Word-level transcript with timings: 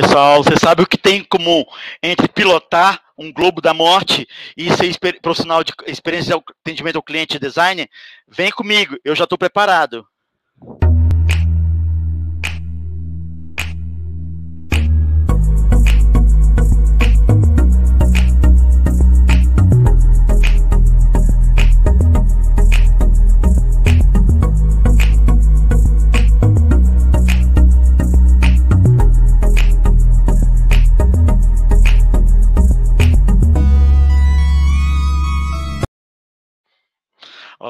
Pessoal. 0.00 0.44
Você 0.44 0.56
sabe 0.56 0.82
o 0.82 0.86
que 0.86 0.96
tem 0.96 1.18
em 1.18 1.24
comum 1.24 1.64
entre 2.00 2.28
pilotar 2.28 3.00
um 3.18 3.32
globo 3.32 3.60
da 3.60 3.74
morte 3.74 4.28
e 4.56 4.70
ser 4.72 4.96
profissional 5.20 5.64
de 5.64 5.72
experiência 5.88 6.36
de 6.36 6.42
atendimento 6.62 6.96
ao 6.96 7.02
cliente 7.02 7.36
design? 7.36 7.88
Vem 8.28 8.52
comigo, 8.52 8.96
eu 9.04 9.16
já 9.16 9.24
estou 9.24 9.36
preparado. 9.36 10.06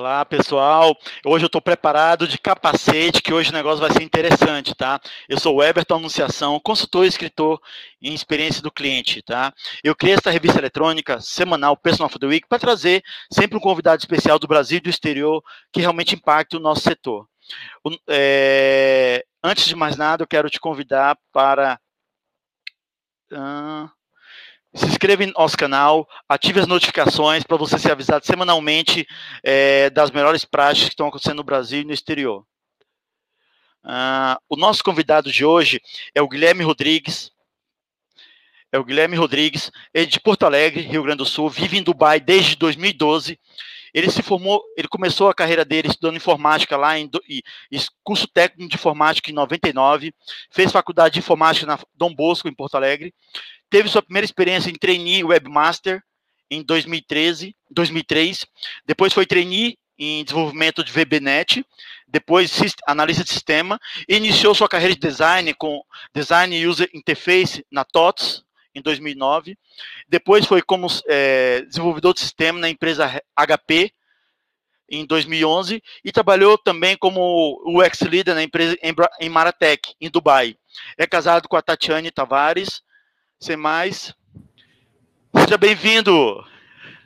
Olá, 0.09 0.25
pessoal. 0.25 0.97
Hoje 1.23 1.45
eu 1.45 1.48
estou 1.48 1.61
preparado 1.61 2.27
de 2.27 2.39
capacete, 2.39 3.20
que 3.20 3.31
hoje 3.31 3.51
o 3.51 3.53
negócio 3.53 3.78
vai 3.78 3.92
ser 3.92 4.03
interessante, 4.03 4.75
tá? 4.75 4.98
Eu 5.28 5.39
sou 5.39 5.56
o 5.56 5.62
Everton 5.62 5.97
Anunciação, 5.97 6.59
consultor 6.61 7.05
e 7.05 7.09
escritor 7.09 7.61
em 8.01 8.14
experiência 8.14 8.62
do 8.62 8.73
cliente, 8.73 9.20
tá? 9.20 9.53
Eu 9.84 9.95
criei 9.95 10.17
essa 10.17 10.31
revista 10.31 10.59
eletrônica 10.59 11.20
semanal 11.20 11.77
Personal 11.77 12.06
of 12.06 12.19
the 12.19 12.27
Week 12.27 12.48
para 12.48 12.59
trazer 12.59 13.03
sempre 13.31 13.59
um 13.59 13.61
convidado 13.61 14.01
especial 14.01 14.39
do 14.39 14.48
Brasil 14.48 14.79
e 14.79 14.81
do 14.81 14.89
exterior 14.89 15.45
que 15.70 15.83
realmente 15.83 16.14
impacte 16.14 16.56
o 16.56 16.61
nosso 16.61 16.81
setor. 16.81 17.29
É... 18.09 19.23
Antes 19.45 19.67
de 19.67 19.77
mais 19.77 19.98
nada, 19.98 20.23
eu 20.23 20.27
quero 20.27 20.48
te 20.48 20.59
convidar 20.59 21.19
para. 21.34 21.79
Uh 23.31 23.97
se 24.78 24.86
inscreva 24.86 25.26
no 25.26 25.32
nosso 25.36 25.56
canal, 25.56 26.08
ative 26.28 26.60
as 26.60 26.66
notificações 26.66 27.42
para 27.42 27.56
você 27.56 27.78
ser 27.78 27.92
avisado 27.92 28.24
semanalmente 28.24 29.06
é, 29.42 29.90
das 29.90 30.10
melhores 30.10 30.44
práticas 30.44 30.88
que 30.88 30.94
estão 30.94 31.08
acontecendo 31.08 31.38
no 31.38 31.44
Brasil 31.44 31.80
e 31.80 31.84
no 31.84 31.92
exterior. 31.92 32.44
Uh, 33.84 34.36
o 34.48 34.56
nosso 34.56 34.82
convidado 34.84 35.30
de 35.32 35.44
hoje 35.44 35.80
é 36.14 36.20
o 36.20 36.28
Guilherme 36.28 36.62
Rodrigues. 36.62 37.30
É 38.70 38.78
o 38.78 38.84
Guilherme 38.84 39.16
Rodrigues, 39.16 39.72
ele 39.94 40.04
é 40.04 40.08
de 40.08 40.20
Porto 40.20 40.44
Alegre, 40.44 40.82
Rio 40.82 41.02
Grande 41.02 41.18
do 41.18 41.24
Sul, 41.24 41.48
vive 41.48 41.78
em 41.78 41.82
Dubai 41.82 42.20
desde 42.20 42.54
2012. 42.54 43.40
Ele 43.94 44.10
se 44.10 44.22
formou, 44.22 44.62
ele 44.76 44.86
começou 44.88 45.30
a 45.30 45.34
carreira 45.34 45.64
dele 45.64 45.88
estudando 45.88 46.16
informática 46.16 46.76
lá 46.76 46.98
em 46.98 47.08
e, 47.26 47.42
curso 48.04 48.28
técnico 48.28 48.68
de 48.68 48.76
informática 48.76 49.30
em 49.30 49.34
99, 49.34 50.12
fez 50.50 50.70
faculdade 50.70 51.14
de 51.14 51.20
informática 51.20 51.67
na 51.67 51.78
Dom 51.94 52.14
Bosco 52.14 52.46
em 52.46 52.55
Porto 52.55 52.74
Alegre 52.74 53.14
Teve 53.70 53.89
sua 53.89 54.02
primeira 54.02 54.24
experiência 54.24 54.70
em 54.70 54.74
trainee 54.74 55.24
webmaster 55.24 56.02
em 56.51 56.62
2013, 56.62 57.55
2003. 57.70 58.46
Depois 58.86 59.12
foi 59.12 59.27
trainee 59.27 59.79
em 59.98 60.23
desenvolvimento 60.24 60.84
de 60.84 60.92
VBNet, 60.92 61.64
depois 62.06 62.52
analista 62.86 63.24
de 63.24 63.30
sistema, 63.30 63.80
iniciou 64.08 64.55
sua 64.55 64.68
carreira 64.68 64.95
de 64.95 65.01
design 65.01 65.52
com 65.55 65.83
Design 66.14 66.67
User 66.67 66.89
Interface 66.95 67.67
na 67.70 67.84
TOTS, 67.84 68.45
em 68.74 68.80
2009. 68.80 69.58
Depois 70.08 70.46
foi 70.46 70.62
como 70.62 70.86
é, 71.08 71.62
desenvolvedor 71.62 72.14
de 72.14 72.20
sistema 72.20 72.58
na 72.61 72.70
empresa 72.70 73.20
HP, 73.36 73.92
em 74.90 75.05
2011, 75.05 75.83
e 76.02 76.11
trabalhou 76.11 76.56
também 76.56 76.96
como 76.96 77.61
UX 77.67 78.00
Leader 78.00 78.35
na 78.35 78.42
empresa 78.42 78.79
em 79.20 79.29
Maratec, 79.29 79.95
em 80.00 80.08
Dubai. 80.08 80.56
É 80.96 81.06
casado 81.06 81.46
com 81.46 81.56
a 81.56 81.62
Tatiane 81.62 82.11
Tavares, 82.11 82.83
sem 83.40 83.56
mais, 83.56 84.14
seja 85.36 85.56
bem-vindo, 85.56 86.44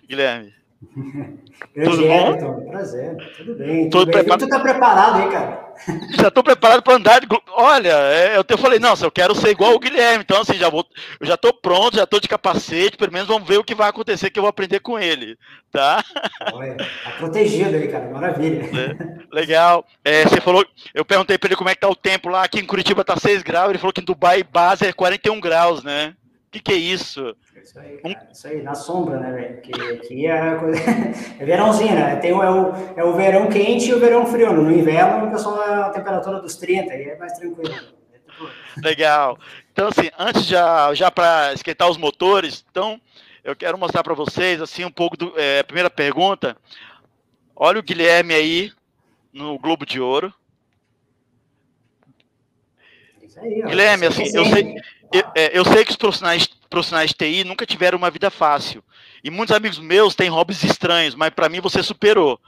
Guilherme. 0.09 0.55
Tudo 1.75 2.07
bom? 2.07 2.35
Então, 2.35 2.67
prazer, 2.67 3.17
tudo 3.37 3.55
bem. 3.55 3.89
Tudo, 3.89 4.07
bem. 4.07 4.15
Preparado... 4.15 4.41
Tu 4.41 4.49
tá 4.49 4.61
preparado 4.61 5.23
aí, 5.23 5.31
cara? 5.31 5.73
Já 6.21 6.29
estou 6.29 6.45
preparado 6.45 6.83
para 6.83 6.95
andar 6.95 7.21
de. 7.21 7.27
Olha, 7.51 7.93
é, 7.93 8.37
eu 8.37 8.45
te 8.45 8.57
falei, 8.57 8.79
não, 8.79 8.95
eu 9.01 9.11
quero 9.11 9.35
ser 9.35 9.51
igual 9.51 9.75
o 9.75 9.79
Guilherme, 9.79 10.23
então 10.23 10.41
assim, 10.41 10.55
já 10.55 10.69
vou, 10.69 10.87
eu 11.19 11.27
já 11.27 11.35
estou 11.35 11.53
pronto, 11.53 11.97
já 11.97 12.05
estou 12.05 12.21
de 12.21 12.29
capacete, 12.29 12.97
pelo 12.97 13.13
menos 13.13 13.27
vamos 13.27 13.49
ver 13.49 13.59
o 13.59 13.65
que 13.65 13.75
vai 13.75 13.89
acontecer 13.89 14.29
que 14.29 14.39
eu 14.39 14.43
vou 14.43 14.51
aprender 14.51 14.81
com 14.81 14.99
ele, 14.99 15.39
tá? 15.71 16.05
Olha, 16.53 16.77
tá 16.77 17.11
protegido 17.19 17.75
aí, 17.75 17.89
cara, 17.89 18.11
maravilha. 18.11 18.65
É, 18.65 19.35
legal. 19.35 19.87
É, 20.05 20.25
você 20.25 20.41
falou, 20.41 20.65
eu 20.95 21.05
perguntei 21.05 21.39
para 21.39 21.49
ele 21.49 21.57
como 21.57 21.71
é 21.71 21.75
que 21.75 21.81
tá 21.81 21.89
o 21.89 21.97
tempo 21.97 22.29
lá, 22.29 22.45
aqui 22.45 22.61
em 22.61 22.67
Curitiba 22.67 23.03
tá 23.03 23.17
6 23.17 23.43
graus, 23.43 23.71
ele 23.71 23.79
falou 23.79 23.93
que 23.93 24.01
em 24.01 24.05
Dubai 24.05 24.43
base 24.43 24.87
é 24.87 24.93
41 24.93 25.41
graus, 25.41 25.83
né? 25.83 26.15
Que, 26.53 26.61
que 26.61 26.73
é 26.73 26.77
isso? 26.77 27.35
Isso 27.57 27.79
aí, 27.79 27.97
cara, 27.97 28.29
isso 28.31 28.47
aí, 28.47 28.63
na 28.63 28.75
sombra, 28.75 29.19
né, 29.19 29.33
velho? 29.33 29.63
Que 29.63 29.73
aqui 29.73 30.27
é, 30.27 30.55
coisa... 30.57 30.79
é 31.41 31.45
verãozinho, 31.45 31.95
né? 31.95 32.17
Tem 32.17 32.33
o, 32.33 32.43
é, 32.43 32.51
o, 32.51 32.75
é 32.95 33.05
o 33.05 33.15
verão 33.15 33.49
quente 33.49 33.89
e 33.89 33.95
o 33.95 33.99
verão 33.99 34.27
frio. 34.27 34.53
No 34.53 34.71
inverno, 34.71 35.29
o 35.29 35.31
pessoal 35.31 35.63
é 35.63 35.75
a 35.83 35.91
temperatura 35.91 36.41
dos 36.41 36.57
30, 36.57 36.93
aí 36.93 37.05
é 37.05 37.17
mais 37.17 37.33
tranquilo. 37.33 37.75
Legal. 38.77 39.39
Então, 39.73 39.89
assim, 39.89 40.11
antes 40.19 40.45
já, 40.45 40.93
já 40.93 41.11
para 41.11 41.55
esquentar 41.55 41.89
os 41.89 41.97
motores, 41.97 42.65
então, 42.71 43.01
eu 43.43 43.57
quero 43.57 43.79
mostrar 43.79 44.03
para 44.03 44.15
vocês, 44.15 44.61
assim, 44.61 44.85
um 44.85 44.91
pouco 44.91 45.17
do. 45.17 45.33
É, 45.37 45.63
primeira 45.63 45.89
pergunta. 45.89 46.57
Olha 47.57 47.81
o 47.81 47.83
Guilherme 47.83 48.35
aí 48.35 48.73
no 49.33 49.59
Globo 49.59 49.87
de 49.87 50.01
Ouro. 50.01 50.33
Aí, 53.39 53.63
Guilherme, 53.63 54.07
assim, 54.07 54.25
eu 54.35 54.45
sei, 54.47 54.75
eu, 55.13 55.25
é, 55.35 55.59
eu 55.59 55.65
sei 55.65 55.85
que 55.85 55.91
os 55.91 55.97
profissionais, 55.97 56.49
profissionais 56.69 57.11
de 57.11 57.17
TI 57.17 57.45
nunca 57.45 57.67
tiveram 57.67 57.99
uma 57.99 58.11
vida 58.11 58.31
fácil. 58.31 58.83
E 59.23 59.31
muitos 59.31 59.55
amigos 59.55 59.79
meus 59.79 60.15
têm 60.15 60.29
hobbies 60.29 60.63
estranhos, 60.65 61.15
mas 61.15 61.31
para 61.31 61.49
mim 61.49 61.61
você 61.61 61.83
superou. 61.83 62.41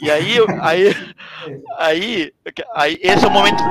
E 0.00 0.10
aí, 0.10 0.36
aí, 0.60 0.94
aí, 1.78 2.32
aí, 2.74 2.98
esse 3.00 3.24
é 3.24 3.28
o 3.28 3.30
momento. 3.30 3.62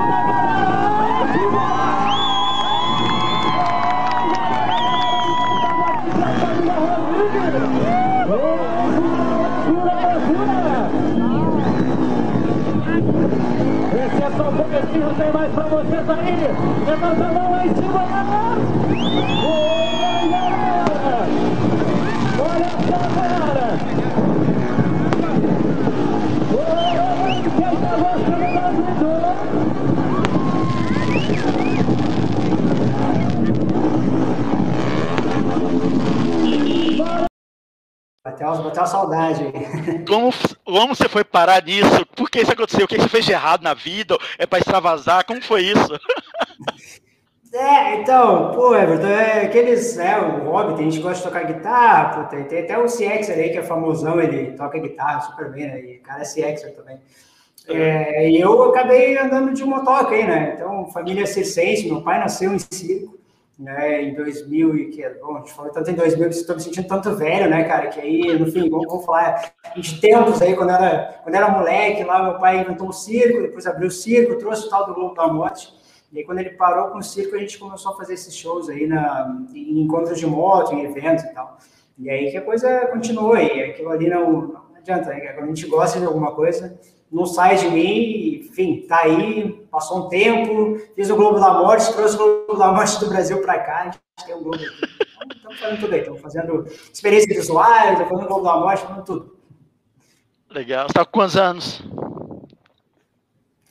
Pouquinho 14.95 15.13
tem 15.15 15.31
mais 15.33 15.51
pra 15.51 15.63
vocês 15.65 16.09
aí. 16.09 16.47
Levanta 16.85 17.25
a 17.25 17.33
mão 17.33 17.51
lá 17.51 17.65
em 17.65 17.75
cima, 17.75 18.05
galera. 18.05 18.55
Oi, 19.43 20.29
galera. 20.29 21.27
Olha 22.39 22.71
só, 22.87 22.99
galera. 23.15 23.67
Oi, 26.53 26.95
quem 27.57 27.75
tá 27.81 27.93
gostando 27.97 28.47
da 28.53 28.67
vida? 28.71 29.15
Bateu, 38.25 38.63
bateu 38.63 38.81
a 38.81 38.87
saudade. 38.87 39.43
Como, 40.07 40.33
como 40.65 40.95
você 40.95 41.07
foi 41.07 41.23
parar 41.23 41.63
nisso? 41.63 42.03
Por 42.15 42.27
que 42.27 42.41
isso 42.41 42.51
aconteceu? 42.51 42.85
O 42.85 42.87
que 42.87 42.97
você 42.97 43.07
fez 43.07 43.23
de 43.23 43.31
errado 43.31 43.61
na 43.61 43.75
vida? 43.75 44.17
É 44.39 44.47
para 44.47 44.57
extravasar? 44.57 45.23
Como 45.25 45.39
foi 45.43 45.61
isso? 45.61 45.89
É, 47.57 48.01
então, 48.01 48.51
pô, 48.51 48.75
Everton, 48.75 49.07
é 49.07 49.45
aqueles, 49.45 49.97
é, 49.97 50.19
o 50.19 50.43
hobby, 50.43 50.75
tem 50.75 50.91
gente 50.91 50.97
que 50.97 51.03
gosta 51.07 51.23
de 51.23 51.23
tocar 51.23 51.45
guitarra, 51.49 52.23
pô, 52.23 52.29
tem, 52.29 52.43
tem 52.43 52.59
até 52.59 52.77
o 52.77 52.83
CX 52.83 53.29
aí, 53.29 53.49
que 53.49 53.57
é 53.57 53.63
famosão, 53.63 54.19
ele 54.19 54.51
toca 54.57 54.77
guitarra 54.77 55.21
super 55.21 55.49
bem, 55.51 55.65
né, 55.65 55.79
e 55.79 55.97
o 55.99 56.01
cara 56.01 56.21
é 56.21 56.25
CX 56.25 56.63
também. 56.75 56.99
É, 57.69 58.29
e 58.29 58.41
eu 58.41 58.61
acabei 58.61 59.17
andando 59.17 59.53
de 59.53 59.63
motoca 59.63 60.13
aí, 60.13 60.27
né, 60.27 60.51
então, 60.53 60.91
família 60.91 61.25
circense, 61.25 61.87
meu 61.87 62.01
pai 62.01 62.19
nasceu 62.19 62.53
em 62.53 62.59
circo, 62.59 63.17
né, 63.57 64.01
em 64.03 64.13
2000 64.13 64.75
e 64.77 64.89
que, 64.89 65.03
é, 65.03 65.13
bom, 65.13 65.37
a 65.37 65.39
gente 65.39 65.53
falou 65.53 65.71
tanto 65.71 65.89
em 65.89 65.95
2000 65.95 66.29
que 66.29 66.35
estou 66.35 66.55
me 66.55 66.61
sentindo 66.61 66.87
tanto 66.87 67.15
velho, 67.15 67.49
né, 67.49 67.63
cara, 67.63 67.87
que 67.87 67.99
aí, 67.99 68.37
no 68.37 68.51
fim, 68.51 68.69
vamos, 68.69 68.85
vamos 68.87 69.05
falar 69.05 69.53
de 69.75 70.01
tempos 70.01 70.41
aí, 70.41 70.55
quando 70.55 70.71
era, 70.71 71.19
quando 71.23 71.35
era 71.35 71.49
moleque, 71.49 72.03
lá 72.03 72.21
meu 72.23 72.39
pai 72.39 72.61
inventou 72.61 72.89
um 72.89 72.91
circo, 72.91 73.41
depois 73.41 73.65
abriu 73.65 73.87
o 73.87 73.91
circo, 73.91 74.37
trouxe 74.37 74.67
o 74.67 74.69
tal 74.69 74.85
do 74.85 74.93
Globo 74.93 75.15
da 75.15 75.27
Morte, 75.27 75.73
e 76.11 76.19
aí 76.19 76.25
quando 76.25 76.39
ele 76.39 76.51
parou 76.51 76.89
com 76.89 76.97
o 76.97 77.03
circo, 77.03 77.35
a 77.35 77.39
gente 77.39 77.57
começou 77.57 77.93
a 77.93 77.95
fazer 77.95 78.15
esses 78.15 78.35
shows 78.35 78.69
aí 78.69 78.87
na, 78.87 79.41
em 79.53 79.81
encontros 79.81 80.19
de 80.19 80.27
moto, 80.27 80.73
em 80.73 80.83
eventos 80.83 81.23
e 81.23 81.33
tal, 81.33 81.57
e 81.97 82.09
aí 82.09 82.31
que 82.31 82.37
a 82.37 82.41
coisa 82.41 82.87
continuou 82.87 83.33
aí, 83.33 83.63
aquilo 83.63 83.89
ali 83.89 84.09
não, 84.09 84.41
não 84.47 84.61
adianta, 84.75 85.09
né, 85.11 85.31
quando 85.31 85.45
a 85.45 85.47
gente 85.47 85.65
gosta 85.67 85.97
de 85.97 86.05
alguma 86.05 86.33
coisa, 86.33 86.77
não 87.11 87.25
sai 87.25 87.55
de 87.57 87.69
mim, 87.69 88.39
enfim, 88.39 88.85
tá 88.87 89.01
aí, 89.03 89.51
passou 89.71 90.05
um 90.05 90.09
tempo, 90.09 90.79
fiz 90.95 91.09
o 91.09 91.15
Globo 91.15 91.39
da 91.39 91.53
Morte, 91.53 91.93
trouxe 91.93 92.15
o 92.15 92.17
Globo 92.17 92.57
da 92.57 92.71
Morte 92.71 92.99
do 92.99 93.07
Brasil 93.07 93.41
para 93.41 93.59
cá, 93.59 93.81
a 93.81 93.85
gente 93.85 93.99
tem 94.25 94.35
um 94.35 94.43
Globo 94.43 94.57
aqui. 94.57 95.05
Então, 95.37 95.51
estamos 95.51 95.59
fazendo 95.59 95.79
tudo 95.79 95.93
aí, 95.93 95.99
estamos 95.99 96.21
fazendo 96.21 96.65
experiências 96.93 97.37
visuais, 97.37 97.91
estamos 97.91 98.09
fazendo 98.09 98.25
o 98.25 98.27
Globo 98.27 98.43
da 98.43 98.57
Morte, 98.57 98.81
fazendo 98.81 99.05
tudo. 99.05 99.37
Legal, 100.51 100.87
você 100.87 100.93
tá 100.93 101.05
com 101.05 101.11
quantos 101.11 101.37
anos? 101.37 101.83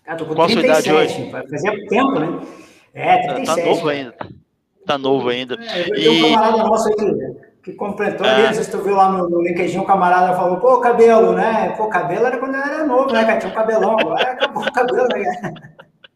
Cara, 0.04 0.19
tô 0.19 0.26
com 0.26 0.34
Qual 0.34 0.46
37, 0.46 0.82
sua 0.82 0.92
idade 0.92 0.92
hoje? 0.92 1.31
Fazia 1.31 1.88
tempo, 1.88 2.19
né? 2.19 2.40
É, 2.92 3.34
37. 3.34 3.46
Tá 3.46 3.66
novo 3.66 3.88
ainda. 3.88 4.16
Tá 4.86 4.98
novo 4.98 5.28
ainda. 5.28 5.54
É, 5.64 5.88
eu 5.88 6.12
e... 6.12 6.25
um 6.25 6.34
camarada 6.34 6.64
nosso 6.64 6.88
aí 6.88 6.94
que 7.64 7.72
completou 7.72 8.26
é. 8.26 8.31
ali, 8.31 8.43
não 8.46 8.55
sei 8.55 8.64
se 8.64 8.70
tu 8.70 8.82
viu 8.82 8.94
lá 8.94 9.08
no, 9.08 9.28
no 9.28 9.43
LinkedIn, 9.43 9.78
o 9.78 9.87
camarada 9.87 10.37
falou, 10.37 10.58
pô, 10.58 10.81
cabelo, 10.81 11.32
né? 11.32 11.70
Pô, 11.70 11.88
cabelo 11.88 12.26
era 12.26 12.37
quando 12.37 12.55
eu 12.55 12.61
era 12.61 12.84
novo, 12.84 13.11
né, 13.11 13.25
cara? 13.25 13.38
Tinha 13.38 13.50
um 13.50 13.55
cabelão, 13.55 13.99
agora 13.99 14.32
acabou 14.32 14.62
o 14.62 14.72
cabelo, 14.72 15.08
né? 15.08 15.55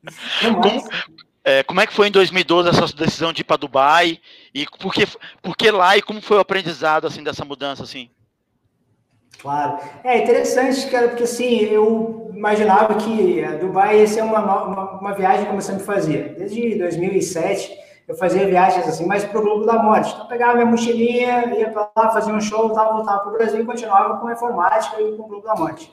Como, 0.42 0.88
é, 1.44 1.62
como 1.62 1.80
é 1.80 1.86
que 1.86 1.92
foi 1.92 2.08
em 2.08 2.10
2012 2.10 2.68
essa 2.68 2.96
decisão 2.96 3.30
de 3.30 3.42
ir 3.42 3.44
para 3.44 3.58
Dubai? 3.58 4.18
E 4.54 4.64
por 4.78 4.94
que, 4.94 5.06
por 5.42 5.54
que 5.54 5.70
lá 5.70 5.98
e 5.98 6.02
como 6.02 6.22
foi 6.22 6.38
o 6.38 6.40
aprendizado 6.40 7.06
assim 7.06 7.22
dessa 7.22 7.44
mudança 7.44 7.82
assim? 7.82 8.08
Claro. 9.38 9.78
É 10.02 10.18
interessante, 10.18 10.86
cara, 10.88 11.08
porque 11.08 11.24
assim, 11.24 11.58
eu 11.64 12.30
imaginava 12.34 12.94
que 12.94 13.42
Dubai 13.60 14.00
ia 14.00 14.06
ser 14.06 14.22
uma, 14.22 14.40
uma, 14.40 15.00
uma 15.00 15.12
viagem 15.12 15.44
como 15.44 15.58
eu 15.58 15.62
sempre 15.62 15.84
fazia. 15.84 16.34
Desde 16.38 16.78
2007, 16.78 17.76
eu 18.08 18.16
fazia 18.16 18.46
viagens 18.46 18.88
assim, 18.88 19.04
mais 19.04 19.22
para 19.22 19.38
o 19.38 19.42
Globo 19.42 19.66
da 19.66 19.82
Morte. 19.82 20.10
Então, 20.14 20.26
pegava 20.26 20.54
minha 20.54 20.64
mochilinha, 20.64 21.54
ia 21.54 21.70
para 21.70 21.90
lá, 21.94 22.10
fazia 22.10 22.32
um 22.32 22.40
show, 22.40 22.66
voltava, 22.66 22.94
voltava 22.94 23.18
para 23.20 23.28
o 23.28 23.32
Brasil 23.32 23.60
e 23.60 23.66
continuava 23.66 24.16
com 24.16 24.26
a 24.26 24.32
informática 24.32 24.98
e 24.98 25.14
com 25.14 25.24
o 25.24 25.26
Globo 25.26 25.46
da 25.46 25.54
Morte. 25.54 25.92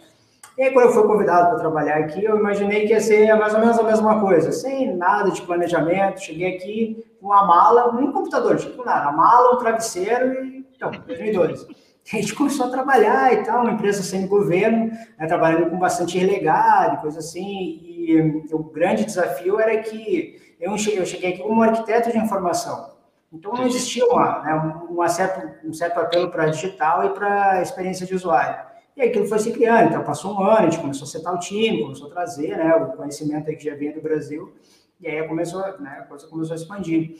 E 0.57 0.63
aí, 0.63 0.71
quando 0.71 0.85
eu 0.85 0.93
fui 0.93 1.03
convidado 1.03 1.49
para 1.49 1.59
trabalhar 1.59 1.97
aqui, 1.97 2.23
eu 2.23 2.37
imaginei 2.37 2.87
que 2.87 2.93
ia 2.93 3.01
ser 3.01 3.35
mais 3.35 3.53
ou 3.53 3.59
menos 3.59 3.77
a 3.77 3.83
mesma 3.83 4.21
coisa, 4.21 4.53
sem 4.53 4.95
nada 4.95 5.29
de 5.29 5.41
planejamento. 5.41 6.21
Cheguei 6.21 6.55
aqui 6.55 7.05
com 7.19 7.27
uma 7.27 7.45
mala, 7.45 7.91
nem 7.91 8.09
computador, 8.09 8.57
com 8.73 8.85
nada, 8.85 9.09
uma 9.09 9.17
mala, 9.17 9.55
um 9.55 9.57
travesseiro 9.57 10.45
e. 10.45 10.65
Então, 10.73 10.91
2012. 10.91 11.67
A 12.13 12.17
gente 12.17 12.35
começou 12.35 12.67
a 12.67 12.69
trabalhar 12.69 13.33
e 13.33 13.43
tal, 13.43 13.63
uma 13.63 13.71
empresa 13.71 14.03
sem 14.03 14.27
governo, 14.27 14.91
né, 15.17 15.25
trabalhando 15.25 15.71
com 15.71 15.79
bastante 15.79 16.19
e 16.19 16.97
coisa 17.01 17.17
assim. 17.17 17.81
E, 17.81 18.11
e 18.11 18.53
o 18.53 18.59
grande 18.59 19.05
desafio 19.05 19.59
era 19.59 19.75
que 19.81 20.44
eu 20.59 20.77
cheguei, 20.77 20.99
eu 20.99 21.05
cheguei 21.05 21.33
aqui 21.33 21.43
como 21.43 21.61
arquiteto 21.61 22.11
de 22.11 22.17
informação. 22.17 22.95
Então 23.31 23.53
não 23.53 23.65
existia 23.65 24.05
uma, 24.05 24.41
né, 24.41 24.85
um, 24.89 25.07
certo, 25.07 25.67
um 25.67 25.73
certo 25.73 25.99
apelo 25.99 26.31
para 26.31 26.47
digital 26.47 27.05
e 27.05 27.09
para 27.09 27.61
experiência 27.61 28.05
de 28.05 28.15
usuário. 28.15 28.65
E 28.95 29.01
aí 29.01 29.09
aquilo 29.09 29.25
foi 29.25 29.39
se 29.39 29.51
criando, 29.51 29.89
então 29.89 30.03
passou 30.03 30.33
um 30.33 30.41
ano, 30.41 30.59
a 30.59 30.69
gente 30.69 30.79
começou 30.79 31.03
a 31.05 31.09
setar 31.09 31.33
o 31.33 31.39
time, 31.39 31.81
começou 31.81 32.07
a 32.07 32.11
trazer 32.11 32.55
né, 32.55 32.73
o 32.75 32.93
conhecimento 32.95 33.49
aí 33.49 33.55
que 33.57 33.65
já 33.65 33.75
vinha 33.75 33.93
do 33.93 34.01
Brasil, 34.01 34.53
e 35.01 35.07
aí 35.07 35.27
começou, 35.27 35.59
né, 35.79 35.97
a 35.99 36.03
coisa 36.03 36.25
começou 36.27 36.53
a 36.53 36.55
expandir. 36.55 37.15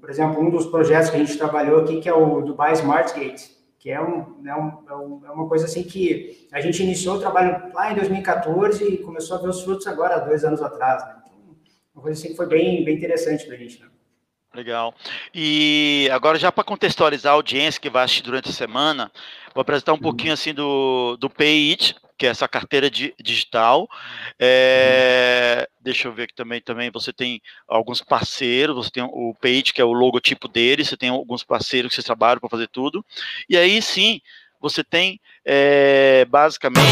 Por 0.00 0.10
exemplo, 0.10 0.42
um 0.42 0.50
dos 0.50 0.66
projetos 0.66 1.10
que 1.10 1.16
a 1.16 1.20
gente 1.20 1.38
trabalhou 1.38 1.80
aqui, 1.82 2.00
que 2.00 2.08
é 2.08 2.12
o 2.12 2.40
Dubai 2.40 2.72
Smart 2.72 3.14
Gate, 3.14 3.60
que 3.78 3.88
é, 3.88 4.00
um, 4.00 4.42
né, 4.42 4.54
um, 4.54 4.94
um, 4.94 5.20
é 5.24 5.30
uma 5.30 5.48
coisa 5.48 5.66
assim 5.66 5.84
que 5.84 6.46
a 6.52 6.60
gente 6.60 6.82
iniciou 6.82 7.16
o 7.16 7.20
trabalho 7.20 7.72
lá 7.72 7.92
em 7.92 7.94
2014 7.94 8.84
e 8.84 8.98
começou 8.98 9.38
a 9.38 9.40
ver 9.40 9.48
os 9.48 9.62
frutos 9.62 9.86
agora, 9.86 10.18
dois 10.18 10.44
anos 10.44 10.60
atrás. 10.60 11.02
Né? 11.04 11.19
Uma 11.94 12.02
coisa 12.02 12.18
assim 12.18 12.30
que 12.30 12.36
foi 12.36 12.46
bem, 12.46 12.84
bem 12.84 12.96
interessante 12.96 13.44
para 13.44 13.54
a 13.54 13.58
gente. 13.58 13.80
Né? 13.80 13.88
Legal. 14.54 14.94
E 15.34 16.08
agora, 16.12 16.38
já 16.38 16.50
para 16.50 16.64
contextualizar 16.64 17.32
a 17.32 17.36
audiência 17.36 17.80
que 17.80 17.90
vai 17.90 18.04
assistir 18.04 18.22
durante 18.22 18.48
a 18.48 18.52
semana, 18.52 19.10
vou 19.54 19.62
apresentar 19.62 19.92
um 19.92 19.96
uhum. 19.96 20.02
pouquinho 20.02 20.32
assim 20.32 20.52
do, 20.52 21.16
do 21.18 21.30
Pay 21.30 21.70
It, 21.70 21.94
que 22.18 22.26
é 22.26 22.30
essa 22.30 22.48
carteira 22.48 22.90
de, 22.90 23.14
digital. 23.18 23.88
É, 24.38 25.68
uhum. 25.68 25.76
Deixa 25.80 26.08
eu 26.08 26.12
ver 26.12 26.24
aqui 26.24 26.34
também, 26.34 26.60
também 26.60 26.90
você 26.90 27.12
tem 27.12 27.40
alguns 27.68 28.02
parceiros, 28.02 28.74
você 28.76 28.90
tem 28.90 29.04
o 29.04 29.34
Page, 29.40 29.72
que 29.72 29.80
é 29.80 29.84
o 29.84 29.92
logotipo 29.92 30.48
dele, 30.48 30.84
você 30.84 30.96
tem 30.96 31.10
alguns 31.10 31.44
parceiros 31.44 31.90
que 31.90 31.94
vocês 31.94 32.04
trabalham 32.04 32.40
para 32.40 32.50
fazer 32.50 32.68
tudo. 32.68 33.04
E 33.48 33.56
aí 33.56 33.80
sim, 33.80 34.20
você 34.60 34.82
tem 34.82 35.20
é, 35.44 36.24
basicamente. 36.26 36.84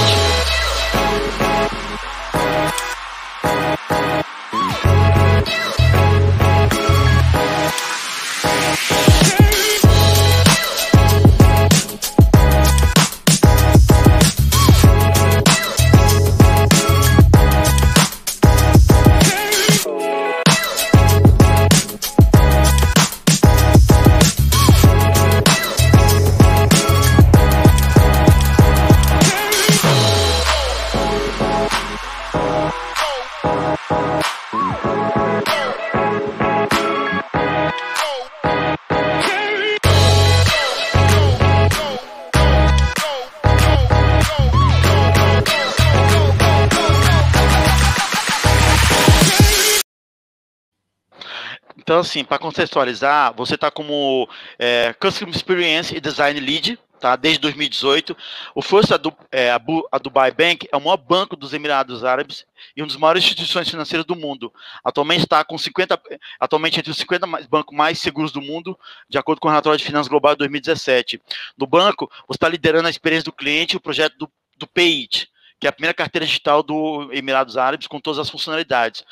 Então, 51.99 52.07
assim, 52.09 52.23
para 52.23 52.39
contextualizar, 52.39 53.35
você 53.35 53.57
está 53.57 53.73
como 53.73 54.29
é, 54.57 54.95
Customer 55.01 55.35
Experience 55.35 55.93
e 55.97 56.01
Design 56.01 56.39
Lead, 56.39 56.79
tá? 57.01 57.17
Desde 57.17 57.41
2018. 57.41 58.17
O 58.55 58.63
First 58.63 58.93
a, 58.93 59.01
é, 59.33 59.51
a 59.51 59.99
Dubai 59.99 60.31
Bank 60.31 60.69
é 60.71 60.77
o 60.77 60.81
maior 60.81 60.97
banco 60.97 61.35
dos 61.35 61.53
Emirados 61.53 62.05
Árabes 62.05 62.47
e 62.77 62.83
uma 62.83 62.87
das 62.87 62.97
maiores 62.97 63.25
instituições 63.25 63.69
financeiras 63.69 64.07
do 64.07 64.15
mundo. 64.15 64.53
Atualmente 64.85 65.25
está 65.25 65.43
com 65.43 65.59
50, 65.59 66.01
atualmente 66.39 66.79
entre 66.79 66.93
os 66.93 66.99
50 66.99 67.27
bancos 67.51 67.77
mais 67.77 67.99
seguros 67.99 68.31
do 68.31 68.41
mundo, 68.41 68.79
de 69.09 69.19
acordo 69.19 69.41
com 69.41 69.49
o 69.49 69.51
relatório 69.51 69.77
de 69.77 69.85
Finanças 69.85 70.07
Global 70.07 70.35
de 70.35 70.39
2017. 70.39 71.21
No 71.59 71.67
banco, 71.67 72.09
você 72.29 72.37
está 72.37 72.49
liderando 72.49 72.87
a 72.87 72.91
experiência 72.91 73.25
do 73.25 73.33
cliente 73.33 73.75
e 73.75 73.77
o 73.77 73.81
projeto 73.81 74.17
do, 74.17 74.31
do 74.57 74.69
PayIt, 74.69 75.29
que 75.59 75.67
é 75.67 75.71
a 75.71 75.73
primeira 75.73 75.95
carteira 75.95 76.25
digital 76.25 76.63
do 76.63 77.11
Emirados 77.13 77.57
Árabes 77.57 77.89
com 77.89 77.99
todas 77.99 78.21
as 78.21 78.31
funcionalidades. 78.31 79.05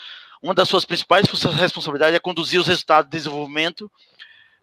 Uma 0.47 0.55
das 0.55 0.69
suas 0.69 0.85
principais 0.85 1.26
responsabilidades 1.26 2.15
é 2.15 2.21
conduzir 2.21 2.61
os 2.61 2.69
resultados 2.69 3.11
de 3.11 3.17
desenvolvimento 3.17 3.91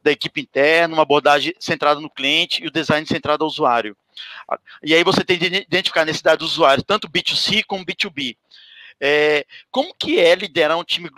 da 0.01 0.13
equipe 0.13 0.39
interna, 0.39 0.93
uma 0.93 1.03
abordagem 1.03 1.53
centrada 1.59 1.99
no 1.99 2.09
cliente 2.09 2.63
e 2.63 2.67
o 2.67 2.71
design 2.71 3.05
centrado 3.05 3.43
ao 3.43 3.49
usuário. 3.49 3.93
E 4.81 4.93
aí 4.93 5.03
você 5.03 5.25
tem 5.25 5.37
de 5.37 5.47
identificar 5.47 6.03
a 6.03 6.05
necessidade 6.05 6.37
dos 6.37 6.53
usuários, 6.53 6.85
tanto 6.87 7.09
B2C 7.09 7.65
como 7.67 7.85
B2B. 7.85 8.37
É, 8.97 9.45
como 9.69 9.93
que 9.93 10.17
é 10.21 10.33
liderar 10.35 10.77
um 10.77 10.85
time 10.85 11.09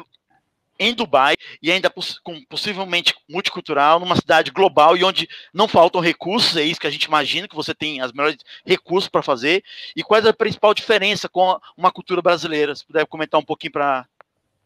em 0.80 0.96
Dubai 0.96 1.36
e 1.62 1.72
ainda 1.72 1.94
com 2.24 2.44
possivelmente 2.46 3.14
multicultural, 3.30 4.00
numa 4.00 4.16
cidade 4.16 4.50
global 4.50 4.98
e 4.98 5.04
onde 5.04 5.30
não 5.54 5.68
faltam 5.68 6.02
recursos, 6.02 6.58
é 6.58 6.64
isso 6.64 6.82
que 6.82 6.88
a 6.88 6.92
gente 6.92 7.04
imagina, 7.04 7.48
que 7.48 7.56
você 7.56 7.76
tem 7.76 8.02
os 8.04 8.12
melhores 8.12 8.40
recursos 8.66 9.08
para 9.08 9.22
fazer, 9.22 9.64
e 9.96 10.02
qual 10.02 10.20
é 10.20 10.28
a 10.28 10.34
principal 10.34 10.74
diferença 10.74 11.30
com 11.30 11.56
uma 11.78 11.92
cultura 11.92 12.20
brasileira? 12.20 12.76
Se 12.76 12.84
puder 12.84 13.06
comentar 13.06 13.40
um 13.40 13.46
pouquinho 13.46 13.72
para 13.72 14.08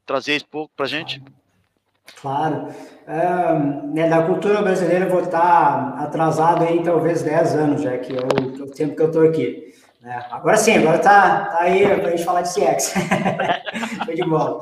trazer 0.09 0.37
isso 0.37 0.47
para 0.75 0.85
a 0.85 0.89
gente. 0.89 1.21
Claro. 2.19 2.69
né, 3.93 4.09
da 4.09 4.23
cultura 4.23 4.59
brasileira 4.63 5.05
eu 5.05 5.11
vou 5.11 5.21
estar 5.21 5.95
atrasado 5.99 6.63
aí 6.63 6.81
talvez 6.83 7.21
10 7.21 7.55
anos, 7.55 7.81
já 7.83 7.95
que 7.99 8.13
é 8.13 8.19
o, 8.19 8.63
o 8.63 8.71
tempo 8.71 8.95
que 8.95 9.03
eu 9.03 9.07
estou 9.07 9.21
aqui. 9.21 9.71
Né? 10.01 10.25
Agora 10.31 10.57
sim, 10.57 10.77
agora 10.77 10.97
tá, 10.97 11.45
tá 11.45 11.57
aí 11.61 11.85
para 11.85 12.07
a 12.07 12.11
gente 12.11 12.25
falar 12.25 12.41
de 12.41 12.49
CX. 12.49 12.93
Foi 14.03 14.15
de 14.17 14.23
bola. 14.23 14.61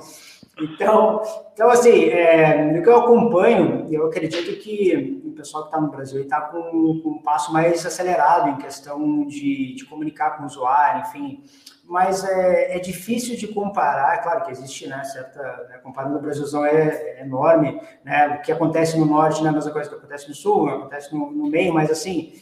Então, 0.59 1.21
então 1.53 1.69
assim, 1.69 2.05
é, 2.05 2.73
no 2.73 2.81
que 2.81 2.89
eu 2.89 2.97
acompanho, 2.97 3.87
eu 3.91 4.07
acredito 4.07 4.59
que 4.59 5.21
o 5.25 5.31
pessoal 5.31 5.63
que 5.63 5.69
está 5.69 5.79
no 5.79 5.91
Brasil 5.91 6.21
está 6.21 6.41
com, 6.41 6.99
com, 7.01 7.09
um 7.09 7.21
passo 7.21 7.53
mais 7.53 7.85
acelerado 7.85 8.49
em 8.49 8.57
questão 8.57 9.25
de, 9.27 9.75
de 9.75 9.85
comunicar 9.85 10.37
com 10.37 10.43
o 10.43 10.45
usuário, 10.47 11.01
enfim, 11.01 11.43
mas 11.87 12.23
é, 12.23 12.75
é, 12.75 12.79
difícil 12.79 13.37
de 13.37 13.47
comparar, 13.47 14.15
é 14.15 14.17
claro 14.17 14.43
que 14.45 14.51
existe, 14.51 14.87
né, 14.87 15.03
certa, 15.03 15.41
né, 15.69 15.79
comparando 15.81 16.17
o 16.17 16.21
Brasilzão 16.21 16.65
é, 16.65 16.87
é, 16.87 17.21
enorme, 17.21 17.79
né, 18.03 18.39
o 18.39 18.41
que 18.41 18.51
acontece 18.51 18.97
no 18.99 19.05
norte 19.05 19.39
não 19.39 19.47
é 19.47 19.49
a 19.51 19.53
mesma 19.53 19.71
coisa 19.71 19.89
que 19.89 19.95
acontece 19.95 20.27
no 20.27 20.35
sul, 20.35 20.67
acontece 20.69 21.13
no, 21.15 21.31
no 21.31 21.49
meio, 21.49 21.73
mas 21.73 21.89
assim, 21.89 22.33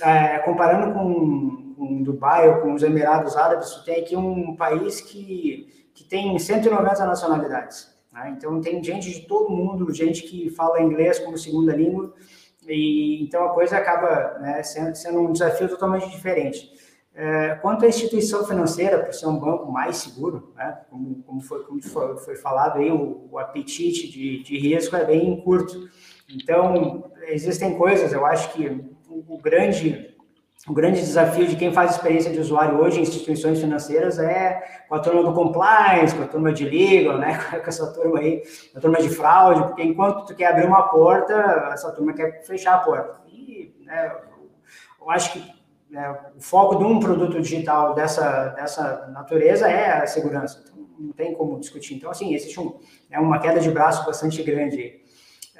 é, 0.00 0.38
comparando 0.38 0.94
com, 0.94 1.74
com 1.76 2.02
Dubai 2.02 2.48
ou 2.48 2.60
com 2.62 2.74
os 2.74 2.82
Emirados 2.82 3.36
Árabes, 3.36 3.70
você 3.70 3.84
tem 3.84 4.02
aqui 4.02 4.16
um 4.16 4.56
país 4.56 5.00
que, 5.00 5.75
que 5.96 6.04
tem 6.04 6.38
190 6.38 7.04
nacionalidades, 7.04 7.92
né, 8.12 8.32
então 8.36 8.60
tem 8.60 8.84
gente 8.84 9.10
de 9.10 9.26
todo 9.26 9.50
mundo, 9.50 9.92
gente 9.92 10.22
que 10.22 10.50
fala 10.50 10.80
inglês 10.80 11.18
como 11.18 11.36
segunda 11.36 11.74
língua, 11.74 12.14
e 12.68 13.22
então 13.24 13.44
a 13.44 13.54
coisa 13.54 13.76
acaba 13.76 14.38
né, 14.38 14.62
sendo, 14.62 14.94
sendo 14.94 15.20
um 15.20 15.32
desafio 15.32 15.68
totalmente 15.68 16.10
diferente. 16.10 16.70
É, 17.18 17.54
quanto 17.62 17.82
à 17.82 17.88
instituição 17.88 18.46
financeira, 18.46 19.02
por 19.02 19.14
ser 19.14 19.26
um 19.26 19.38
banco 19.38 19.72
mais 19.72 19.96
seguro, 19.96 20.52
né, 20.54 20.78
como, 20.90 21.22
como, 21.22 21.40
foi, 21.40 21.64
como 21.64 21.80
foi, 21.80 22.36
falado 22.36 22.78
aí, 22.78 22.90
o, 22.90 23.26
o 23.30 23.38
apetite 23.38 24.10
de, 24.10 24.42
de, 24.42 24.58
risco 24.58 24.94
é 24.94 25.02
bem 25.02 25.40
curto. 25.40 25.88
Então, 26.28 27.10
existem 27.22 27.78
coisas, 27.78 28.12
eu 28.12 28.26
acho 28.26 28.52
que 28.52 28.68
o, 29.08 29.24
o 29.34 29.40
grande 29.40 30.14
o 30.68 30.72
grande 30.72 31.00
desafio 31.00 31.46
de 31.46 31.54
quem 31.54 31.72
faz 31.72 31.92
experiência 31.92 32.32
de 32.32 32.40
usuário 32.40 32.80
hoje 32.80 32.98
em 32.98 33.02
instituições 33.02 33.60
financeiras 33.60 34.18
é 34.18 34.84
com 34.88 34.96
a 34.96 34.98
turma 34.98 35.22
do 35.22 35.32
compliance, 35.32 36.14
com 36.14 36.24
a 36.24 36.26
turma 36.26 36.52
de 36.52 36.64
legal, 36.64 37.18
né, 37.18 37.38
com 37.62 37.68
essa 37.68 37.92
turma 37.92 38.18
aí, 38.18 38.42
a 38.74 38.80
turma 38.80 39.00
de 39.00 39.08
fraude, 39.08 39.62
porque 39.62 39.82
enquanto 39.82 40.26
tu 40.26 40.34
quer 40.34 40.46
abrir 40.46 40.66
uma 40.66 40.82
porta, 40.88 41.34
essa 41.72 41.92
turma 41.92 42.12
quer 42.12 42.44
fechar 42.44 42.74
a 42.74 42.78
porta. 42.78 43.20
E 43.28 43.74
né, 43.84 44.12
eu 45.00 45.10
acho 45.10 45.32
que 45.34 45.56
né, 45.88 46.18
o 46.36 46.40
foco 46.40 46.76
de 46.76 46.84
um 46.84 46.98
produto 46.98 47.40
digital 47.40 47.94
dessa, 47.94 48.48
dessa 48.48 49.08
natureza 49.12 49.68
é 49.70 50.02
a 50.02 50.06
segurança. 50.06 50.64
Então, 50.64 50.76
não 50.98 51.12
tem 51.12 51.34
como 51.34 51.60
discutir. 51.60 51.94
Então, 51.94 52.10
assim, 52.10 52.34
existe 52.34 52.58
um, 52.58 52.78
é 53.10 53.20
uma 53.20 53.38
queda 53.38 53.60
de 53.60 53.70
braço 53.70 54.04
bastante 54.04 54.42
grande 54.42 55.00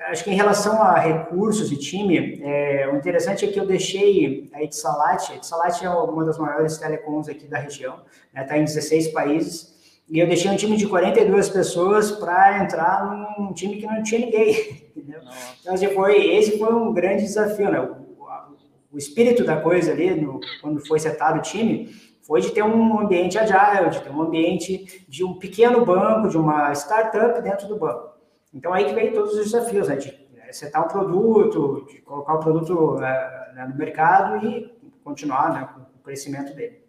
Acho 0.08 0.24
que 0.24 0.30
em 0.30 0.34
relação 0.34 0.82
a 0.82 0.98
recursos 0.98 1.72
e 1.72 1.76
time, 1.76 2.40
é, 2.42 2.88
o 2.92 2.96
interessante 2.96 3.44
é 3.44 3.48
que 3.48 3.58
eu 3.58 3.66
deixei 3.66 4.48
a 4.52 4.62
Etsalat, 4.62 5.32
a 5.32 5.36
Etsalat 5.36 5.82
é 5.82 5.88
uma 5.88 6.24
das 6.24 6.38
maiores 6.38 6.76
telecoms 6.76 7.28
aqui 7.28 7.46
da 7.46 7.58
região, 7.58 8.00
está 8.28 8.40
né, 8.40 8.44
tá 8.44 8.58
em 8.58 8.64
16 8.64 9.08
países, 9.08 9.74
e 10.08 10.18
eu 10.18 10.26
deixei 10.26 10.50
um 10.50 10.56
time 10.56 10.76
de 10.76 10.86
42 10.86 11.48
pessoas 11.48 12.12
para 12.12 12.62
entrar 12.62 13.36
num 13.38 13.52
time 13.52 13.76
que 13.76 13.86
não 13.86 14.02
tinha 14.02 14.20
ninguém, 14.20 14.84
entendeu? 14.94 15.20
Então, 15.60 15.74
assim, 15.74 15.88
foi, 15.88 16.36
esse 16.36 16.58
foi 16.58 16.72
um 16.72 16.92
grande 16.92 17.22
desafio, 17.22 17.70
né? 17.70 17.80
O, 17.80 18.06
o 18.92 18.98
espírito 18.98 19.44
da 19.44 19.60
coisa 19.60 19.92
ali, 19.92 20.14
no, 20.14 20.40
quando 20.60 20.86
foi 20.86 20.98
setado 20.98 21.38
o 21.38 21.42
time, 21.42 21.90
foi 22.22 22.40
de 22.40 22.50
ter 22.50 22.62
um 22.62 23.00
ambiente 23.00 23.38
agile, 23.38 23.90
de 23.90 24.00
ter 24.00 24.10
um 24.10 24.22
ambiente 24.22 25.04
de 25.08 25.24
um 25.24 25.34
pequeno 25.34 25.84
banco, 25.84 26.28
de 26.28 26.36
uma 26.36 26.72
startup 26.72 27.40
dentro 27.42 27.66
do 27.68 27.76
banco. 27.76 28.15
Então, 28.56 28.72
aí 28.72 28.86
que 28.86 28.94
vem 28.94 29.12
todos 29.12 29.34
os 29.34 29.44
desafios, 29.44 29.86
né? 29.88 29.96
De 29.96 30.18
é, 30.38 30.50
setar 30.50 30.82
um 30.82 30.88
produto, 30.88 31.84
de 31.86 32.00
colocar 32.00 32.36
o 32.36 32.40
produto 32.40 33.02
é, 33.02 33.52
né, 33.54 33.66
no 33.68 33.76
mercado 33.76 34.46
e 34.46 34.75
continuar 35.04 35.52
né, 35.52 35.68
com 35.75 35.82
o 35.82 36.02
crescimento 36.02 36.54
dele. 36.54 36.82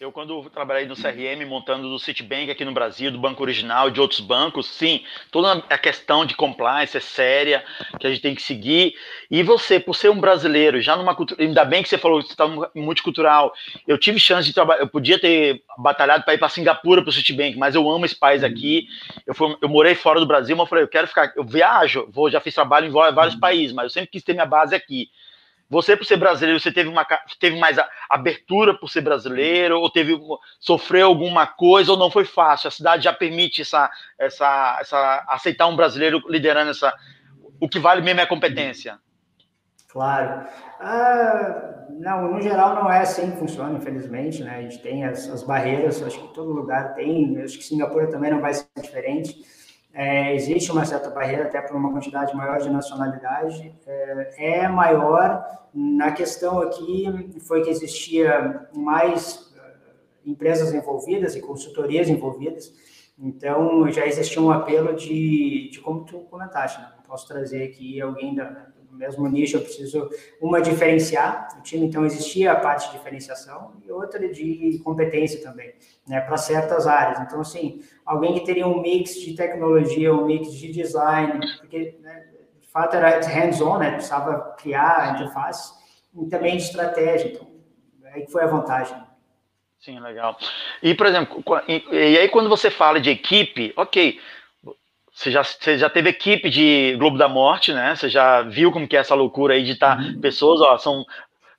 Eu, 0.00 0.12
quando 0.12 0.48
trabalhei 0.50 0.86
no 0.86 0.94
CRM, 0.94 1.44
montando 1.46 1.88
do 1.88 1.98
Citibank 1.98 2.50
aqui 2.50 2.64
no 2.64 2.72
Brasil, 2.72 3.10
do 3.10 3.18
Banco 3.18 3.42
Original, 3.42 3.90
de 3.90 4.00
outros 4.00 4.20
bancos, 4.20 4.66
sim, 4.66 5.02
toda 5.30 5.64
a 5.68 5.78
questão 5.78 6.24
de 6.24 6.34
compliance 6.34 6.96
é 6.96 7.00
séria, 7.00 7.64
que 7.98 8.06
a 8.06 8.10
gente 8.10 8.22
tem 8.22 8.34
que 8.34 8.42
seguir. 8.42 8.94
E 9.30 9.42
você, 9.42 9.80
por 9.80 9.94
ser 9.94 10.10
um 10.10 10.20
brasileiro, 10.20 10.80
já 10.80 10.96
numa 10.96 11.14
cultura. 11.14 11.42
Ainda 11.42 11.64
bem 11.64 11.82
que 11.82 11.88
você 11.88 11.98
falou 11.98 12.20
que 12.20 12.26
você 12.26 12.32
está 12.32 12.46
multicultural. 12.74 13.52
Eu 13.86 13.98
tive 13.98 14.18
chance 14.20 14.46
de 14.46 14.54
trabalhar. 14.54 14.80
Eu 14.80 14.88
podia 14.88 15.18
ter 15.18 15.62
batalhado 15.76 16.24
para 16.24 16.34
ir 16.34 16.38
para 16.38 16.48
Singapura, 16.48 17.02
para 17.02 17.10
o 17.10 17.12
Citibank, 17.12 17.56
mas 17.56 17.74
eu 17.74 17.90
amo 17.90 18.04
esse 18.04 18.16
país 18.16 18.44
aqui. 18.44 18.86
Eu, 19.26 19.34
fui, 19.34 19.56
eu 19.60 19.68
morei 19.68 19.94
fora 19.94 20.20
do 20.20 20.26
Brasil, 20.26 20.56
mas 20.56 20.64
eu 20.64 20.68
falei, 20.68 20.84
eu 20.84 20.88
quero 20.88 21.06
ficar. 21.06 21.32
Eu 21.36 21.44
viajo, 21.44 22.08
vou, 22.10 22.30
já 22.30 22.40
fiz 22.40 22.54
trabalho 22.54 22.86
em 22.86 22.90
vários 22.90 23.34
países, 23.34 23.72
mas 23.74 23.84
eu 23.84 23.90
sempre 23.90 24.10
quis 24.10 24.22
ter 24.22 24.32
minha 24.32 24.46
base 24.46 24.74
aqui. 24.74 25.10
Você, 25.70 25.96
por 25.96 26.06
ser 26.06 26.16
brasileiro, 26.16 26.58
você 26.58 26.72
teve, 26.72 26.88
uma, 26.88 27.06
teve 27.38 27.58
mais 27.58 27.76
abertura 28.08 28.72
por 28.72 28.88
ser 28.88 29.02
brasileiro, 29.02 29.78
ou 29.78 29.90
teve 29.90 30.18
sofreu 30.58 31.06
alguma 31.06 31.46
coisa, 31.46 31.92
ou 31.92 31.98
não 31.98 32.10
foi 32.10 32.24
fácil? 32.24 32.68
A 32.68 32.70
cidade 32.70 33.04
já 33.04 33.12
permite 33.12 33.60
essa, 33.60 33.90
essa, 34.18 34.78
essa 34.80 35.26
aceitar 35.28 35.66
um 35.66 35.76
brasileiro 35.76 36.22
liderando 36.26 36.70
essa. 36.70 36.94
O 37.60 37.68
que 37.68 37.78
vale 37.78 38.00
mesmo 38.00 38.20
é 38.20 38.22
a 38.22 38.26
competência. 38.26 38.98
Claro. 39.88 40.46
Ah, 40.80 41.86
não, 41.90 42.32
no 42.32 42.40
geral 42.40 42.74
não 42.74 42.90
é 42.90 43.00
assim 43.00 43.30
que 43.30 43.38
funciona, 43.38 43.76
infelizmente, 43.76 44.42
né? 44.42 44.56
A 44.56 44.62
gente 44.62 44.78
tem 44.78 45.04
as, 45.04 45.28
as 45.28 45.42
barreiras, 45.42 46.02
acho 46.02 46.18
que 46.18 46.34
todo 46.34 46.50
lugar 46.50 46.94
tem, 46.94 47.42
acho 47.42 47.58
que 47.58 47.64
Singapura 47.64 48.10
também 48.10 48.30
não 48.30 48.40
vai 48.40 48.54
ser 48.54 48.66
diferente 48.80 49.44
é, 50.00 50.32
existe 50.32 50.70
uma 50.70 50.84
certa 50.84 51.10
barreira, 51.10 51.42
até 51.42 51.60
por 51.60 51.74
uma 51.74 51.90
quantidade 51.90 52.32
maior 52.36 52.60
de 52.60 52.70
nacionalidade, 52.70 53.74
é, 53.84 54.60
é 54.62 54.68
maior. 54.68 55.44
Na 55.74 56.12
questão 56.12 56.60
aqui 56.60 57.04
foi 57.40 57.62
que 57.62 57.70
existia 57.70 58.68
mais 58.72 59.52
eh, 59.56 59.72
empresas 60.24 60.72
envolvidas 60.72 61.34
e 61.34 61.40
consultorias 61.40 62.08
envolvidas, 62.08 62.72
então 63.18 63.90
já 63.90 64.06
existia 64.06 64.40
um 64.40 64.52
apelo 64.52 64.94
de, 64.94 65.68
de 65.72 65.80
como 65.80 66.04
tu 66.04 66.20
comentaste, 66.30 66.80
né? 66.80 66.92
posso 67.04 67.26
trazer 67.26 67.64
aqui 67.64 68.00
alguém 68.00 68.36
da, 68.36 68.68
mesmo 68.92 69.28
nicho, 69.28 69.56
eu 69.56 69.60
preciso, 69.60 70.10
uma, 70.40 70.60
diferenciar 70.60 71.48
o 71.58 71.62
time, 71.62 71.86
então 71.86 72.04
existia 72.04 72.52
a 72.52 72.56
parte 72.56 72.86
de 72.86 72.98
diferenciação 72.98 73.74
e 73.84 73.90
outra 73.90 74.28
de 74.28 74.80
competência 74.84 75.42
também, 75.42 75.72
né, 76.06 76.20
para 76.20 76.36
certas 76.36 76.86
áreas. 76.86 77.20
Então, 77.20 77.40
assim, 77.40 77.82
alguém 78.04 78.34
que 78.34 78.44
teria 78.44 78.66
um 78.66 78.80
mix 78.80 79.14
de 79.14 79.34
tecnologia, 79.34 80.14
um 80.14 80.26
mix 80.26 80.52
de 80.52 80.72
design, 80.72 81.40
porque, 81.58 81.96
né, 82.00 82.26
de 82.60 82.68
fato, 82.68 82.96
era 82.96 83.20
hands-on, 83.26 83.78
né, 83.78 83.92
precisava 83.92 84.54
criar 84.58 84.98
a 84.98 85.10
interface, 85.12 85.72
e 86.14 86.26
também 86.26 86.56
de 86.56 86.64
estratégia, 86.64 87.32
então, 87.32 87.48
aí 88.12 88.26
foi 88.28 88.42
a 88.42 88.46
vantagem. 88.46 88.96
Sim, 89.78 90.00
legal. 90.00 90.36
E, 90.82 90.92
por 90.92 91.06
exemplo, 91.06 91.42
e 91.68 92.18
aí 92.18 92.28
quando 92.28 92.48
você 92.48 92.68
fala 92.68 93.00
de 93.00 93.10
equipe, 93.10 93.72
ok, 93.76 94.18
você 95.18 95.32
já, 95.32 95.42
você 95.42 95.76
já 95.76 95.90
teve 95.90 96.10
equipe 96.10 96.48
de 96.48 96.94
Globo 96.96 97.18
da 97.18 97.26
Morte, 97.26 97.72
né? 97.72 97.96
Você 97.96 98.08
já 98.08 98.42
viu 98.42 98.70
como 98.70 98.86
que 98.86 98.96
é 98.96 99.00
essa 99.00 99.16
loucura 99.16 99.54
aí 99.54 99.64
de 99.64 99.72
estar 99.72 99.96
tá 99.96 100.02
uhum. 100.02 100.20
pessoas, 100.20 100.60
ó, 100.60 100.78
são 100.78 101.04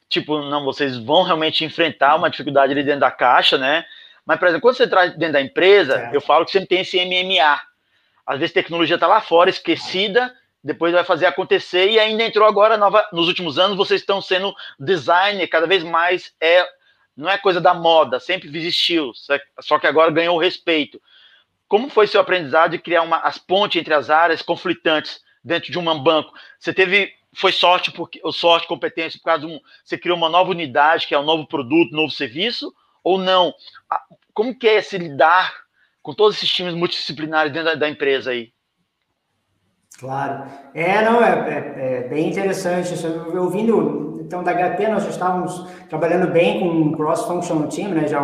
tipo, 0.08 0.42
não, 0.44 0.64
vocês 0.64 0.98
vão 0.98 1.24
realmente 1.24 1.66
enfrentar 1.66 2.16
uma 2.16 2.30
dificuldade 2.30 2.72
ali 2.72 2.84
dentro 2.84 3.02
da 3.02 3.12
caixa, 3.12 3.58
né? 3.58 3.84
Mas, 4.26 4.40
por 4.40 4.48
exemplo, 4.48 4.62
quando 4.62 4.78
você 4.78 4.88
traz 4.88 5.12
dentro 5.18 5.34
da 5.34 5.42
empresa, 5.42 6.00
é. 6.00 6.16
eu 6.16 6.22
falo 6.22 6.46
que 6.46 6.52
sempre 6.52 6.70
tem 6.70 6.80
esse 6.80 7.04
MMA. 7.04 7.62
Às 8.26 8.40
vezes 8.40 8.54
tecnologia 8.54 8.96
está 8.96 9.08
lá 9.08 9.20
fora, 9.20 9.50
esquecida, 9.50 10.34
depois 10.64 10.94
vai 10.94 11.04
fazer 11.04 11.26
acontecer 11.26 11.90
e 11.90 12.00
ainda 12.00 12.24
entrou 12.24 12.48
agora 12.48 12.78
nova, 12.78 13.06
nos 13.12 13.28
últimos 13.28 13.60
anos 13.60 13.76
vocês 13.76 14.00
estão 14.00 14.22
sendo 14.22 14.56
designer 14.80 15.48
cada 15.48 15.68
vez 15.68 15.84
mais 15.84 16.34
é 16.40 16.66
não 17.16 17.30
é 17.30 17.38
coisa 17.38 17.60
da 17.60 17.74
moda 17.74 18.20
sempre 18.20 18.50
existiu 18.58 19.12
só 19.60 19.80
que 19.80 19.88
agora 19.88 20.12
ganhou 20.12 20.38
respeito 20.38 21.02
como 21.70 21.88
foi 21.88 22.08
seu 22.08 22.20
aprendizado 22.20 22.72
de 22.72 22.80
criar 22.80 23.04
uma, 23.04 23.18
as 23.20 23.38
pontes 23.38 23.80
entre 23.80 23.94
as 23.94 24.10
áreas 24.10 24.42
conflitantes 24.42 25.22
dentro 25.44 25.72
de 25.72 25.78
um 25.78 26.04
banco? 26.04 26.34
Você 26.60 26.74
teve 26.74 27.14
foi 27.32 27.52
sorte 27.52 27.92
porque 27.92 28.20
sorte 28.32 28.68
competência 28.68 29.20
por 29.20 29.26
causa 29.26 29.46
de 29.46 29.54
um, 29.54 29.60
você 29.86 29.96
criou 29.98 30.18
uma 30.18 30.30
nova 30.30 30.50
unidade 30.50 31.06
que 31.06 31.14
é 31.14 31.20
um 31.20 31.24
novo 31.24 31.48
produto, 31.48 31.96
novo 31.96 32.12
serviço 32.12 32.74
ou 33.04 33.20
não? 33.20 33.54
Como 34.34 34.58
que 34.58 34.68
é 34.68 34.82
se 34.82 34.98
lidar 34.98 35.54
com 36.02 36.14
todos 36.14 36.38
esses 36.38 36.50
times 36.50 36.74
multidisciplinares 36.74 37.54
dentro 37.54 37.70
da, 37.70 37.76
da 37.76 37.90
empresa 37.90 38.32
aí? 38.32 38.52
Claro. 40.00 40.50
É, 40.74 41.04
não, 41.04 41.24
é, 41.24 41.30
é, 41.30 41.98
é 42.06 42.08
bem 42.08 42.30
interessante. 42.30 42.94
Ouvindo, 43.38 44.22
então, 44.22 44.44
da 44.44 44.54
HP, 44.54 44.88
nós 44.88 45.04
já 45.04 45.10
estávamos 45.10 45.68
trabalhando 45.90 46.32
bem 46.32 46.60
com 46.60 46.68
um 46.68 46.92
cross-functional 46.94 47.68
team, 47.68 47.90
né, 47.90 48.08
já 48.08 48.22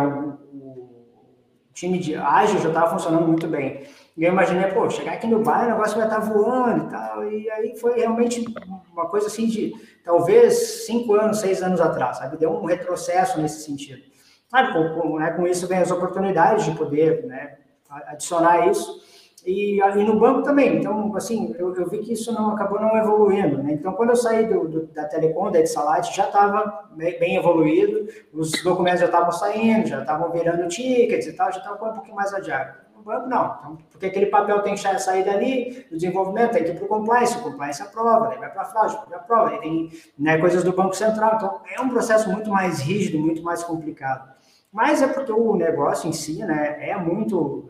time 1.76 1.98
de 1.98 2.16
ágil 2.16 2.58
já 2.58 2.68
estava 2.68 2.90
funcionando 2.90 3.26
muito 3.26 3.46
bem. 3.46 3.86
E 4.16 4.24
eu 4.24 4.32
imaginei, 4.32 4.66
pô, 4.68 4.88
chegar 4.88 5.12
aqui 5.12 5.26
no 5.26 5.42
bairro, 5.42 5.66
o 5.66 5.70
negócio 5.72 5.96
vai 5.96 6.06
estar 6.06 6.20
tá 6.20 6.26
voando 6.26 6.86
e 6.86 6.88
tal. 6.88 7.30
E 7.30 7.50
aí 7.50 7.78
foi 7.78 8.00
realmente 8.00 8.42
uma 8.90 9.06
coisa 9.08 9.26
assim 9.26 9.46
de 9.46 9.74
talvez 10.02 10.86
cinco 10.86 11.14
anos, 11.14 11.38
seis 11.38 11.62
anos 11.62 11.80
atrás, 11.80 12.16
sabe? 12.16 12.38
Deu 12.38 12.50
um 12.50 12.64
retrocesso 12.64 13.38
nesse 13.38 13.62
sentido. 13.62 14.02
Claro, 14.48 14.72
com, 14.72 15.00
com, 15.00 15.18
né, 15.18 15.32
com 15.32 15.46
isso 15.46 15.68
vem 15.68 15.78
as 15.78 15.90
oportunidades 15.90 16.64
de 16.64 16.70
poder 16.72 17.26
né, 17.26 17.58
adicionar 18.06 18.66
isso. 18.68 19.04
E, 19.46 19.78
e 19.78 20.04
no 20.04 20.18
banco 20.18 20.42
também. 20.42 20.78
Então, 20.78 21.14
assim, 21.14 21.54
eu, 21.56 21.72
eu, 21.76 21.88
vi 21.88 21.98
que 21.98 22.14
isso 22.14 22.32
não 22.32 22.50
acabou 22.50 22.80
não 22.80 22.96
evoluindo. 22.96 23.62
Né? 23.62 23.74
Então, 23.74 23.92
quando 23.92 24.10
eu 24.10 24.16
saí 24.16 24.44
do, 24.44 24.66
do, 24.66 24.86
da 24.88 25.04
Telecom, 25.04 25.52
da 25.52 25.60
Edsalat, 25.60 26.12
já 26.12 26.24
estava 26.24 26.88
bem, 26.96 27.16
bem, 27.20 27.36
evoluído, 27.36 28.08
os 28.34 28.50
documentos 28.64 28.98
já 28.98 29.06
estavam 29.06 29.30
saindo, 29.30 29.86
já 29.86 30.00
estavam 30.00 30.32
virando 30.32 30.66
tickets 30.66 31.28
e 31.28 31.32
tal, 31.32 31.52
já 31.52 31.58
estava 31.58 31.90
um 31.90 31.94
pouquinho 31.94 32.16
mais 32.16 32.34
adiado. 32.34 32.74
No 32.96 33.04
banco, 33.04 33.28
não. 33.28 33.56
Então, 33.60 33.78
porque 33.92 34.06
aquele 34.06 34.26
papel 34.26 34.62
tem 34.62 34.74
que 34.74 34.98
sair 34.98 35.24
dali, 35.24 35.86
do 35.88 35.96
desenvolvimento, 35.96 36.50
tem 36.50 36.64
que 36.64 36.70
ir 36.70 36.74
para 36.74 36.84
o 36.84 36.88
compliance, 36.88 37.38
o 37.38 37.42
compliance 37.42 37.80
aprova, 37.80 38.26
daí 38.26 38.38
vai 38.38 38.50
para 38.50 38.62
a 38.62 38.64
fraude, 38.64 38.98
aprova, 39.14 39.50
aí 39.50 39.60
tem 39.60 39.90
né, 40.18 40.38
coisas 40.38 40.64
do 40.64 40.72
Banco 40.72 40.96
Central. 40.96 41.34
Então, 41.36 41.60
é 41.72 41.80
um 41.80 41.88
processo 41.88 42.28
muito 42.32 42.50
mais 42.50 42.80
rígido, 42.80 43.20
muito 43.20 43.44
mais 43.44 43.62
complicado. 43.62 44.28
Mas 44.72 45.00
é 45.00 45.06
porque 45.06 45.30
o 45.30 45.54
negócio 45.54 46.08
em 46.08 46.12
si 46.12 46.44
né, 46.44 46.78
é 46.80 46.96
muito... 46.96 47.68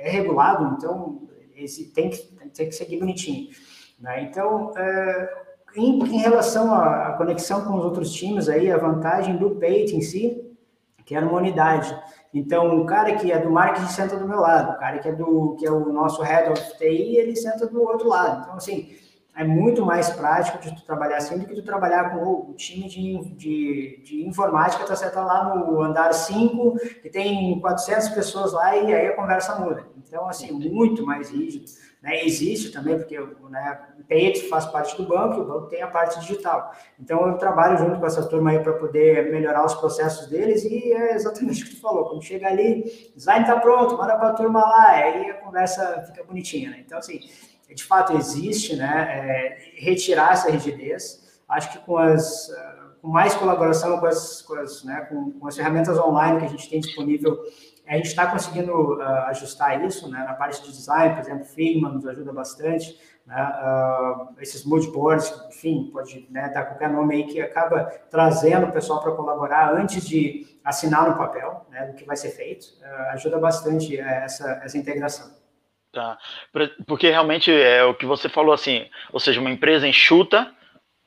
É, 0.00 0.10
regulado, 0.10 0.76
então 0.76 1.28
tem 1.94 2.10
que, 2.10 2.18
tem 2.54 2.68
que 2.68 2.72
seguir 2.72 2.98
bonitinho. 2.98 3.50
Né? 3.98 4.22
Então, 4.22 4.72
é, 4.76 5.30
em, 5.76 5.98
em, 6.02 6.18
relação 6.18 6.74
à, 6.74 7.12
conexão 7.12 7.64
com 7.64 7.76
os 7.76 7.84
outros 7.84 8.12
times, 8.12 8.48
aí 8.48 8.70
a 8.70 8.78
vantagem 8.78 9.36
do 9.36 9.50
Pate 9.50 9.94
em 9.94 10.00
si, 10.00 10.42
que 11.04 11.14
era 11.14 11.26
uma 11.26 11.38
unidade. 11.38 11.94
Então, 12.32 12.80
o 12.80 12.86
cara 12.86 13.14
que 13.16 13.30
é 13.30 13.38
do 13.38 13.50
marketing 13.50 13.88
senta 13.88 14.16
do 14.16 14.26
meu 14.26 14.40
lado, 14.40 14.76
o 14.76 14.78
cara 14.78 14.98
que 14.98 15.08
é 15.08 15.12
do 15.12 15.56
que 15.58 15.66
é 15.66 15.70
o 15.70 15.92
nosso 15.92 16.22
head 16.22 16.50
of 16.50 16.78
TI, 16.78 17.16
ele 17.16 17.36
senta 17.36 17.66
do 17.66 17.82
outro 17.82 18.08
lado. 18.08 18.42
Então, 18.42 18.54
assim, 18.54 18.88
é 19.34 19.44
muito 19.44 19.84
mais 19.84 20.10
prático 20.10 20.58
de 20.58 20.74
tu 20.74 20.84
trabalhar 20.84 21.16
assim 21.18 21.38
do 21.38 21.46
que 21.46 21.54
tu 21.54 21.62
trabalhar 21.62 22.10
com 22.10 22.50
o 22.50 22.54
time 22.54 22.88
de, 22.88 23.34
de, 23.34 24.02
de 24.04 24.26
informática, 24.26 24.84
tá 24.84 24.96
certo 24.96 25.16
lá 25.16 25.54
no 25.54 25.80
andar 25.82 26.12
5, 26.12 26.76
que 27.00 27.08
tem 27.08 27.58
400 27.60 28.08
pessoas 28.10 28.52
lá 28.52 28.76
e 28.76 28.92
aí 28.92 29.06
a 29.06 29.16
conversa 29.16 29.58
muda. 29.58 29.86
Então, 30.10 30.28
assim, 30.28 30.50
muito 30.50 31.06
mais 31.06 31.30
rígido. 31.30 31.66
né, 32.02 32.24
existe 32.24 32.72
também, 32.72 32.96
porque 32.96 33.16
né, 33.48 33.80
o 33.98 34.02
TI 34.02 34.48
faz 34.48 34.66
parte 34.66 34.96
do 34.96 35.06
banco 35.06 35.36
e 35.36 35.40
o 35.40 35.44
banco 35.44 35.66
tem 35.68 35.82
a 35.82 35.86
parte 35.86 36.18
digital. 36.18 36.74
Então, 36.98 37.28
eu 37.28 37.38
trabalho 37.38 37.78
junto 37.78 38.00
com 38.00 38.06
essa 38.06 38.26
turma 38.26 38.50
aí 38.50 38.58
para 38.58 38.72
poder 38.72 39.30
melhorar 39.30 39.64
os 39.64 39.74
processos 39.74 40.26
deles 40.26 40.64
e 40.64 40.92
é 40.92 41.14
exatamente 41.14 41.62
o 41.62 41.66
que 41.66 41.76
tu 41.76 41.80
falou. 41.80 42.08
Quando 42.08 42.24
chega 42.24 42.48
ali, 42.48 43.12
design 43.14 43.42
está 43.42 43.60
pronto, 43.60 43.96
manda 43.96 44.16
para 44.16 44.30
a 44.30 44.34
turma 44.34 44.60
lá, 44.60 44.90
aí 44.90 45.30
a 45.30 45.34
conversa 45.34 46.02
fica 46.08 46.24
bonitinha. 46.24 46.70
Né? 46.70 46.82
Então, 46.84 46.98
assim, 46.98 47.20
de 47.74 47.84
fato 47.84 48.16
existe, 48.16 48.76
né, 48.76 49.06
é, 49.08 49.58
retirar 49.76 50.32
essa 50.32 50.50
rigidez. 50.50 51.40
Acho 51.48 51.72
que 51.72 51.78
com 51.78 51.96
as 51.96 52.48
com 53.02 53.08
mais 53.08 53.34
colaboração 53.34 53.98
com 53.98 54.04
as, 54.04 54.42
com 54.42 54.54
as, 54.56 54.84
né, 54.84 55.06
com, 55.08 55.30
com 55.32 55.48
as 55.48 55.56
ferramentas 55.56 55.98
online 55.98 56.38
que 56.38 56.44
a 56.44 56.48
gente 56.48 56.68
tem 56.68 56.80
disponível 56.80 57.42
a 57.90 57.96
gente 57.96 58.06
está 58.06 58.24
conseguindo 58.28 58.72
uh, 58.72 59.02
ajustar 59.26 59.84
isso, 59.84 60.08
né? 60.08 60.22
Na 60.22 60.34
parte 60.34 60.62
de 60.62 60.70
design, 60.70 61.12
por 61.12 61.20
exemplo, 61.22 61.44
Figma 61.44 61.88
nos 61.88 62.06
ajuda 62.06 62.32
bastante, 62.32 62.96
né? 63.26 63.52
Uh, 63.64 64.40
esses 64.40 64.64
moodboards, 64.64 65.28
enfim, 65.48 65.90
pode 65.92 66.28
né, 66.30 66.48
dar 66.50 66.66
qualquer 66.66 66.88
nome 66.88 67.16
aí 67.16 67.24
que 67.24 67.40
acaba 67.40 67.86
trazendo 68.08 68.68
o 68.68 68.72
pessoal 68.72 69.02
para 69.02 69.10
colaborar 69.10 69.74
antes 69.74 70.06
de 70.06 70.46
assinar 70.64 71.10
no 71.10 71.16
papel, 71.16 71.66
né? 71.68 71.86
Do 71.86 71.94
que 71.94 72.04
vai 72.04 72.16
ser 72.16 72.30
feito, 72.30 72.66
uh, 72.80 73.10
ajuda 73.14 73.40
bastante 73.40 73.98
essa, 73.98 74.60
essa 74.62 74.78
integração. 74.78 75.39
Tá, 75.92 76.16
porque 76.86 77.10
realmente 77.10 77.50
é 77.50 77.82
o 77.82 77.94
que 77.94 78.06
você 78.06 78.28
falou 78.28 78.54
assim, 78.54 78.88
ou 79.12 79.18
seja, 79.18 79.40
uma 79.40 79.50
empresa 79.50 79.88
enxuta, 79.88 80.54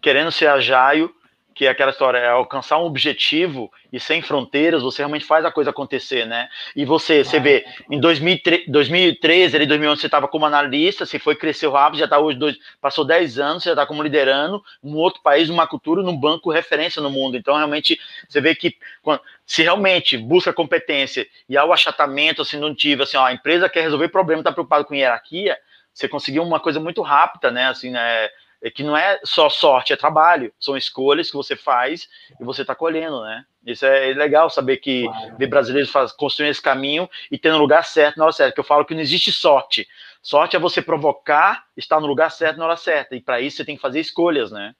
querendo 0.01 0.29
ser 0.29 0.47
ajaio, 0.47 1.09
que 1.53 1.65
é 1.65 1.69
aquela 1.69 1.91
história, 1.91 2.17
é 2.17 2.29
alcançar 2.29 2.77
um 2.79 2.85
objetivo 2.85 3.71
e 3.91 3.99
sem 3.99 4.21
fronteiras, 4.21 4.81
você 4.81 5.01
realmente 5.01 5.25
faz 5.25 5.45
a 5.45 5.51
coisa 5.51 5.69
acontecer, 5.69 6.25
né? 6.25 6.49
E 6.75 6.83
você, 6.85 7.23
você 7.23 7.39
vê, 7.39 7.65
em 7.89 7.99
2013, 7.99 8.69
2013 8.69 9.55
ali, 9.55 9.65
2011, 9.65 10.01
você 10.01 10.07
estava 10.07 10.27
como 10.27 10.45
analista, 10.45 11.05
você 11.05 11.19
foi, 11.19 11.35
cresceu 11.35 11.71
rápido, 11.71 11.99
já 11.99 12.05
está 12.05 12.19
hoje, 12.19 12.37
dois, 12.37 12.57
passou 12.81 13.05
10 13.05 13.39
anos, 13.39 13.63
você 13.63 13.69
já 13.69 13.73
está 13.73 13.85
como 13.85 14.01
liderando 14.01 14.63
um 14.83 14.95
outro 14.95 15.21
país, 15.21 15.49
uma 15.49 15.67
cultura, 15.67 16.01
num 16.01 16.17
banco 16.17 16.51
referência 16.51 17.01
no 17.01 17.09
mundo. 17.09 17.37
Então, 17.37 17.55
realmente, 17.55 17.99
você 18.27 18.41
vê 18.41 18.55
que 18.55 18.75
se 19.45 19.61
realmente 19.61 20.17
busca 20.17 20.51
competência 20.51 21.27
e 21.47 21.57
há 21.57 21.63
o 21.65 21.73
achatamento, 21.73 22.41
assim, 22.41 22.57
não 22.57 22.73
tive, 22.73 23.03
assim, 23.03 23.17
ó, 23.17 23.25
a 23.25 23.33
empresa 23.33 23.69
quer 23.69 23.81
resolver 23.81 24.09
problema, 24.09 24.41
está 24.41 24.51
preocupado 24.51 24.85
com 24.85 24.95
hierarquia, 24.95 25.57
você 25.93 26.07
conseguiu 26.07 26.43
uma 26.43 26.59
coisa 26.59 26.79
muito 26.79 27.01
rápida, 27.01 27.51
né? 27.51 27.67
Assim, 27.67 27.91
né? 27.91 28.29
É 28.63 28.71
que 28.71 28.81
não 28.81 28.95
é 28.95 29.19
só 29.25 29.49
sorte, 29.49 29.91
é 29.91 29.97
trabalho, 29.97 30.51
são 30.57 30.77
escolhas 30.77 31.29
que 31.29 31.35
você 31.35 31.53
faz 31.53 32.07
e 32.39 32.45
você 32.45 32.61
está 32.61 32.73
colhendo, 32.73 33.21
né? 33.21 33.43
Isso 33.65 33.85
é 33.85 34.13
legal 34.13 34.49
saber 34.49 34.77
que 34.77 35.03
claro. 35.03 35.37
ver 35.37 35.47
brasileiros 35.47 35.91
faz, 35.91 36.13
construindo 36.13 36.51
esse 36.51 36.61
caminho 36.61 37.09
e 37.29 37.37
ter 37.37 37.51
no 37.51 37.57
lugar 37.57 37.83
certo 37.83 38.17
na 38.17 38.23
hora 38.23 38.31
certa. 38.31 38.53
Que 38.53 38.59
eu 38.61 38.63
falo 38.63 38.85
que 38.85 38.93
não 38.93 39.01
existe 39.01 39.33
sorte. 39.33 39.85
Sorte 40.21 40.55
é 40.55 40.59
você 40.59 40.81
provocar, 40.81 41.65
estar 41.75 41.99
no 41.99 42.07
lugar 42.07 42.31
certo 42.31 42.57
na 42.57 42.65
hora 42.65 42.77
certa. 42.77 43.15
E 43.15 43.21
para 43.21 43.41
isso 43.41 43.57
você 43.57 43.65
tem 43.65 43.75
que 43.75 43.81
fazer 43.81 43.99
escolhas, 43.99 44.49
né? 44.49 44.73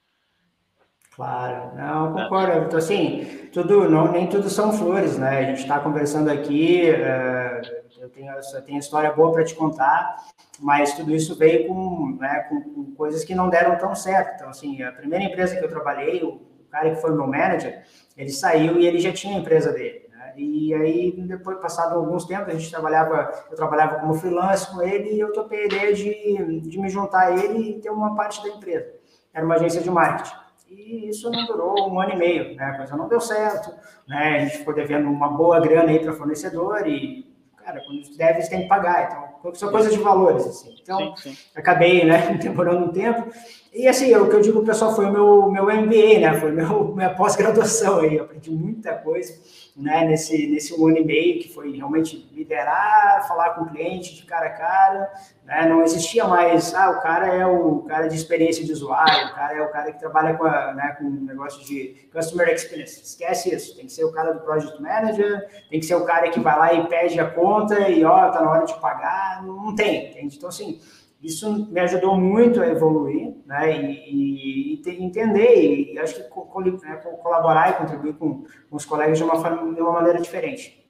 Claro, 1.14 1.76
não, 1.76 2.12
concordo. 2.12 2.66
Então, 2.66 2.78
assim, 2.78 3.48
tudo, 3.52 3.88
não, 3.88 4.10
nem 4.10 4.26
tudo 4.26 4.48
são 4.48 4.72
flores, 4.72 5.16
né? 5.18 5.38
A 5.38 5.42
gente 5.44 5.60
está 5.60 5.78
conversando 5.78 6.28
aqui, 6.30 6.90
uh, 6.90 7.83
eu 8.04 8.10
tenho, 8.10 8.32
eu 8.32 8.62
tenho 8.62 8.78
história 8.78 9.10
boa 9.12 9.32
para 9.32 9.44
te 9.44 9.54
contar, 9.54 10.26
mas 10.60 10.94
tudo 10.94 11.14
isso 11.14 11.34
veio 11.34 11.66
com, 11.66 12.16
né, 12.20 12.46
com, 12.48 12.60
com, 12.60 12.94
coisas 12.94 13.24
que 13.24 13.34
não 13.34 13.48
deram 13.48 13.76
tão 13.78 13.94
certo. 13.94 14.34
Então, 14.36 14.48
assim, 14.50 14.82
a 14.82 14.92
primeira 14.92 15.24
empresa 15.24 15.56
que 15.56 15.64
eu 15.64 15.68
trabalhei, 15.68 16.22
o 16.22 16.40
cara 16.70 16.90
que 16.90 17.00
foi 17.00 17.12
meu 17.12 17.26
manager, 17.26 17.82
ele 18.16 18.30
saiu 18.30 18.78
e 18.78 18.86
ele 18.86 19.00
já 19.00 19.12
tinha 19.12 19.36
a 19.36 19.40
empresa 19.40 19.72
dele. 19.72 20.06
Né? 20.10 20.34
E 20.36 20.74
aí, 20.74 21.12
depois, 21.26 21.58
passado 21.58 21.94
alguns 21.94 22.26
tempos, 22.26 22.48
a 22.48 22.58
gente 22.58 22.70
trabalhava, 22.70 23.32
eu 23.50 23.56
trabalhava 23.56 23.98
como 23.98 24.14
freelance 24.14 24.70
com 24.70 24.82
ele 24.82 25.14
e 25.14 25.20
eu 25.20 25.32
topei 25.32 25.62
a 25.62 25.66
ideia 25.66 25.94
de, 25.94 26.60
de 26.60 26.78
me 26.78 26.88
juntar 26.88 27.28
a 27.28 27.30
ele 27.32 27.70
e 27.70 27.80
ter 27.80 27.90
uma 27.90 28.14
parte 28.14 28.42
da 28.42 28.50
empresa. 28.50 28.92
Era 29.32 29.46
uma 29.46 29.54
agência 29.54 29.80
de 29.80 29.90
marketing. 29.90 30.36
E 30.68 31.08
isso 31.08 31.30
não 31.30 31.46
durou 31.46 31.90
um 31.90 32.00
ano 32.00 32.12
e 32.12 32.16
meio, 32.16 32.56
né? 32.56 32.64
A 32.64 32.76
coisa 32.76 32.96
não 32.96 33.08
deu 33.08 33.20
certo, 33.20 33.72
né? 34.08 34.36
A 34.36 34.38
gente 34.40 34.58
ficou 34.58 34.74
devendo 34.74 35.08
uma 35.08 35.28
boa 35.28 35.60
grana 35.60 35.90
aí 35.90 36.00
para 36.00 36.12
fornecedor 36.12 36.86
e 36.86 37.33
cara, 37.64 37.80
quando 37.80 38.16
deve, 38.16 38.42
você 38.42 38.50
tem 38.50 38.62
que 38.62 38.68
pagar. 38.68 39.34
Então, 39.38 39.54
são 39.54 39.70
coisas 39.70 39.92
de 39.92 39.98
valores, 39.98 40.46
assim. 40.46 40.76
Então, 40.82 41.16
sim, 41.16 41.34
sim. 41.34 41.38
acabei, 41.54 42.04
né, 42.04 42.34
demorando 42.40 42.86
um 42.86 42.92
tempo. 42.92 43.32
E, 43.74 43.88
assim, 43.88 44.14
o 44.14 44.28
que 44.28 44.36
eu 44.36 44.40
digo, 44.40 44.64
pessoal, 44.64 44.94
foi 44.94 45.04
o 45.04 45.12
meu, 45.12 45.50
meu 45.50 45.64
MBA, 45.64 46.20
né, 46.20 46.34
foi 46.40 46.52
meu, 46.52 46.84
minha 46.94 47.12
pós-graduação 47.12 47.98
aí. 48.00 48.14
Eu 48.16 48.24
aprendi 48.24 48.48
muita 48.48 48.92
coisa 48.94 49.34
né, 49.76 50.06
nesse, 50.06 50.46
nesse 50.46 50.72
um 50.80 50.86
ano 50.86 50.98
e 50.98 51.04
meio, 51.04 51.40
que 51.40 51.52
foi 51.52 51.76
realmente 51.76 52.30
liderar, 52.32 53.26
falar 53.26 53.50
com 53.50 53.62
o 53.62 53.70
cliente 53.70 54.14
de 54.14 54.24
cara 54.24 54.46
a 54.46 54.50
cara, 54.50 55.12
né, 55.44 55.68
não 55.68 55.82
existia 55.82 56.24
mais, 56.24 56.72
ah, 56.72 56.90
o 56.90 57.02
cara 57.02 57.26
é 57.26 57.44
o 57.44 57.80
cara 57.80 58.06
de 58.06 58.14
experiência 58.14 58.64
de 58.64 58.70
usuário, 58.70 59.30
o 59.30 59.34
cara 59.34 59.58
é 59.58 59.62
o 59.62 59.72
cara 59.72 59.90
que 59.90 59.98
trabalha 59.98 60.34
com, 60.34 60.44
a, 60.44 60.72
né, 60.74 60.96
com 60.96 61.10
negócio 61.10 61.64
de 61.64 62.08
customer 62.12 62.48
experience, 62.50 63.02
esquece 63.02 63.52
isso, 63.52 63.74
tem 63.74 63.86
que 63.86 63.92
ser 63.92 64.04
o 64.04 64.12
cara 64.12 64.32
do 64.32 64.40
project 64.40 64.80
manager, 64.80 65.48
tem 65.68 65.80
que 65.80 65.86
ser 65.86 65.96
o 65.96 66.04
cara 66.04 66.30
que 66.30 66.38
vai 66.38 66.56
lá 66.56 66.72
e 66.72 66.86
pede 66.86 67.18
a 67.18 67.28
conta 67.28 67.88
e, 67.88 68.04
ó, 68.04 68.30
tá 68.30 68.40
na 68.40 68.50
hora 68.50 68.64
de 68.64 68.80
pagar, 68.80 69.42
não 69.44 69.74
tem, 69.74 70.10
entende? 70.10 70.36
Então, 70.36 70.48
assim, 70.48 70.80
isso 71.24 71.66
me 71.70 71.80
ajudou 71.80 72.16
muito 72.16 72.60
a 72.60 72.68
evoluir, 72.68 73.34
né, 73.46 73.80
e, 73.80 74.76
e, 74.76 74.82
e 74.84 75.02
entender, 75.02 75.92
e 75.92 75.98
acho 75.98 76.16
que 76.16 76.22
co 76.24 76.60
né, 76.60 76.96
colaborar 77.22 77.70
e 77.70 77.72
contribuir 77.74 78.14
com, 78.14 78.44
com 78.68 78.76
os 78.76 78.84
colegas 78.84 79.16
de 79.16 79.24
uma, 79.24 79.34
de 79.74 79.80
uma 79.80 79.92
maneira 79.92 80.20
diferente. 80.20 80.84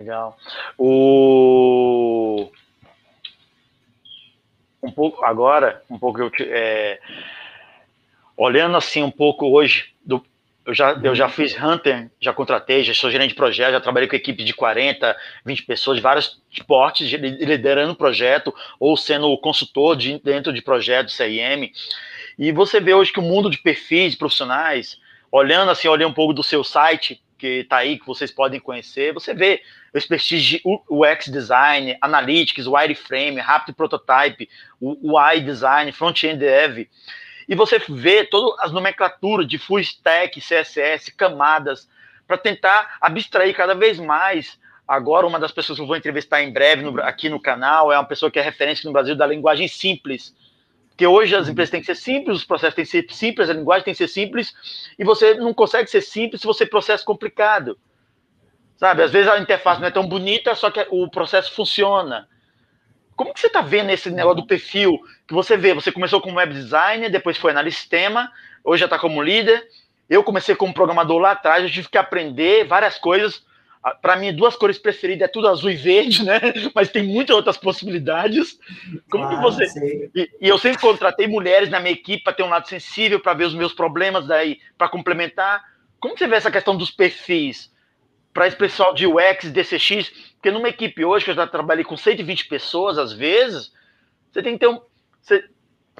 Legal. 0.00 0.36
O... 0.76 2.50
Um 4.82 4.90
pouco, 4.90 5.24
agora, 5.24 5.80
um 5.88 5.96
pouco, 5.96 6.20
eu, 6.20 6.30
é... 6.40 6.98
olhando 8.36 8.76
assim 8.76 9.00
um 9.00 9.12
pouco 9.12 9.46
hoje, 9.46 9.94
do, 10.04 10.20
eu 10.64 10.74
já, 10.74 10.92
eu 11.02 11.14
já 11.14 11.28
fiz 11.28 11.56
Hunter, 11.60 12.10
já 12.20 12.32
contratei, 12.32 12.84
já 12.84 12.94
sou 12.94 13.10
gerente 13.10 13.30
de 13.30 13.34
projeto, 13.34 13.72
já 13.72 13.80
trabalhei 13.80 14.08
com 14.08 14.14
equipe 14.14 14.44
de 14.44 14.54
40, 14.54 15.16
20 15.44 15.62
pessoas 15.64 15.96
de 15.96 16.02
vários 16.02 16.40
esportes, 16.50 17.10
liderando 17.10 17.96
projeto 17.96 18.54
ou 18.78 18.96
sendo 18.96 19.36
consultor 19.38 19.96
de, 19.96 20.18
dentro 20.20 20.52
de 20.52 20.62
projetos 20.62 21.14
CIM. 21.14 21.72
E 22.38 22.52
você 22.52 22.80
vê 22.80 22.94
hoje 22.94 23.12
que 23.12 23.18
o 23.18 23.22
mundo 23.22 23.50
de 23.50 23.58
perfis 23.58 24.14
profissionais, 24.14 24.98
olhando 25.30 25.70
assim, 25.70 25.88
olhando 25.88 26.10
um 26.10 26.14
pouco 26.14 26.32
do 26.32 26.42
seu 26.42 26.62
site, 26.62 27.20
que 27.36 27.60
está 27.60 27.78
aí, 27.78 27.98
que 27.98 28.06
vocês 28.06 28.30
podem 28.30 28.60
conhecer, 28.60 29.12
você 29.12 29.34
vê 29.34 29.62
o 29.92 29.98
expertise 29.98 30.42
de 30.42 30.62
UX 30.88 31.26
Design, 31.26 31.96
Analytics, 32.00 32.68
Wireframe, 32.68 33.40
Rapid 33.40 33.74
Prototype, 33.74 34.48
UI 34.80 35.40
Design, 35.40 35.90
Front-End 35.90 36.38
Dev, 36.38 36.86
e 37.48 37.54
você 37.54 37.78
vê 37.88 38.24
todas 38.24 38.58
as 38.60 38.72
nomenclaturas 38.72 39.46
de 39.46 39.58
full 39.58 39.80
stack, 39.80 40.40
CSS, 40.40 41.12
camadas, 41.12 41.88
para 42.26 42.38
tentar 42.38 42.96
abstrair 43.00 43.54
cada 43.54 43.74
vez 43.74 43.98
mais. 43.98 44.58
Agora, 44.86 45.26
uma 45.26 45.38
das 45.38 45.52
pessoas 45.52 45.78
que 45.78 45.82
eu 45.82 45.86
vou 45.86 45.96
entrevistar 45.96 46.42
em 46.42 46.52
breve 46.52 46.82
no, 46.82 47.00
aqui 47.02 47.28
no 47.28 47.40
canal 47.40 47.92
é 47.92 47.98
uma 47.98 48.06
pessoa 48.06 48.30
que 48.30 48.38
é 48.38 48.42
referência 48.42 48.86
no 48.86 48.92
Brasil 48.92 49.14
da 49.14 49.26
linguagem 49.26 49.68
simples. 49.68 50.34
Porque 50.88 51.06
hoje 51.06 51.34
as 51.34 51.48
empresas 51.48 51.70
têm 51.70 51.80
que 51.80 51.86
ser 51.86 51.96
simples, 51.96 52.38
os 52.38 52.44
processos 52.44 52.74
têm 52.74 52.84
que 52.84 52.90
ser 52.90 53.06
simples, 53.10 53.48
a 53.48 53.54
linguagem 53.54 53.84
tem 53.84 53.94
que 53.94 53.98
ser 53.98 54.08
simples, 54.08 54.54
e 54.98 55.04
você 55.04 55.34
não 55.34 55.54
consegue 55.54 55.88
ser 55.88 56.02
simples 56.02 56.40
se 56.40 56.46
você 56.46 56.66
processa 56.66 57.04
complicado. 57.04 57.78
Sabe? 58.76 59.02
Às 59.02 59.10
vezes 59.10 59.30
a 59.30 59.38
interface 59.38 59.80
não 59.80 59.88
é 59.88 59.90
tão 59.90 60.06
bonita, 60.06 60.54
só 60.54 60.70
que 60.70 60.86
o 60.90 61.08
processo 61.08 61.52
funciona. 61.54 62.28
Como 63.16 63.32
que 63.34 63.40
você 63.40 63.46
está 63.46 63.60
vendo 63.60 63.90
esse 63.90 64.10
negócio 64.10 64.42
do 64.42 64.46
perfil 64.46 64.98
que 65.26 65.34
você 65.34 65.56
vê? 65.56 65.74
Você 65.74 65.92
começou 65.92 66.20
como 66.20 66.36
web 66.36 66.52
designer, 66.52 67.10
depois 67.10 67.36
foi 67.36 67.50
analista 67.50 67.78
de 67.78 67.82
sistema, 67.82 68.32
hoje 68.64 68.80
já 68.80 68.86
está 68.86 68.98
como 68.98 69.22
líder. 69.22 69.62
Eu 70.08 70.22
comecei 70.24 70.54
como 70.54 70.74
programador 70.74 71.18
lá 71.18 71.32
atrás, 71.32 71.62
eu 71.62 71.70
tive 71.70 71.88
que 71.88 71.98
aprender 71.98 72.64
várias 72.66 72.98
coisas. 72.98 73.44
Para 74.00 74.14
mim, 74.14 74.32
duas 74.32 74.54
cores 74.54 74.78
preferidas 74.78 75.28
é 75.28 75.32
tudo 75.32 75.48
azul 75.48 75.70
e 75.70 75.76
verde, 75.76 76.24
né? 76.24 76.40
Mas 76.74 76.90
tem 76.90 77.02
muitas 77.02 77.34
outras 77.34 77.56
possibilidades. 77.56 78.58
Como 79.10 79.24
ah, 79.24 79.28
que 79.28 79.36
você. 79.36 80.10
E, 80.14 80.30
e, 80.40 80.48
eu 80.48 80.56
sempre 80.56 80.80
contratei 80.80 81.26
mulheres 81.26 81.68
na 81.68 81.80
minha 81.80 81.92
equipe 81.92 82.22
para 82.22 82.32
ter 82.32 82.44
um 82.44 82.48
lado 82.48 82.68
sensível, 82.68 83.18
para 83.18 83.34
ver 83.34 83.46
os 83.46 83.54
meus 83.54 83.72
problemas 83.72 84.26
daí, 84.26 84.60
para 84.78 84.88
complementar. 84.88 85.64
Como 85.98 86.16
você 86.16 86.28
vê 86.28 86.36
essa 86.36 86.50
questão 86.50 86.76
dos 86.76 86.90
perfis? 86.90 87.72
para 88.32 88.46
esse 88.46 88.56
pessoal 88.56 88.94
de 88.94 89.06
UX, 89.06 89.50
DCX, 89.50 90.12
porque 90.42 90.50
numa 90.50 90.68
equipe 90.68 91.04
hoje, 91.04 91.24
que 91.24 91.30
eu 91.30 91.36
já 91.36 91.46
trabalhei 91.46 91.84
com 91.84 91.96
120 91.96 92.48
pessoas, 92.48 92.98
às 92.98 93.12
vezes, 93.12 93.72
você 94.28 94.42
tem 94.42 94.54
que 94.54 94.58
ter 94.58 94.66
um. 94.66 94.80
Você, 95.20 95.44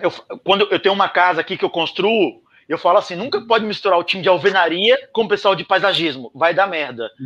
eu, 0.01 0.11
quando 0.43 0.67
eu 0.69 0.81
tenho 0.81 0.93
uma 0.93 1.09
casa 1.09 1.41
aqui 1.41 1.57
que 1.57 1.65
eu 1.65 1.71
construo, 1.71 2.43
eu 2.69 2.77
falo 2.77 2.99
assim: 2.99 3.15
nunca 3.15 3.41
pode 3.43 3.65
misturar 3.65 3.97
o 4.01 4.03
time 4.03 4.21
de 4.21 4.29
alvenaria 4.29 4.99
com 5.13 5.23
o 5.23 5.29
pessoal 5.29 5.55
de 5.55 5.63
paisagismo, 5.63 6.29
vai 6.35 6.53
dar 6.53 6.67
merda. 6.67 7.09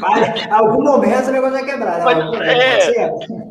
Vai, 0.00 0.50
algum 0.50 0.82
momento 0.82 1.28
o 1.28 1.32
negócio 1.32 1.52
vai 1.52 1.64
quebrar. 1.64 1.98
Não, 1.98 2.32
Mas, 2.32 2.48
é, 2.48 3.04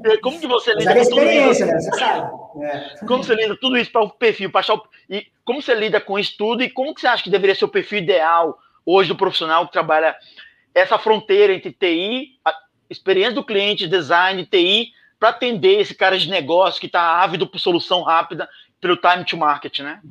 é, 0.05 0.17
como 0.17 0.37
que 0.37 0.45
você 0.45 0.73
lida 0.73 0.93
com 0.93 0.99
experiência, 0.99 1.65
né? 1.65 1.79
Você 1.79 1.97
sabe. 1.97 2.29
É. 2.61 3.05
Como 3.05 3.23
você 3.23 3.33
lida 3.33 3.55
tudo 3.55 3.77
isso 3.77 3.91
para 3.91 4.01
o 4.01 4.09
perfil, 4.09 4.51
para 4.51 4.59
achar 4.59 4.73
o, 4.73 4.83
e 5.09 5.25
como 5.45 5.61
você 5.61 5.73
lida 5.73 6.01
com 6.01 6.19
isso 6.19 6.35
tudo 6.37 6.61
e 6.61 6.69
como 6.69 6.93
que 6.93 6.99
você 6.99 7.07
acha 7.07 7.23
que 7.23 7.29
deveria 7.29 7.55
ser 7.55 7.63
o 7.63 7.69
perfil 7.69 7.99
ideal 7.99 8.59
hoje 8.85 9.07
do 9.07 9.15
profissional 9.15 9.65
que 9.65 9.71
trabalha 9.71 10.13
essa 10.75 10.99
fronteira 10.99 11.53
entre 11.53 11.71
TI, 11.71 12.37
experiência 12.89 13.33
do 13.33 13.45
cliente, 13.45 13.87
design, 13.87 14.45
TI, 14.45 14.91
para 15.17 15.29
atender 15.29 15.79
esse 15.79 15.95
cara 15.95 16.19
de 16.19 16.29
negócio 16.29 16.81
que 16.81 16.87
está 16.87 17.23
ávido 17.23 17.47
por 17.47 17.59
solução 17.59 18.03
rápida 18.03 18.47
pelo 18.81 18.97
time 18.97 19.23
to 19.23 19.37
market, 19.37 19.79
né? 19.79 20.01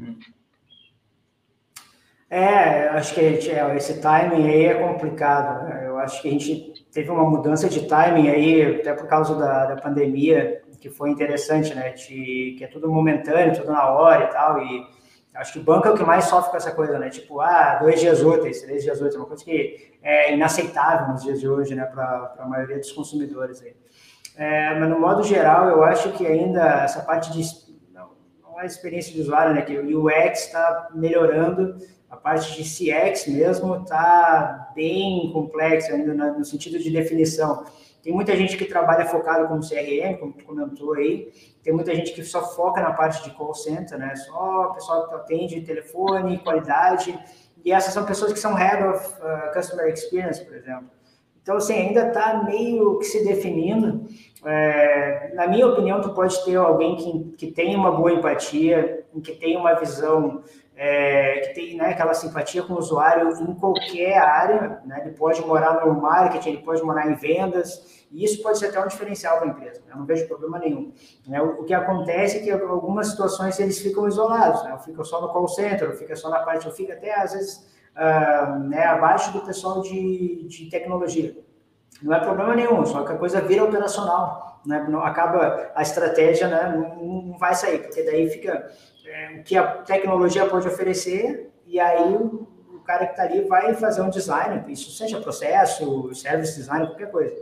É, 2.31 2.89
acho 2.89 3.15
que 3.15 3.21
é, 3.21 3.77
esse 3.77 4.01
timing 4.01 4.49
aí 4.49 4.65
é 4.65 4.75
complicado. 4.75 5.69
Né? 5.69 5.87
Eu 5.87 5.99
acho 5.99 6.21
que 6.21 6.29
a 6.29 6.31
gente 6.33 6.85
teve 6.91 7.11
uma 7.11 7.29
mudança 7.29 7.69
de 7.69 7.87
timing 7.87 8.29
aí, 8.29 8.81
até 8.81 8.95
por 8.95 9.07
causa 9.07 9.37
da, 9.37 9.67
da 9.67 9.77
pandemia, 9.77 10.63
que 10.81 10.91
foi 10.91 11.11
interessante, 11.11 11.75
né? 11.75 11.91
De, 11.91 12.57
que 12.59 12.65
é 12.65 12.67
tudo 12.67 12.91
momentâneo, 12.91 13.55
tudo 13.55 13.71
na 13.71 13.89
hora 13.91 14.25
e 14.25 14.27
tal. 14.29 14.63
E 14.63 14.87
acho 15.35 15.53
que 15.53 15.59
banco 15.59 15.89
é 15.89 15.91
o 15.91 15.97
que 15.97 16.05
mais 16.05 16.25
sofre 16.25 16.51
com 16.51 16.57
essa 16.57 16.73
coisa, 16.73 16.99
né? 16.99 17.11
Tipo, 17.11 17.41
ah, 17.41 17.79
dois 17.81 18.01
dias 18.01 18.23
úteis, 18.23 18.63
três 18.63 18.83
dias 18.83 18.99
úteis, 18.99 19.17
uma 19.17 19.27
coisa 19.27 19.45
que 19.45 19.93
é 20.03 20.35
inaceitável 20.35 21.09
nos 21.09 21.23
dias 21.23 21.41
de 21.41 21.49
hoje, 21.49 21.75
né? 21.75 21.85
Para 21.85 22.35
a 22.39 22.47
maioria 22.47 22.79
dos 22.79 22.93
consumidores 22.93 23.61
aí. 23.63 23.75
É, 24.37 24.79
mas 24.79 24.89
no 24.89 24.99
modo 24.99 25.23
geral, 25.23 25.69
eu 25.69 25.85
acho 25.85 26.13
que 26.13 26.27
ainda 26.27 26.85
essa 26.85 27.03
parte 27.03 27.33
de 27.33 27.43
não, 27.93 28.11
não 28.43 28.61
é 28.61 28.67
experiência 28.67 29.13
de 29.13 29.21
usuário, 29.21 29.55
né? 29.55 29.63
Que 29.63 29.79
o 29.79 30.07
UX 30.07 30.47
está 30.47 30.89
melhorando 30.95 31.77
a 32.15 32.17
parte 32.17 32.55
de 32.55 32.63
CX 32.63 33.27
mesmo 33.27 33.75
está 33.77 34.71
bem 34.73 35.33
complexa 35.33 35.93
ainda 35.93 36.15
no 36.15 36.45
sentido 36.45 36.79
de 36.79 36.89
definição. 36.89 37.65
Tem 38.05 38.13
muita 38.13 38.37
gente 38.37 38.59
que 38.59 38.67
trabalha 38.67 39.07
focado 39.07 39.49
como 39.49 39.67
CRM, 39.67 40.19
como 40.21 40.35
tu 40.35 40.45
comentou 40.45 40.93
aí. 40.93 41.33
Tem 41.63 41.73
muita 41.73 41.95
gente 41.95 42.13
que 42.13 42.23
só 42.23 42.43
foca 42.55 42.83
na 42.83 42.93
parte 42.93 43.25
de 43.25 43.35
call 43.35 43.55
center, 43.55 43.99
né? 43.99 44.15
Só 44.15 44.67
o 44.69 44.75
pessoal 44.75 45.09
que 45.09 45.15
atende 45.15 45.63
telefone, 45.63 46.39
qualidade. 46.41 47.19
E 47.65 47.73
essas 47.73 47.95
são 47.95 48.05
pessoas 48.05 48.35
que 48.35 48.39
são 48.39 48.53
head 48.53 48.85
of 48.85 49.07
uh, 49.23 49.55
customer 49.55 49.89
experience, 49.89 50.45
por 50.45 50.55
exemplo. 50.55 50.91
Então, 51.43 51.57
assim, 51.57 51.73
ainda 51.73 52.09
está 52.09 52.45
meio 52.45 52.99
que 52.99 53.07
se 53.07 53.25
definindo. 53.25 54.07
É, 54.45 55.33
na 55.35 55.47
minha 55.47 55.67
opinião, 55.67 56.03
tu 56.03 56.11
pode 56.13 56.45
ter 56.45 56.57
alguém 56.57 56.97
que, 56.97 57.37
que 57.39 57.53
tem 57.53 57.75
uma 57.75 57.91
boa 57.91 58.13
empatia, 58.13 59.03
que 59.23 59.33
tem 59.33 59.57
uma 59.57 59.73
visão 59.75 60.43
é, 60.77 61.41
que 61.41 61.55
tem 61.55 61.77
né, 61.77 61.91
aquela 61.91 62.15
simpatia 62.15 62.63
com 62.63 62.75
o 62.75 62.79
usuário 62.79 63.31
em 63.31 63.55
qualquer 63.55 64.19
área, 64.19 64.81
né? 64.85 65.03
ele 65.05 65.15
pode 65.15 65.41
morar 65.43 65.85
no 65.85 66.01
marketing, 66.01 66.51
ele 66.51 66.63
pode 66.63 66.83
morar 66.83 67.11
em 67.11 67.15
vendas, 67.15 68.05
e 68.11 68.25
isso 68.25 68.43
pode 68.43 68.59
ser 68.59 68.67
até 68.67 68.85
um 68.85 68.89
diferencial 68.89 69.39
para 69.39 69.47
a 69.47 69.51
empresa, 69.51 69.81
né? 69.87 69.93
eu 69.93 69.99
não 69.99 70.05
vejo 70.05 70.27
problema 70.27 70.59
nenhum. 70.59 70.93
Né? 71.27 71.41
O, 71.41 71.61
o, 71.61 71.65
que 71.65 71.73
acontece 71.73 72.39
é 72.39 72.41
que 72.41 72.51
algumas 72.51 73.09
situações 73.09 73.59
eles 73.61 73.79
ficam 73.79 74.09
isolados, 74.09 74.65
né? 74.65 74.77
ficam 74.85 75.05
só 75.05 75.21
no 75.21 75.29
call 75.29 75.47
center, 75.47 75.97
fica 75.97 76.17
só 76.17 76.29
na 76.29 76.41
parte, 76.41 76.69
fica 76.73 76.95
até 76.95 77.15
às 77.15 77.33
vezes 77.33 77.73
uh, 77.95 78.59
né, 78.59 78.85
abaixo 78.85 79.33
do 79.33 79.43
pessoal 79.43 79.81
de, 79.81 80.45
de 80.49 80.69
tecnologia. 80.71 81.37
Não 82.03 82.13
é 82.13 82.19
problema 82.19 82.57
nenhum, 82.57 82.85
só 82.85 83.05
que 83.05 83.13
a 83.13 83.17
coisa 83.17 83.41
vira 83.41 83.63
operacional, 83.63 84.61
né? 84.67 84.85
não 84.89 85.05
acaba 85.05 85.71
a 85.73 85.83
estratégia, 85.83 86.49
né? 86.49 86.75
não, 86.77 87.23
não 87.23 87.39
vai 87.39 87.55
sair, 87.55 87.79
porque 87.79 88.03
daí 88.03 88.29
fica 88.29 88.69
é, 89.07 89.37
o 89.39 89.43
que 89.43 89.57
a 89.57 89.67
tecnologia 89.83 90.47
pode 90.47 90.67
oferecer, 90.67 91.51
e 91.67 91.79
aí 91.81 92.13
o, 92.13 92.47
o 92.75 92.81
cara 92.81 93.07
que 93.07 93.13
está 93.13 93.25
ali 93.25 93.43
vai 93.43 93.75
fazer 93.75 94.03
um 94.03 94.11
design, 94.11 94.71
isso 94.73 94.91
seja 94.91 95.21
processo, 95.21 96.15
service 96.15 96.57
design, 96.57 96.87
qualquer 96.87 97.11
coisa 97.11 97.35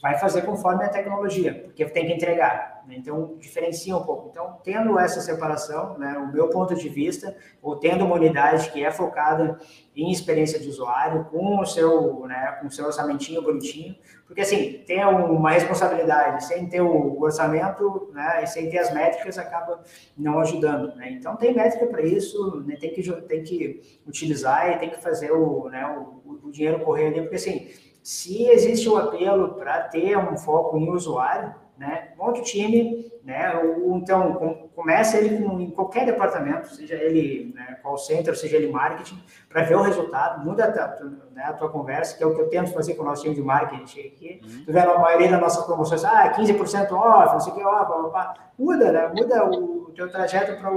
vai 0.00 0.18
fazer 0.18 0.42
conforme 0.42 0.84
a 0.84 0.88
tecnologia, 0.88 1.54
porque 1.54 1.84
tem 1.84 2.06
que 2.06 2.14
entregar. 2.14 2.79
Né? 2.86 2.96
Então, 2.98 3.36
diferencia 3.38 3.96
um 3.96 4.02
pouco. 4.02 4.28
Então, 4.28 4.58
tendo 4.62 4.98
essa 4.98 5.20
separação, 5.20 5.98
né, 5.98 6.18
o 6.18 6.32
meu 6.32 6.48
ponto 6.48 6.74
de 6.74 6.88
vista, 6.88 7.36
ou 7.62 7.76
tendo 7.76 8.04
uma 8.04 8.14
unidade 8.14 8.70
que 8.70 8.84
é 8.84 8.90
focada 8.90 9.58
em 9.94 10.10
experiência 10.10 10.58
de 10.58 10.68
usuário, 10.68 11.24
com 11.26 11.60
o 11.60 11.66
seu, 11.66 12.26
né, 12.26 12.58
com 12.60 12.68
o 12.68 12.70
seu 12.70 12.86
orçamentinho 12.86 13.42
bonitinho, 13.42 13.96
porque, 14.26 14.42
assim, 14.42 14.84
tem 14.86 15.04
uma 15.04 15.50
responsabilidade, 15.50 16.44
sem 16.44 16.68
ter 16.68 16.80
o 16.80 17.20
orçamento, 17.20 18.10
né, 18.12 18.44
e 18.44 18.46
sem 18.46 18.70
ter 18.70 18.78
as 18.78 18.94
métricas, 18.94 19.36
acaba 19.38 19.82
não 20.16 20.38
ajudando, 20.38 20.94
né? 20.94 21.10
Então, 21.10 21.34
tem 21.36 21.52
métrica 21.52 21.86
para 21.86 22.02
isso, 22.02 22.60
né, 22.66 22.76
tem, 22.80 22.92
que, 22.92 23.02
tem 23.02 23.42
que 23.42 23.82
utilizar 24.06 24.70
e 24.70 24.78
tem 24.78 24.90
que 24.90 25.02
fazer 25.02 25.32
o, 25.32 25.68
né, 25.68 25.84
o, 25.84 26.46
o 26.46 26.50
dinheiro 26.50 26.80
correr 26.84 27.08
ali, 27.08 27.22
porque, 27.22 27.36
assim, 27.36 27.68
se 28.02 28.46
existe 28.46 28.88
o 28.88 28.94
um 28.94 28.96
apelo 28.96 29.54
para 29.54 29.82
ter 29.82 30.16
um 30.16 30.36
foco 30.36 30.76
em 30.78 30.88
usuário, 30.90 31.54
né, 31.80 32.10
monte 32.14 32.42
o 32.42 32.44
time, 32.44 33.10
né, 33.24 33.54
ou, 33.56 33.96
então 33.96 34.34
com, 34.34 34.68
começa 34.68 35.16
ele 35.16 35.42
com, 35.42 35.58
em 35.58 35.70
qualquer 35.70 36.04
departamento, 36.04 36.68
seja 36.68 36.94
ele 36.94 37.54
né, 37.54 37.78
call 37.82 37.96
center, 37.96 38.36
seja 38.36 38.58
ele 38.58 38.70
marketing, 38.70 39.18
para 39.48 39.62
ver 39.62 39.76
o 39.76 39.80
resultado, 39.80 40.44
muda 40.44 40.66
a, 40.66 41.32
né, 41.32 41.42
a, 41.42 41.54
tua 41.54 41.70
conversa, 41.70 42.18
que 42.18 42.22
é 42.22 42.26
o 42.26 42.34
que 42.34 42.40
eu 42.42 42.50
tento 42.50 42.74
fazer 42.74 42.96
com 42.96 43.02
o 43.02 43.06
nosso 43.06 43.22
time 43.22 43.34
de 43.34 43.40
marketing 43.40 44.00
aqui. 44.00 44.42
Uhum. 44.44 44.64
Tu 44.66 44.72
vê 44.72 44.80
a 44.80 44.98
maioria 44.98 45.30
das 45.30 45.40
nossas 45.40 45.64
promoções, 45.64 46.04
ah, 46.04 46.30
15% 46.36 46.92
off, 46.92 47.32
não 47.32 47.40
sei 47.40 47.52
o 47.54 47.56
que, 47.56 47.64
off, 47.64 47.86
blá, 47.86 48.08
blá, 48.10 48.34
muda, 48.58 48.92
né, 48.92 49.12
muda 49.16 49.46
o 49.46 49.90
teu 49.96 50.10
trajeto 50.10 50.60
para 50.60 50.70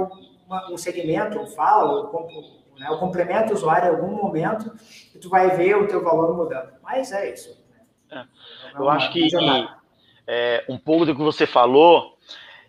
um 0.72 0.78
segmento, 0.78 1.46
fala, 1.48 2.10
né? 2.78 2.86
Eu 2.88 2.98
complemento 2.98 3.52
o 3.52 3.56
usuário 3.56 3.88
em 3.88 3.94
algum 3.94 4.16
momento 4.16 4.74
e 5.14 5.18
tu 5.18 5.28
vai 5.28 5.50
ver 5.50 5.76
o 5.76 5.86
teu 5.86 6.02
valor 6.02 6.34
mudando. 6.34 6.72
Mas 6.82 7.12
é 7.12 7.30
isso. 7.30 7.62
É. 8.10 8.16
é 8.20 8.24
eu 8.74 8.88
acho 8.88 9.12
que 9.12 9.28
é, 10.26 10.64
um 10.68 10.78
pouco 10.78 11.04
do 11.04 11.14
que 11.14 11.20
você 11.20 11.46
falou, 11.46 12.16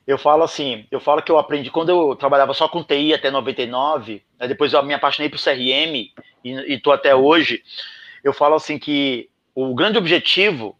eu 0.06 0.18
falo 0.18 0.44
assim, 0.44 0.86
eu 0.92 1.00
falo 1.00 1.22
que 1.22 1.32
eu 1.32 1.38
aprendi 1.38 1.72
quando 1.72 1.90
eu 1.90 2.16
trabalhava 2.16 2.54
só 2.54 2.68
com 2.68 2.84
TI 2.84 3.14
até 3.14 3.32
99, 3.32 4.22
né, 4.40 4.48
depois 4.48 4.72
eu 4.72 4.84
me 4.84 4.94
apaixonei 4.94 5.30
por 5.30 5.40
CRM 5.40 6.12
e, 6.44 6.74
e 6.74 6.80
tô 6.80 6.92
até 6.92 7.16
hoje. 7.16 7.64
Eu 8.24 8.34
falo 8.34 8.56
assim 8.56 8.78
que 8.78 9.30
o 9.54 9.74
grande 9.74 9.98
objetivo 9.98 10.78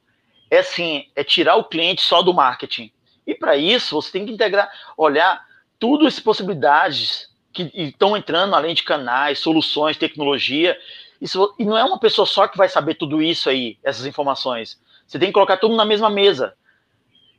é 0.50 0.60
assim, 0.60 1.06
é 1.16 1.24
tirar 1.24 1.56
o 1.56 1.64
cliente 1.64 2.02
só 2.02 2.22
do 2.22 2.34
marketing. 2.34 2.92
E 3.26 3.34
para 3.34 3.58
isso 3.58 3.96
você 3.96 4.12
tem 4.12 4.26
que 4.26 4.34
integrar, 4.34 4.70
olhar 4.96 5.44
tudo 5.80 6.06
as 6.06 6.20
possibilidades 6.20 7.30
que 7.52 7.72
estão 7.74 8.16
entrando 8.16 8.54
além 8.54 8.76
de 8.76 8.84
canais, 8.84 9.40
soluções, 9.40 9.98
tecnologia. 9.98 10.78
Isso, 11.20 11.56
e 11.58 11.66
não 11.66 11.78
é 11.78 11.84
uma 11.84 12.00
pessoa 12.00 12.26
só 12.26 12.48
que 12.48 12.58
vai 12.58 12.70
saber 12.70 12.96
tudo 12.96 13.22
isso 13.22 13.50
aí, 13.50 13.78
essas 13.84 14.06
informações. 14.06 14.80
Você 15.08 15.18
tem 15.18 15.30
que 15.30 15.34
colocar 15.34 15.58
tudo 15.58 15.76
na 15.76 15.86
mesma 15.86 16.10
mesa. 16.10 16.54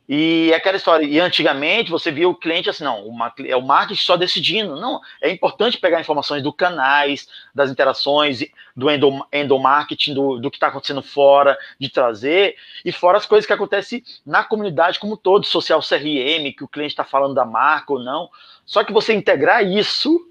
E 0.09 0.55
aquela 0.55 0.77
história, 0.77 1.05
e 1.05 1.19
antigamente 1.19 1.91
você 1.91 2.13
via 2.13 2.29
o 2.29 2.35
cliente 2.35 2.71
assim, 2.71 2.85
não, 2.85 3.05
é 3.45 3.57
o 3.57 3.63
marketing 3.63 4.01
só 4.01 4.17
decidindo. 4.17 4.77
Não, 4.77 5.01
é 5.21 5.31
importante 5.31 5.79
pegar 5.79 6.01
informações 6.01 6.45
do 6.45 6.53
canais, 6.53 7.29
das 7.53 7.71
interações, 7.71 8.45
do 8.77 8.87
endomarketing, 9.33 10.15
do, 10.15 10.39
do 10.39 10.49
que 10.49 10.59
está 10.59 10.69
acontecendo 10.69 11.03
fora, 11.03 11.59
de 11.81 11.89
trazer, 11.89 12.57
e 12.85 12.93
fora 12.93 13.19
as 13.19 13.27
coisas 13.27 13.47
que 13.47 13.53
acontecem 13.53 14.05
na 14.25 14.45
comunidade 14.45 15.01
como 15.01 15.17
todo, 15.17 15.45
social 15.45 15.81
CRM, 15.81 16.53
que 16.57 16.63
o 16.63 16.69
cliente 16.69 16.93
está 16.93 17.05
falando 17.05 17.35
da 17.35 17.45
marca 17.45 17.93
ou 17.93 17.99
não. 17.99 18.31
Só 18.65 18.85
que 18.85 18.93
você 18.93 19.13
integrar 19.13 19.65
isso, 19.65 20.31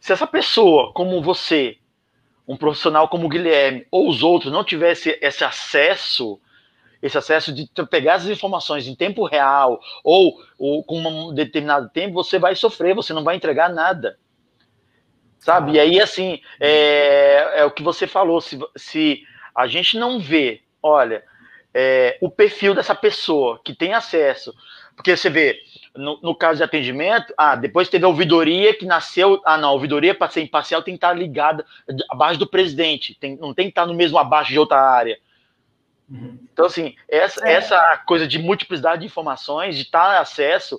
se 0.00 0.14
essa 0.14 0.26
pessoa, 0.26 0.92
como 0.94 1.20
você, 1.20 1.76
um 2.48 2.56
profissional 2.56 3.06
como 3.06 3.26
o 3.26 3.28
Guilherme, 3.28 3.86
ou 3.90 4.08
os 4.08 4.22
outros, 4.22 4.50
não 4.50 4.64
tivesse 4.64 5.18
esse 5.20 5.44
acesso, 5.44 6.40
esse 7.02 7.18
acesso 7.18 7.52
de 7.52 7.68
pegar 7.90 8.14
as 8.14 8.26
informações 8.26 8.86
em 8.86 8.94
tempo 8.94 9.26
real, 9.26 9.80
ou, 10.04 10.40
ou 10.56 10.84
com 10.84 11.00
um 11.00 11.34
determinado 11.34 11.90
tempo, 11.90 12.14
você 12.14 12.38
vai 12.38 12.54
sofrer, 12.54 12.94
você 12.94 13.12
não 13.12 13.24
vai 13.24 13.34
entregar 13.34 13.68
nada. 13.68 14.16
Sabe? 15.40 15.72
E 15.72 15.80
aí, 15.80 16.00
assim, 16.00 16.40
é, 16.60 17.60
é 17.60 17.64
o 17.64 17.70
que 17.72 17.82
você 17.82 18.06
falou, 18.06 18.40
se, 18.40 18.56
se 18.76 19.22
a 19.52 19.66
gente 19.66 19.98
não 19.98 20.20
vê, 20.20 20.62
olha, 20.80 21.24
é, 21.74 22.16
o 22.20 22.30
perfil 22.30 22.74
dessa 22.74 22.94
pessoa 22.94 23.60
que 23.64 23.74
tem 23.74 23.92
acesso, 23.92 24.54
porque 24.94 25.16
você 25.16 25.28
vê, 25.28 25.58
no, 25.96 26.20
no, 26.22 26.34
caso 26.34 26.58
de 26.58 26.62
atendimento, 26.62 27.34
ah, 27.36 27.56
depois 27.56 27.88
teve 27.88 28.04
a 28.04 28.08
ouvidoria 28.08 28.74
que 28.74 28.86
nasceu. 28.86 29.40
Ah, 29.44 29.56
não, 29.56 29.70
a 29.70 29.72
ouvidoria, 29.72 30.14
para 30.14 30.30
ser 30.30 30.42
imparcial, 30.42 30.82
tem 30.82 30.94
que 30.94 30.98
estar 30.98 31.12
ligada 31.12 31.64
abaixo 32.08 32.38
do 32.38 32.46
presidente, 32.46 33.16
tem, 33.18 33.36
não 33.36 33.52
tem 33.52 33.66
que 33.66 33.70
estar 33.70 33.86
no 33.86 33.94
mesmo 33.94 34.18
abaixo 34.18 34.52
de 34.52 34.58
outra 34.58 34.80
área. 34.80 35.18
Uhum. 36.12 36.38
Então, 36.52 36.66
assim, 36.66 36.94
essa, 37.08 37.48
é. 37.48 37.54
essa 37.54 37.96
coisa 38.06 38.28
de 38.28 38.38
multiplicidade 38.38 39.00
de 39.00 39.06
informações, 39.06 39.76
de 39.76 39.82
estar 39.82 40.20
acesso, 40.20 40.78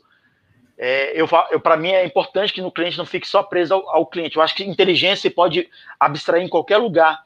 é, 0.77 1.19
eu, 1.19 1.27
eu 1.51 1.59
para 1.59 1.75
mim 1.75 1.89
é 1.89 2.05
importante 2.05 2.53
que 2.53 2.61
no 2.61 2.71
cliente 2.71 2.97
não 2.97 3.05
fique 3.05 3.27
só 3.27 3.41
preso 3.41 3.73
ao, 3.73 3.89
ao, 3.89 4.05
cliente. 4.05 4.35
Eu 4.35 4.43
acho 4.43 4.55
que 4.55 4.63
inteligência 4.63 5.23
você 5.23 5.29
pode 5.29 5.69
abstrair 5.99 6.43
em 6.43 6.49
qualquer 6.49 6.77
lugar. 6.77 7.23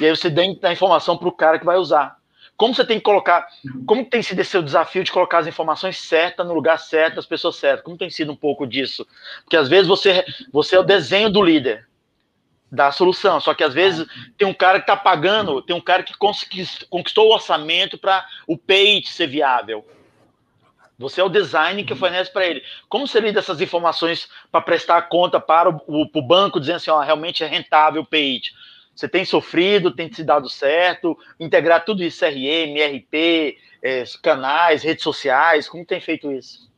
E 0.00 0.06
aí 0.06 0.10
você 0.10 0.30
dá 0.30 0.42
a 0.42 0.72
informação 0.72 1.18
para 1.18 1.28
o 1.28 1.32
cara 1.32 1.58
que 1.58 1.66
vai 1.66 1.76
usar. 1.76 2.16
Como 2.56 2.74
você 2.74 2.84
tem 2.84 2.98
que 2.98 3.04
colocar, 3.04 3.46
como 3.86 4.04
tem 4.04 4.22
sido 4.22 4.40
esse 4.40 4.50
seu 4.50 4.62
desafio 4.62 5.02
de 5.02 5.12
colocar 5.12 5.38
as 5.38 5.46
informações 5.46 5.98
certas 5.98 6.46
no 6.46 6.54
lugar 6.54 6.78
certo, 6.78 7.18
as 7.18 7.26
pessoas 7.26 7.56
certas? 7.56 7.84
Como 7.84 7.98
tem 7.98 8.08
sido 8.08 8.32
um 8.32 8.36
pouco 8.36 8.66
disso? 8.66 9.06
Porque 9.42 9.56
às 9.56 9.68
vezes 9.68 9.88
você, 9.88 10.24
você 10.52 10.76
é 10.76 10.78
o 10.78 10.84
desenho 10.84 11.30
do 11.30 11.42
líder 11.42 11.86
da 12.72 12.90
solução, 12.90 13.38
só 13.38 13.52
que 13.52 13.62
às 13.62 13.74
vezes 13.74 14.06
tem 14.38 14.48
um 14.48 14.54
cara 14.54 14.78
que 14.78 14.84
está 14.84 14.96
pagando, 14.96 15.60
tem 15.60 15.76
um 15.76 15.80
cara 15.80 16.02
que 16.02 16.14
conquistou 16.16 17.28
o 17.28 17.34
orçamento 17.34 17.98
para 17.98 18.26
o 18.46 18.56
page 18.56 19.08
ser 19.08 19.26
viável. 19.26 19.86
Você 20.98 21.20
é 21.20 21.24
o 21.24 21.28
design 21.28 21.84
que 21.84 21.94
fornece 21.94 22.32
para 22.32 22.46
ele. 22.46 22.62
Como 22.88 23.06
você 23.06 23.20
lida 23.20 23.40
essas 23.40 23.60
informações 23.60 24.26
para 24.50 24.62
prestar 24.62 25.02
conta 25.02 25.38
para 25.38 25.68
o, 25.68 26.08
o 26.14 26.22
banco, 26.22 26.58
dizendo 26.58 26.76
assim, 26.76 26.90
ó, 26.90 27.00
realmente 27.00 27.44
é 27.44 27.46
rentável 27.46 28.00
o 28.00 28.06
page? 28.06 28.52
Você 28.94 29.06
tem 29.06 29.24
sofrido, 29.24 29.94
tem 29.94 30.10
se 30.10 30.24
dado 30.24 30.48
certo, 30.48 31.18
integrar 31.38 31.84
tudo 31.84 32.02
isso, 32.02 32.20
CRM, 32.20 32.78
RP, 32.96 33.58
é, 33.82 34.04
canais, 34.22 34.82
redes 34.82 35.02
sociais, 35.02 35.68
como 35.68 35.84
tem 35.84 36.00
feito 36.00 36.32
isso? 36.32 36.70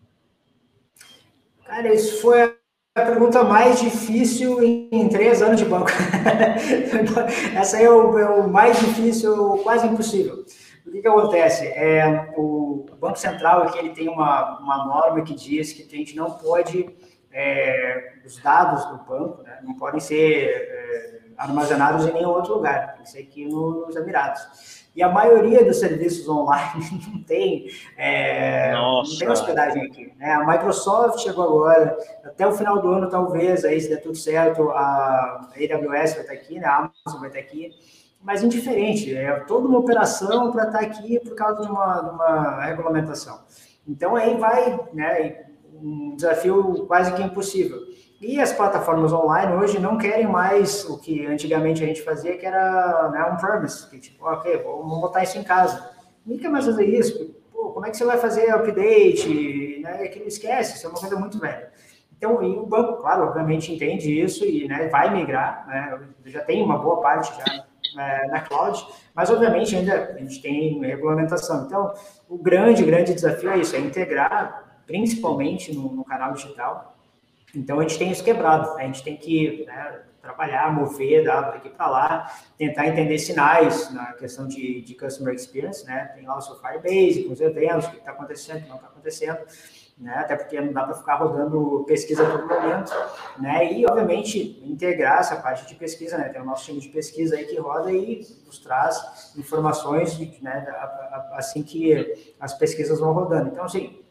Cara, 1.64 1.94
isso 1.94 2.20
foi 2.20 2.57
a 2.96 3.04
pergunta 3.04 3.42
mais 3.42 3.80
difícil 3.80 4.62
em 4.62 5.09
três 5.09 5.42
anos 5.42 5.59
de 5.59 5.64
banco. 5.64 5.90
Essa 7.57 7.78
é 7.83 7.90
o, 7.90 8.16
é 8.16 8.30
o, 8.30 8.48
mais 8.48 8.78
difícil, 8.78 9.59
quase 9.64 9.85
impossível. 9.88 10.44
O 10.87 10.92
que, 10.92 11.02
que 11.02 11.09
acontece? 11.09 11.66
É, 11.66 12.33
o 12.37 12.87
Banco 13.00 13.18
Central 13.18 13.62
aqui 13.62 13.80
ele 13.80 13.90
tem 13.90 14.09
uma, 14.09 14.61
uma 14.61 14.85
norma 14.85 15.24
que 15.24 15.35
diz 15.35 15.72
que 15.72 15.83
a 15.83 15.98
gente 15.98 16.14
não 16.14 16.30
pode, 16.30 16.88
é, 17.33 18.12
os 18.24 18.40
dados 18.40 18.85
do 18.87 18.98
banco 18.98 19.42
né, 19.42 19.59
não 19.64 19.74
podem 19.74 19.98
ser 19.98 20.46
é, 20.46 21.20
armazenados 21.37 22.07
em 22.07 22.12
nenhum 22.12 22.30
outro 22.30 22.54
lugar, 22.54 22.94
tem 22.94 23.02
que 23.02 23.11
ser 23.11 23.22
aqui 23.22 23.44
nos 23.44 23.96
Emirados. 23.96 24.83
E 24.94 25.02
a 25.02 25.09
maioria 25.09 25.64
dos 25.64 25.80
serviços 25.80 26.28
online 26.28 26.85
não 27.12 27.22
tem, 27.24 27.68
é, 27.96 28.72
não 28.72 29.02
tem 29.18 29.28
hospedagem 29.28 29.83
aqui. 29.87 30.12
Né? 30.16 30.33
A 30.33 30.46
Microsoft 30.46 31.18
chegou 31.20 31.44
agora, 31.44 31.96
até 32.24 32.46
o 32.46 32.52
final 32.52 32.80
do 32.80 32.88
ano, 32.88 33.09
talvez, 33.09 33.64
aí, 33.64 33.80
se 33.80 33.88
der 33.88 34.00
tudo 34.00 34.16
certo, 34.16 34.70
a 34.70 35.50
AWS 35.57 36.12
vai 36.14 36.20
estar 36.20 36.33
aqui, 36.33 36.61
né? 36.61 36.66
a 36.66 36.76
Amazon 36.76 37.20
vai 37.20 37.28
estar 37.28 37.40
aqui, 37.40 37.70
mas 38.22 38.42
indiferente, 38.42 39.14
é 39.14 39.40
toda 39.40 39.68
uma 39.68 39.78
operação 39.78 40.52
para 40.52 40.66
estar 40.66 40.80
aqui 40.80 41.18
por 41.20 41.35
causa 41.35 41.62
de 41.62 41.70
uma, 41.70 42.00
de 42.00 42.11
uma 42.11 42.64
regulamentação. 42.64 43.40
Então, 43.87 44.16
aí 44.16 44.37
vai, 44.38 44.80
né, 44.94 45.44
um 45.74 46.14
desafio 46.16 46.87
quase 46.87 47.12
que 47.12 47.22
impossível. 47.22 47.78
E 48.26 48.40
as 48.40 48.54
plataformas 48.54 49.12
online 49.12 49.52
hoje 49.54 49.78
não 49.78 49.98
querem 49.98 50.26
mais 50.26 50.88
o 50.88 50.98
que 50.98 51.26
antigamente 51.26 51.84
a 51.84 51.87
gente 51.87 52.00
fazia, 52.00 52.38
que 52.38 52.46
era 52.46 53.10
né, 53.10 53.22
um 53.24 53.37
premise, 53.37 53.88
que 53.90 53.98
tipo, 53.98 54.24
ok, 54.24 54.56
vamos 54.64 54.98
botar 54.98 55.22
isso 55.22 55.37
em 55.37 55.44
casa. 55.44 55.90
Ninguém 56.24 56.42
quer 56.42 56.48
mais 56.48 56.64
fazer 56.64 56.87
isso. 56.87 57.34
Pô, 57.52 57.72
como 57.72 57.84
é 57.84 57.90
que 57.90 57.96
você 57.98 58.04
vai 58.04 58.16
fazer 58.16 58.50
update? 58.50 59.78
Né? 59.82 60.04
Aquilo 60.04 60.26
esquece, 60.26 60.76
isso 60.76 60.87
é 60.87 60.88
uma 60.88 60.98
coisa 60.98 61.16
muito 61.16 61.38
velha. 61.38 61.70
Então, 62.16 62.42
o 62.42 62.64
banco, 62.64 63.02
claro, 63.02 63.24
obviamente 63.24 63.74
entende 63.74 64.18
isso 64.18 64.42
e 64.46 64.66
né, 64.66 64.88
vai 64.88 65.12
migrar, 65.12 65.66
né, 65.66 66.00
já 66.24 66.40
tem 66.40 66.62
uma 66.62 66.78
boa 66.78 67.02
parte 67.02 67.30
já 67.37 67.64
é, 68.02 68.26
na 68.28 68.40
cloud, 68.40 68.87
mas 69.14 69.28
obviamente 69.28 69.76
ainda 69.76 70.14
a 70.14 70.18
gente 70.18 70.40
tem 70.40 70.80
regulamentação. 70.80 71.66
Então, 71.66 71.92
o 72.26 72.38
grande, 72.38 72.84
grande 72.84 73.12
desafio 73.12 73.50
é 73.50 73.58
isso, 73.58 73.76
é 73.76 73.80
integrar, 73.80 74.80
principalmente 74.87 75.74
no, 75.74 75.92
no 75.92 76.04
canal 76.04 76.32
digital, 76.32 76.93
então 77.54 77.78
a 77.78 77.82
gente 77.82 77.98
tem 77.98 78.10
isso 78.10 78.24
quebrado, 78.24 78.76
a 78.76 78.82
gente 78.82 79.02
tem 79.02 79.16
que 79.16 79.64
né, 79.66 80.02
trabalhar, 80.24 80.72
mover 80.72 81.24
dado 81.24 81.52
daqui 81.52 81.68
para 81.68 81.86
lá, 81.86 82.32
tentar 82.56 82.88
entender 82.88 83.18
sinais 83.18 83.92
na 83.92 84.14
questão 84.14 84.48
de, 84.48 84.80
de 84.80 84.94
customer 84.94 85.34
experience, 85.34 85.84
né? 85.84 86.12
Tem 86.14 86.26
lá 86.26 86.38
o 86.38 86.40
seu 86.40 86.56
Firebase, 86.56 87.24
com 87.24 87.32
os 87.34 87.40
eventos, 87.40 87.86
o 87.86 87.90
que 87.90 87.98
está 87.98 88.12
acontecendo, 88.12 88.58
o 88.58 88.62
que 88.62 88.68
não 88.68 88.76
está 88.76 88.88
acontecendo, 88.88 89.38
né? 89.98 90.14
Até 90.16 90.36
porque 90.36 90.58
não 90.60 90.72
dá 90.72 90.84
para 90.84 90.94
ficar 90.94 91.16
rodando 91.16 91.84
pesquisa 91.86 92.24
todo 92.26 92.48
momento, 92.48 92.92
né? 93.38 93.70
E 93.72 93.86
obviamente 93.86 94.62
integrar 94.64 95.20
essa 95.20 95.36
parte 95.36 95.66
de 95.66 95.74
pesquisa, 95.74 96.16
né? 96.16 96.30
Tem 96.30 96.40
o 96.40 96.44
nosso 96.44 96.64
time 96.64 96.80
de 96.80 96.88
pesquisa 96.88 97.36
aí 97.36 97.44
que 97.44 97.58
roda 97.58 97.92
e 97.92 98.26
nos 98.46 98.58
traz 98.58 99.34
informações, 99.36 100.18
né? 100.40 100.66
Assim 101.32 101.62
que 101.62 102.34
as 102.40 102.54
pesquisas 102.54 102.98
vão 102.98 103.12
rodando. 103.12 103.50
Então, 103.50 103.64
assim, 103.64 104.03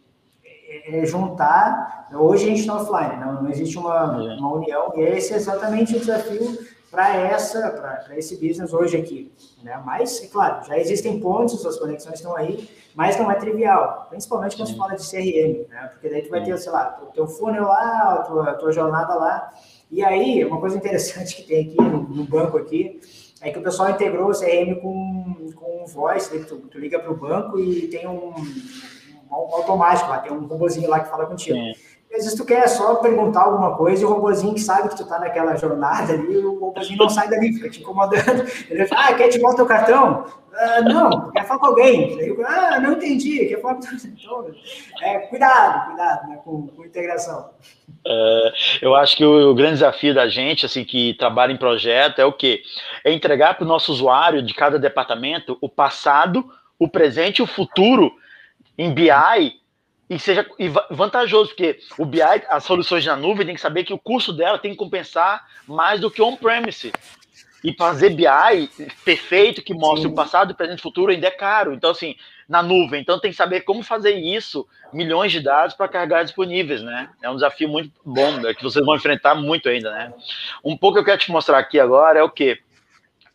é 0.86 1.06
juntar. 1.06 2.08
Hoje 2.14 2.46
a 2.46 2.48
gente 2.48 2.62
está 2.62 2.76
offline, 2.76 3.20
não, 3.20 3.44
não 3.44 3.50
existe 3.50 3.78
uma, 3.78 4.18
é. 4.22 4.36
uma 4.38 4.54
união, 4.54 4.94
e 4.96 5.02
esse 5.02 5.34
é 5.34 5.38
exatamente 5.38 5.96
o 5.96 6.00
desafio 6.00 6.58
para 6.92 7.16
essa 7.16 7.72
para 8.06 8.18
esse 8.18 8.36
business 8.36 8.72
hoje 8.72 8.98
aqui. 8.98 9.32
Né? 9.64 9.82
Mas, 9.84 10.22
é 10.24 10.28
claro, 10.28 10.64
já 10.68 10.78
existem 10.78 11.20
pontos, 11.20 11.66
as 11.66 11.80
conexões 11.80 12.16
estão 12.16 12.36
aí, 12.36 12.70
mas 12.94 13.18
não 13.18 13.32
é 13.32 13.36
trivial, 13.36 14.06
principalmente 14.10 14.56
quando 14.56 14.68
se 14.68 14.78
fala 14.78 14.96
de 14.96 15.10
CRM, 15.10 15.68
né? 15.70 15.90
porque 15.92 16.10
daí 16.10 16.22
tu 16.22 16.30
vai 16.30 16.44
ter, 16.44 16.56
sei 16.58 16.72
lá, 16.72 17.00
o 17.02 17.08
teu 17.08 17.28
funnel 17.28 17.64
lá, 17.64 18.14
a 18.14 18.18
tua, 18.22 18.50
a 18.52 18.54
tua 18.54 18.72
jornada 18.72 19.16
lá, 19.16 19.52
e 19.90 20.04
aí, 20.04 20.44
uma 20.46 20.60
coisa 20.60 20.78
interessante 20.78 21.36
que 21.38 21.44
tem 21.44 21.66
aqui 21.66 21.82
no, 21.82 22.02
no 22.04 22.24
banco 22.26 22.58
aqui, 22.58 23.00
é 23.42 23.52
que 23.52 23.60
o 23.60 23.64
pessoal 23.64 23.90
integrou 23.90 24.30
o 24.30 24.40
CRM 24.40 24.80
com, 24.82 25.52
com 25.56 25.86
voice, 25.86 26.36
né? 26.36 26.46
tu, 26.48 26.58
tu 26.58 26.80
liga 26.80 27.00
para 27.00 27.12
o 27.12 27.18
banco 27.18 27.60
e 27.60 27.88
tem 27.88 28.08
um, 28.08 28.34
automático 29.34 30.10
lá, 30.10 30.20
tem 30.20 30.32
um 30.32 30.46
robôzinho 30.46 30.90
lá 30.90 31.00
que 31.00 31.10
fala 31.10 31.26
contigo. 31.26 31.58
Sim. 31.58 31.74
Às 32.14 32.26
vezes 32.26 32.36
tu 32.36 32.46
quer 32.46 32.68
só 32.68 32.96
perguntar 32.96 33.42
alguma 33.42 33.76
coisa 33.76 34.04
e 34.04 34.06
o 34.06 34.10
robôzinho 34.10 34.54
que 34.54 34.62
sabe 34.62 34.88
que 34.90 34.96
tu 34.96 35.04
tá 35.04 35.18
naquela 35.18 35.56
jornada 35.56 36.14
ali, 36.14 36.38
o 36.38 36.60
robôzinho 36.60 37.00
não 37.00 37.10
sai 37.10 37.28
dali, 37.28 37.54
fica 37.54 37.72
te 37.72 37.82
incomodando. 37.82 38.46
Ele 38.70 38.86
fala, 38.86 39.08
ah, 39.08 39.14
quer 39.16 39.30
te 39.30 39.40
volta 39.40 39.64
o 39.64 39.66
cartão? 39.66 40.26
Ah, 40.56 40.82
não, 40.82 41.32
quer 41.32 41.44
falar 41.48 41.60
com 41.60 41.66
alguém. 41.66 42.20
Eu, 42.20 42.38
ah, 42.46 42.80
não 42.80 42.94
entendi, 42.94 43.48
quer 43.48 43.60
falar 43.60 43.76
com 43.76 43.82
então, 44.06 44.52
é, 45.02 45.20
Cuidado, 45.22 45.88
cuidado 45.88 46.30
né, 46.30 46.40
com, 46.46 46.68
com 46.68 46.86
integração. 46.86 47.50
É, 48.06 48.54
eu 48.84 48.94
acho 48.94 49.18
que 49.18 49.26
o, 49.26 49.50
o, 49.50 49.56
grande 49.56 49.74
desafio 49.74 50.14
da 50.14 50.28
gente, 50.28 50.68
assim, 50.68 50.86
que 50.86 51.16
trabalha 51.16 51.52
em 51.52 51.58
projeto, 51.58 52.20
é 52.20 52.26
o 52.26 52.32
quê? 52.32 52.62
É 53.04 53.12
entregar 53.12 53.56
para 53.56 53.66
o 53.66 53.68
nosso 53.68 53.92
usuário 53.92 54.44
de 54.44 54.54
cada 54.54 54.78
departamento 54.78 55.58
o 55.60 55.68
passado, 55.68 56.46
o 56.78 56.88
presente 56.88 57.40
e 57.40 57.42
o 57.42 57.48
futuro 57.48 58.12
em 58.78 58.94
BI 58.94 59.10
e 60.10 60.20
seja 60.20 60.46
vantajoso, 60.92 61.50
porque 61.50 61.80
o 61.98 62.06
BI, 62.06 62.22
as 62.50 62.64
soluções 62.64 63.06
na 63.06 63.16
nuvem, 63.16 63.46
tem 63.46 63.56
que 63.56 63.62
saber 63.62 63.84
que 63.84 63.94
o 63.94 63.98
custo 63.98 64.34
dela 64.34 64.60
tem 64.60 64.72
que 64.72 64.78
compensar 64.78 65.48
mais 65.68 66.00
do 66.00 66.12
que 66.12 66.22
on-premise. 66.22 66.92
E 67.64 67.74
fazer 67.74 68.10
BI 68.10 68.70
perfeito, 69.06 69.62
que 69.62 69.74
mostre 69.74 70.08
Sim. 70.08 70.12
o 70.12 70.16
passado, 70.16 70.52
o 70.52 70.56
presente 70.56 70.80
e 70.80 70.82
futuro, 70.82 71.12
ainda 71.12 71.28
é 71.28 71.32
caro. 71.32 71.74
Então, 71.74 71.92
assim, 71.92 72.16
na 72.48 72.62
nuvem. 72.62 73.00
Então, 73.00 73.18
tem 73.18 73.32
que 73.32 73.38
saber 73.38 73.62
como 73.62 73.82
fazer 73.82 74.12
isso, 74.12 74.68
milhões 74.92 75.32
de 75.32 75.40
dados 75.40 75.74
para 75.74 75.88
carregar 75.88 76.24
disponíveis, 76.24 76.82
né? 76.82 77.10
É 77.22 77.30
um 77.30 77.36
desafio 77.36 77.70
muito 77.70 77.90
bom, 78.06 78.32
né, 78.34 78.54
que 78.54 78.62
vocês 78.62 78.86
vão 78.86 78.96
enfrentar 78.96 79.34
muito 79.36 79.70
ainda, 79.70 79.90
né? 79.92 80.14
Um 80.64 80.76
pouco 80.76 80.96
que 80.96 81.00
eu 81.00 81.06
quero 81.06 81.20
te 81.20 81.32
mostrar 81.32 81.58
aqui 81.58 81.80
agora 81.80 82.20
é 82.20 82.24
o 82.24 82.30
quê? 82.30 82.60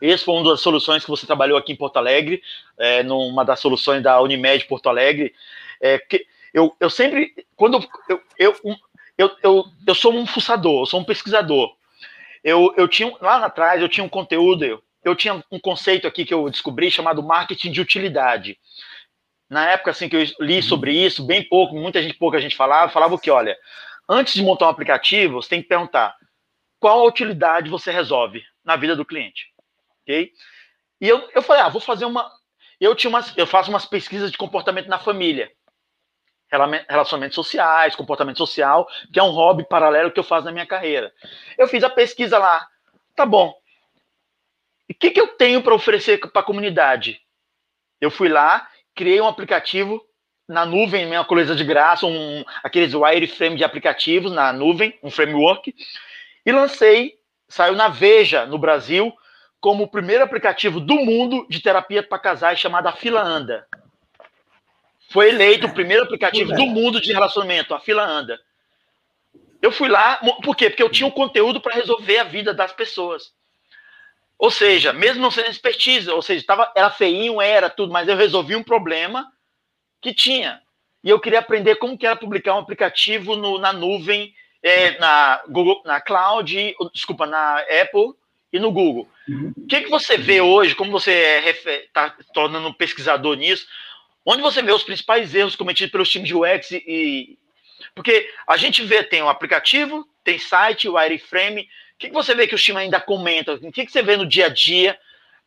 Esse 0.01 0.25
foi 0.25 0.35
uma 0.35 0.51
das 0.51 0.61
soluções 0.61 1.05
que 1.05 1.11
você 1.11 1.27
trabalhou 1.27 1.59
aqui 1.59 1.73
em 1.73 1.77
Porto 1.77 1.97
Alegre, 1.97 2.43
é, 2.79 3.03
numa 3.03 3.45
das 3.45 3.59
soluções 3.59 4.03
da 4.03 4.21
Unimed 4.21 4.65
Porto 4.67 4.89
Alegre. 4.89 5.35
É, 5.81 5.99
que 5.99 6.25
eu, 6.55 6.75
eu 6.79 6.89
sempre, 6.89 7.35
quando 7.57 7.85
eu, 8.09 8.23
eu, 8.39 8.55
eu, 9.17 9.31
eu, 9.43 9.65
eu 9.87 9.95
sou 9.95 10.15
um 10.15 10.27
fuçador, 10.27 10.83
eu 10.83 10.87
sou 10.87 11.01
um 11.01 11.05
pesquisador. 11.05 11.75
Eu, 12.45 12.73
eu 12.77 12.87
tinha, 12.87 13.13
lá 13.21 13.45
atrás, 13.45 13.83
eu 13.83 13.89
tinha 13.89 14.05
um 14.05 14.09
conteúdo, 14.09 14.65
eu, 14.65 14.83
eu 15.05 15.17
tinha 15.17 15.43
um 15.51 15.59
conceito 15.59 16.07
aqui 16.07 16.25
que 16.25 16.33
eu 16.33 16.49
descobri 16.49 16.91
chamado 16.91 17.23
marketing 17.23 17.73
de 17.73 17.81
utilidade. 17.81 18.57
Na 19.51 19.69
época, 19.71 19.91
assim, 19.91 20.09
que 20.09 20.17
eu 20.17 20.25
li 20.41 20.57
uhum. 20.57 20.63
sobre 20.63 20.93
isso, 20.93 21.27
bem 21.27 21.43
pouco, 21.43 21.75
muita 21.75 22.01
gente, 22.01 22.15
pouca 22.15 22.41
gente 22.41 22.55
falava, 22.55 22.93
falava 22.93 23.19
que, 23.19 23.31
olha, 23.31 23.57
antes 24.09 24.35
de 24.35 24.43
montar 24.43 24.67
um 24.67 24.71
aplicativo, 24.71 25.43
você 25.43 25.49
tem 25.49 25.63
que 25.63 25.69
perguntar 25.69 26.15
qual 26.79 27.01
a 27.01 27.09
utilidade 27.09 27.69
você 27.69 27.91
resolve 27.91 28.45
na 28.65 28.77
vida 28.77 28.95
do 28.95 29.05
cliente 29.05 29.47
ok? 30.09 30.33
E 31.01 31.09
eu, 31.09 31.29
eu 31.35 31.43
falei, 31.43 31.63
ah, 31.63 31.69
vou 31.69 31.81
fazer 31.81 32.07
uma. 32.07 32.31
Eu 32.81 32.95
tinha 32.95 33.11
umas, 33.11 33.37
eu 33.37 33.47
faço 33.47 33.71
umas 33.71 33.85
pesquisas 33.85 34.31
de 34.31 34.39
comportamento 34.39 34.89
na 34.89 34.99
família, 34.99 35.51
relacionamentos 36.51 37.35
sociais, 37.35 37.95
comportamento 37.95 38.39
social, 38.39 38.89
que 39.13 39.19
é 39.19 39.23
um 39.23 39.31
hobby 39.31 39.67
paralelo 39.69 40.11
que 40.11 40.19
eu 40.19 40.25
faço 40.25 40.47
na 40.47 40.53
minha 40.53 40.67
carreira. 40.67 41.13
Eu 41.59 41.69
fiz 41.69 41.85
a 41.85 41.91
pesquisa 41.91 42.39
lá, 42.39 42.67
tá 43.15 43.27
bom. 43.27 43.55
E 44.89 44.93
o 44.93 44.97
que, 44.97 45.11
que 45.11 45.21
eu 45.21 45.29
tenho 45.29 45.63
para 45.63 45.75
oferecer 45.75 46.19
para 46.19 46.41
a 46.41 46.45
comunidade? 46.45 47.21
Eu 48.01 48.11
fui 48.11 48.29
lá, 48.29 48.67
criei 48.95 49.21
um 49.21 49.27
aplicativo 49.27 50.03
na 50.49 50.65
nuvem, 50.65 51.05
minha 51.05 51.25
coisa 51.25 51.55
de 51.55 51.63
graça, 51.63 52.07
um, 52.07 52.43
aqueles 52.63 52.95
wireframe 52.95 53.57
de 53.57 53.65
aplicativos 53.65 54.33
na 54.33 54.51
nuvem, 54.53 54.99
um 55.03 55.11
framework, 55.11 55.75
e 56.47 56.53
lancei, 56.53 57.19
saiu 57.49 57.75
na 57.75 57.89
Veja 57.89 58.47
no 58.47 58.57
Brasil, 58.57 59.13
como 59.61 59.85
o 59.85 59.89
primeiro 59.89 60.25
aplicativo 60.25 60.81
do 60.81 60.97
mundo 60.97 61.47
de 61.49 61.61
terapia 61.61 62.03
para 62.03 62.19
casais 62.19 62.59
chamado 62.59 62.87
A 62.87 62.93
Fila 62.93 63.23
Anda. 63.23 63.67
Foi 65.11 65.31
eleito 65.31 65.67
o 65.67 65.75
primeiro 65.75 66.05
aplicativo 66.05 66.53
do 66.53 66.67
mundo 66.67 67.01
de 67.01 67.13
relacionamento, 67.13 67.75
a 67.75 67.81
Fila 67.81 68.05
Anda. 68.05 68.39
Eu 69.61 69.73
fui 69.73 69.89
lá, 69.89 70.21
por 70.45 70.55
quê? 70.55 70.71
Porque 70.71 70.83
eu 70.83 70.91
tinha 70.91 71.07
um 71.07 71.11
conteúdo 71.11 71.61
para 71.61 71.75
resolver 71.75 72.19
a 72.19 72.25
vida 72.25 72.55
das 72.55 72.73
pessoas. 72.73 73.33
Ou 74.39 74.51
seja, 74.51 74.93
mesmo 74.93 75.21
não 75.21 75.31
sendo 75.33 75.51
expertise, 75.51 76.09
ou 76.09 76.23
seja, 76.23 76.47
tava, 76.47 76.71
era 76.77 76.91
feinho, 76.91 77.41
era 77.41 77.69
tudo, 77.69 77.93
mas 77.93 78.07
eu 78.07 78.17
resolvi 78.17 78.55
um 78.55 78.63
problema 78.63 79.33
que 80.01 80.15
tinha. 80.15 80.63
E 81.03 81.11
eu 81.11 81.19
queria 81.19 81.41
aprender 81.41 81.77
como 81.77 81.99
que 81.99 82.07
era 82.07 82.15
publicar 82.15 82.55
um 82.55 82.59
aplicativo 82.59 83.35
no, 83.35 83.59
na 83.59 83.73
nuvem, 83.73 84.33
é, 84.63 84.97
na 84.99 85.43
Google, 85.49 85.83
na 85.85 86.01
Cloud, 86.01 86.77
desculpa, 86.93 87.27
na 87.27 87.59
Apple 87.59 88.15
e 88.53 88.59
no 88.59 88.73
Google. 88.73 89.09
Uhum. 89.29 89.53
O 89.57 89.67
que, 89.67 89.83
que 89.83 89.91
você 89.91 90.17
vê 90.17 90.41
hoje, 90.41 90.75
como 90.75 90.91
você 90.91 91.13
está 91.87 92.15
tornando 92.33 92.69
um 92.69 92.73
pesquisador 92.73 93.37
nisso, 93.37 93.67
onde 94.25 94.43
você 94.43 94.63
vê 94.63 94.73
os 94.73 94.83
principais 94.83 95.35
erros 95.35 95.57
cometidos 95.57 95.93
pelos 95.93 96.09
times 96.09 96.29
de 96.29 96.35
UX 96.35 96.71
e. 96.73 97.39
Porque 97.95 98.31
a 98.47 98.57
gente 98.57 98.83
vê, 98.85 99.03
tem 99.03 99.23
um 99.23 99.29
aplicativo, 99.29 100.07
tem 100.25 100.39
site, 100.39 100.89
o 100.89 100.95
wireframe, 100.95 101.69
que, 101.99 102.09
que 102.09 102.15
você 102.15 102.35
vê 102.35 102.47
que 102.47 102.55
o 102.55 102.59
time 102.59 102.79
ainda 102.79 103.01
comenta? 103.01 103.55
O 103.55 103.73
que, 103.73 103.85
que 103.85 103.93
você 103.93 104.03
vê 104.03 104.17
no 104.17 104.27
dia 104.27 104.47
a 104.47 104.49
dia 104.49 104.97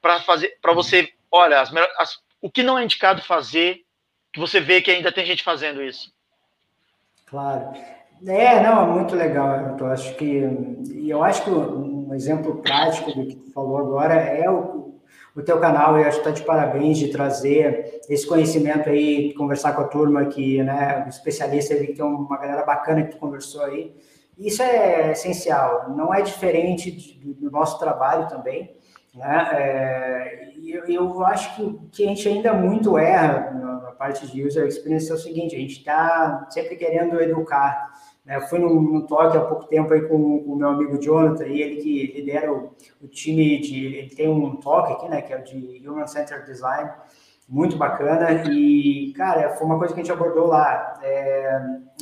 para 0.01 0.19
fazer, 0.19 0.57
para 0.61 0.73
você, 0.73 1.11
olha, 1.31 1.61
as, 1.61 1.73
as, 1.97 2.19
o 2.41 2.51
que 2.51 2.61
não 2.61 2.77
é 2.77 2.83
indicado 2.83 3.21
fazer, 3.21 3.83
que 4.33 4.39
você 4.39 4.59
vê 4.59 4.81
que 4.81 4.91
ainda 4.91 5.11
tem 5.11 5.25
gente 5.25 5.43
fazendo 5.43 5.81
isso? 5.81 6.13
Claro. 7.25 7.73
É, 8.27 8.61
não, 8.61 8.83
é 8.83 8.85
muito 8.85 9.15
legal. 9.15 9.77
Eu 9.79 9.85
acho 9.87 10.13
que, 10.15 10.43
eu 11.07 11.23
acho 11.23 11.43
que 11.43 11.49
um 12.11 12.15
exemplo 12.15 12.57
prático 12.57 13.13
do 13.13 13.25
que 13.25 13.35
tu 13.37 13.51
falou 13.53 13.77
agora 13.77 14.15
é 14.15 14.49
o, 14.49 14.99
o 15.33 15.41
teu 15.41 15.59
canal. 15.59 15.97
Eu 15.97 16.05
acho 16.05 16.21
que 16.21 16.27
está 16.27 16.31
de 16.31 16.45
parabéns 16.45 16.97
de 16.97 17.07
trazer 17.07 18.01
esse 18.09 18.27
conhecimento 18.27 18.89
aí, 18.89 19.33
conversar 19.33 19.71
com 19.73 19.81
a 19.81 19.87
turma 19.87 20.25
que, 20.25 20.61
né, 20.61 21.05
especialista 21.07 21.73
aí, 21.73 21.87
que 21.87 21.93
tem 21.93 22.03
uma 22.03 22.37
galera 22.37 22.65
bacana 22.65 23.03
que 23.03 23.11
tu 23.11 23.17
conversou 23.17 23.63
aí. 23.63 23.95
Isso 24.37 24.61
é 24.61 25.11
essencial. 25.11 25.89
Não 25.95 26.13
é 26.13 26.21
diferente 26.21 27.17
do 27.39 27.49
nosso 27.49 27.79
trabalho 27.79 28.27
também. 28.27 28.75
Né? 29.15 29.49
É, 29.53 30.51
eu, 30.65 30.85
eu 30.85 31.25
acho 31.25 31.55
que, 31.55 31.79
que 31.91 32.03
a 32.03 32.07
gente 32.07 32.27
ainda 32.27 32.53
muito 32.53 32.97
erra 32.97 33.51
na 33.51 33.91
parte 33.91 34.27
de 34.27 34.45
user 34.45 34.67
experience 34.67 35.09
é 35.09 35.13
o 35.13 35.17
seguinte: 35.17 35.55
a 35.55 35.59
gente 35.59 35.77
está 35.77 36.47
sempre 36.49 36.75
querendo 36.75 37.21
educar. 37.21 37.91
Eu 38.27 38.41
fui 38.41 38.59
num, 38.59 38.79
num 38.79 39.05
toque 39.05 39.35
há 39.35 39.41
pouco 39.41 39.65
tempo 39.65 39.91
aí 39.93 40.01
com, 40.03 40.43
com 40.43 40.51
o 40.51 40.55
meu 40.55 40.69
amigo 40.69 41.01
Jonathan, 41.01 41.47
e 41.47 41.61
ele 41.61 41.81
que 41.81 42.13
lidera 42.13 42.53
o, 42.53 42.75
o 43.01 43.07
time 43.07 43.59
de. 43.59 43.95
Ele 43.97 44.09
tem 44.15 44.29
um 44.29 44.55
toque 44.57 44.93
aqui, 44.93 45.09
né, 45.09 45.21
que 45.21 45.33
é 45.33 45.39
o 45.39 45.43
de 45.43 45.81
Human 45.87 46.05
Centered 46.05 46.45
Design, 46.45 46.91
muito 47.49 47.77
bacana. 47.77 48.43
E, 48.49 49.11
cara, 49.17 49.49
foi 49.55 49.65
uma 49.65 49.77
coisa 49.77 49.93
que 49.93 49.99
a 49.99 50.03
gente 50.03 50.11
abordou 50.11 50.47
lá. 50.47 50.99
É, 51.01 51.59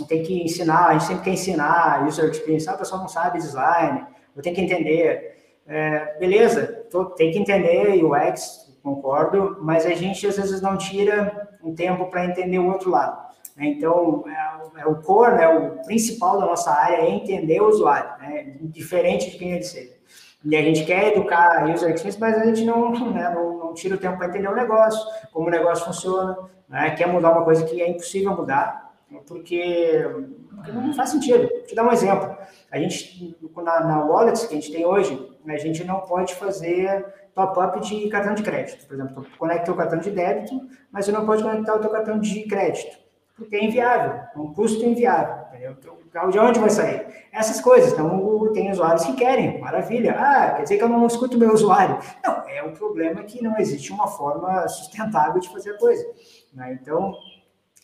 tem 0.08 0.22
que 0.24 0.44
ensinar, 0.44 0.88
a 0.88 0.92
gente 0.94 1.06
sempre 1.06 1.24
quer 1.24 1.32
ensinar 1.32 2.06
user 2.06 2.30
experience. 2.30 2.70
Ah, 2.70 2.76
o 2.76 2.78
pessoal 2.78 3.02
não 3.02 3.08
sabe 3.08 3.40
design, 3.40 4.06
eu 4.36 4.42
tenho 4.42 4.56
que 4.56 4.62
entender. 4.62 5.38
É, 5.66 6.18
beleza, 6.20 6.86
tô, 6.90 7.06
tem 7.06 7.32
que 7.32 7.40
entender 7.40 8.04
UX, 8.04 8.78
concordo, 8.82 9.58
mas 9.62 9.86
a 9.86 9.92
gente 9.92 10.26
às 10.26 10.36
vezes 10.36 10.62
não 10.62 10.78
tira 10.78 11.48
um 11.64 11.76
tempo 11.76 12.08
para 12.08 12.26
entender 12.26 12.60
o 12.60 12.68
outro 12.68 12.90
lado. 12.90 13.29
Né? 13.60 13.68
Então, 13.68 14.24
é, 14.26 14.82
é, 14.82 14.88
o 14.88 14.96
core, 15.02 15.36
né, 15.36 15.48
o 15.50 15.84
principal 15.86 16.40
da 16.40 16.46
nossa 16.46 16.72
área 16.72 17.04
é 17.04 17.10
entender 17.12 17.62
o 17.62 17.68
usuário, 17.68 18.10
né, 18.22 18.56
diferente 18.62 19.30
de 19.30 19.38
quem 19.38 19.52
ele 19.52 19.64
seja. 19.64 20.00
E 20.46 20.56
a 20.56 20.62
gente 20.62 20.86
quer 20.86 21.10
educar 21.10 21.70
user 21.70 21.94
experience, 21.94 22.18
mas 22.20 22.38
a 22.38 22.46
gente 22.46 22.64
não, 22.64 22.92
né, 23.12 23.30
não, 23.36 23.58
não 23.58 23.74
tira 23.74 23.96
o 23.96 23.98
tempo 23.98 24.18
para 24.18 24.28
entender 24.28 24.48
o 24.48 24.56
negócio, 24.56 25.06
como 25.34 25.48
o 25.48 25.52
negócio 25.52 25.86
funciona, 25.86 26.38
né, 26.70 26.92
quer 26.92 27.08
mudar 27.08 27.32
uma 27.32 27.44
coisa 27.44 27.66
que 27.66 27.82
é 27.82 27.90
impossível 27.90 28.34
mudar, 28.34 28.94
porque, 29.28 30.08
porque 30.56 30.72
não 30.72 30.94
faz 30.94 31.10
sentido. 31.10 31.50
Vou 31.50 31.64
te 31.64 31.76
dar 31.76 31.84
um 31.84 31.92
exemplo. 31.92 32.38
A 32.72 32.80
gente, 32.80 33.36
na, 33.58 33.80
na 33.82 34.32
que 34.32 34.46
a 34.46 34.50
gente 34.50 34.72
tem 34.72 34.86
hoje, 34.86 35.30
a 35.48 35.58
gente 35.58 35.84
não 35.84 36.02
pode 36.02 36.36
fazer 36.36 37.06
top-up 37.34 37.80
de 37.82 38.08
cartão 38.08 38.36
de 38.36 38.44
crédito. 38.44 38.86
Por 38.86 38.94
exemplo, 38.94 39.24
tu 39.24 39.38
conecta 39.38 39.72
o 39.72 39.76
cartão 39.76 40.00
de 40.00 40.12
débito, 40.12 40.62
mas 40.92 41.06
você 41.06 41.12
não 41.12 41.26
pode 41.26 41.42
conectar 41.42 41.76
o 41.76 41.80
teu 41.80 41.90
cartão 41.90 42.20
de 42.20 42.44
crédito, 42.44 42.98
porque 43.40 43.56
é 43.56 43.66
inviável, 43.66 44.12
é 44.12 44.38
um 44.38 44.54
custo 44.54 44.86
inviável. 44.86 45.48
Entendeu? 45.48 45.76
Então, 46.08 46.30
de 46.30 46.40
onde 46.40 46.60
vai 46.60 46.70
sair? 46.70 47.08
Essas 47.32 47.62
coisas. 47.62 47.94
Então, 47.94 48.52
tem 48.54 48.72
usuários 48.72 49.06
que 49.06 49.14
querem, 49.14 49.60
maravilha. 49.60 50.16
Ah, 50.18 50.54
quer 50.56 50.64
dizer 50.64 50.78
que 50.78 50.84
eu 50.84 50.90
não 50.90 51.06
escuto 51.08 51.38
o 51.38 51.40
meu 51.40 51.54
usuário. 51.54 52.00
Não, 52.24 52.48
é 52.48 52.64
o 52.64 52.72
problema 52.72 53.24
que 53.24 53.44
não 53.44 53.58
existe 53.58 53.92
uma 53.92 54.08
forma 54.08 54.68
sustentável 54.68 55.40
de 55.40 55.50
fazer 55.50 55.72
a 55.72 55.78
coisa. 55.78 56.06
Né? 56.54 56.78
Então, 56.82 57.14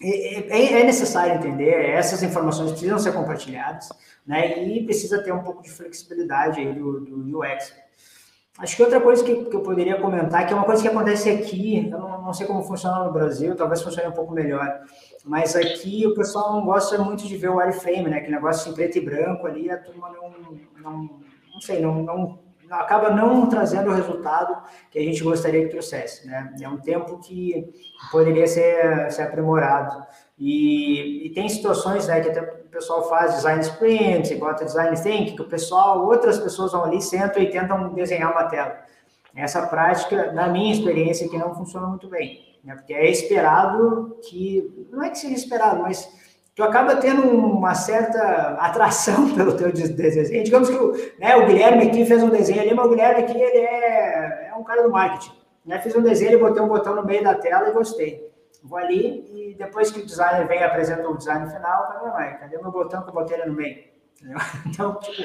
é, 0.01 0.57
é, 0.57 0.81
é, 0.81 0.83
necessário 0.83 1.35
entender, 1.35 1.71
essas 1.89 2.21
informações 2.21 2.71
precisam 2.71 2.99
ser 2.99 3.13
compartilhadas, 3.13 3.89
né? 4.27 4.61
E 4.63 4.83
precisa 4.83 5.23
ter 5.23 5.31
um 5.31 5.41
pouco 5.41 5.61
de 5.63 5.69
flexibilidade 5.69 6.59
aí 6.59 6.73
do, 6.73 6.99
do 6.99 7.39
UX. 7.39 7.73
Acho 8.57 8.75
que 8.75 8.83
outra 8.83 9.01
coisa 9.01 9.23
que, 9.23 9.45
que, 9.45 9.55
eu 9.55 9.61
poderia 9.61 9.99
comentar, 9.99 10.47
que 10.47 10.53
é 10.53 10.55
uma 10.55 10.65
coisa 10.65 10.81
que 10.81 10.87
acontece 10.87 11.29
aqui, 11.29 11.89
eu 11.91 11.99
não, 11.99 12.21
não, 12.21 12.33
sei 12.33 12.47
como 12.47 12.63
funciona 12.63 13.03
no 13.03 13.11
Brasil, 13.11 13.53
talvez 13.55 13.81
funcione 13.81 14.07
um 14.07 14.13
pouco 14.13 14.33
melhor, 14.33 14.81
mas 15.25 15.55
aqui 15.55 16.05
o 16.05 16.13
pessoal 16.13 16.53
não 16.53 16.65
gosta 16.65 16.97
muito 16.99 17.25
de 17.27 17.35
ver 17.35 17.49
o 17.49 17.55
wireframe, 17.55 18.09
né? 18.09 18.17
Aquele 18.17 18.35
negócio 18.35 18.71
em 18.71 18.75
preto 18.75 18.97
e 18.97 19.01
branco 19.01 19.47
ali, 19.47 19.71
a 19.71 19.77
turma 19.77 20.11
não, 20.11 20.33
não, 20.79 21.09
não 21.51 21.61
sei, 21.61 21.81
não, 21.81 22.03
não 22.03 22.45
acaba 22.69 23.09
não 23.09 23.47
trazendo 23.47 23.89
o 23.89 23.93
resultado 23.93 24.61
que 24.91 24.99
a 24.99 25.01
gente 25.01 25.23
gostaria 25.23 25.63
que 25.63 25.69
trouxesse, 25.69 26.27
né? 26.27 26.53
É 26.61 26.69
um 26.69 26.77
tempo 26.77 27.17
que 27.19 27.67
poderia 28.11 28.47
ser, 28.47 29.11
ser 29.11 29.23
aprimorado. 29.23 30.05
E, 30.37 31.27
e 31.27 31.29
tem 31.33 31.47
situações, 31.47 32.07
né, 32.07 32.19
que 32.19 32.29
até 32.29 32.41
o 32.41 32.69
pessoal 32.69 33.07
faz 33.07 33.35
design 33.35 33.61
sprint, 33.61 34.35
bota 34.35 34.65
design 34.65 35.01
thinking, 35.01 35.35
que 35.35 35.41
o 35.41 35.47
pessoal, 35.47 36.05
outras 36.05 36.37
pessoas 36.37 36.73
vão 36.73 36.83
ali, 36.83 37.01
sentam 37.01 37.41
e 37.41 37.49
tentam 37.49 37.93
desenhar 37.93 38.31
uma 38.31 38.43
tela. 38.43 38.77
Essa 39.33 39.65
prática, 39.67 40.31
na 40.33 40.47
minha 40.47 40.73
experiência, 40.73 41.27
que 41.29 41.37
não 41.37 41.55
funciona 41.55 41.87
muito 41.87 42.09
bem, 42.09 42.44
né? 42.65 42.75
Porque 42.75 42.93
é 42.93 43.09
esperado 43.09 44.17
que, 44.27 44.87
não 44.91 45.03
é 45.03 45.09
que 45.09 45.19
seja 45.19 45.35
esperado, 45.35 45.83
mas 45.83 46.11
tu 46.55 46.63
acaba 46.63 46.95
tendo 46.95 47.21
uma 47.29 47.75
certa 47.75 48.57
atração 48.59 49.31
pelo 49.35 49.55
teu 49.55 49.71
desenho. 49.71 50.43
Digamos 50.43 50.69
que 50.69 50.75
o, 50.75 50.91
né, 51.19 51.35
o 51.35 51.45
Guilherme 51.45 51.87
aqui 51.87 52.05
fez 52.05 52.23
um 52.23 52.29
desenho 52.29 52.61
ali, 52.61 52.73
mas 52.73 52.85
o 52.85 52.89
Guilherme 52.89 53.23
aqui 53.23 53.39
ele 53.39 53.59
é, 53.59 54.49
é 54.49 54.55
um 54.55 54.63
cara 54.63 54.81
do 54.81 54.91
marketing. 54.91 55.31
Né? 55.65 55.79
Fiz 55.79 55.95
um 55.95 56.01
desenho, 56.01 56.39
botei 56.39 56.61
um 56.61 56.67
botão 56.67 56.95
no 56.95 57.05
meio 57.05 57.23
da 57.23 57.35
tela 57.35 57.69
e 57.69 57.73
gostei. 57.73 58.25
Vou 58.63 58.79
ali 58.79 59.51
e 59.51 59.55
depois 59.55 59.91
que 59.91 59.99
o 59.99 60.05
designer 60.05 60.47
vem 60.47 60.59
e 60.59 60.63
apresenta 60.63 61.07
o 61.07 61.15
design 61.15 61.47
final, 61.47 61.87
cadê, 62.39 62.57
meu 62.57 62.71
botão 62.71 63.03
que 63.03 63.09
eu 63.09 63.13
botei 63.13 63.37
no 63.45 63.53
meio? 63.53 63.94
Então, 64.65 64.99
tipo, 64.99 65.21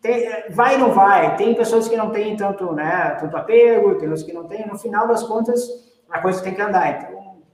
tem, 0.00 0.50
vai 0.50 0.74
e 0.74 0.78
não 0.78 0.92
vai. 0.92 1.36
Tem 1.36 1.54
pessoas 1.54 1.88
que 1.88 1.96
não 1.96 2.10
têm 2.10 2.36
tanto, 2.36 2.72
né, 2.72 3.16
tanto 3.20 3.36
apego, 3.36 3.94
tem 3.94 4.08
outras 4.08 4.22
que 4.22 4.32
não 4.32 4.46
têm. 4.46 4.66
No 4.66 4.78
final 4.78 5.06
das 5.06 5.22
contas, 5.22 5.62
a 6.10 6.20
coisa 6.20 6.42
tem 6.42 6.54
que 6.54 6.60
andar. 6.60 6.90
Então, 6.90 7.44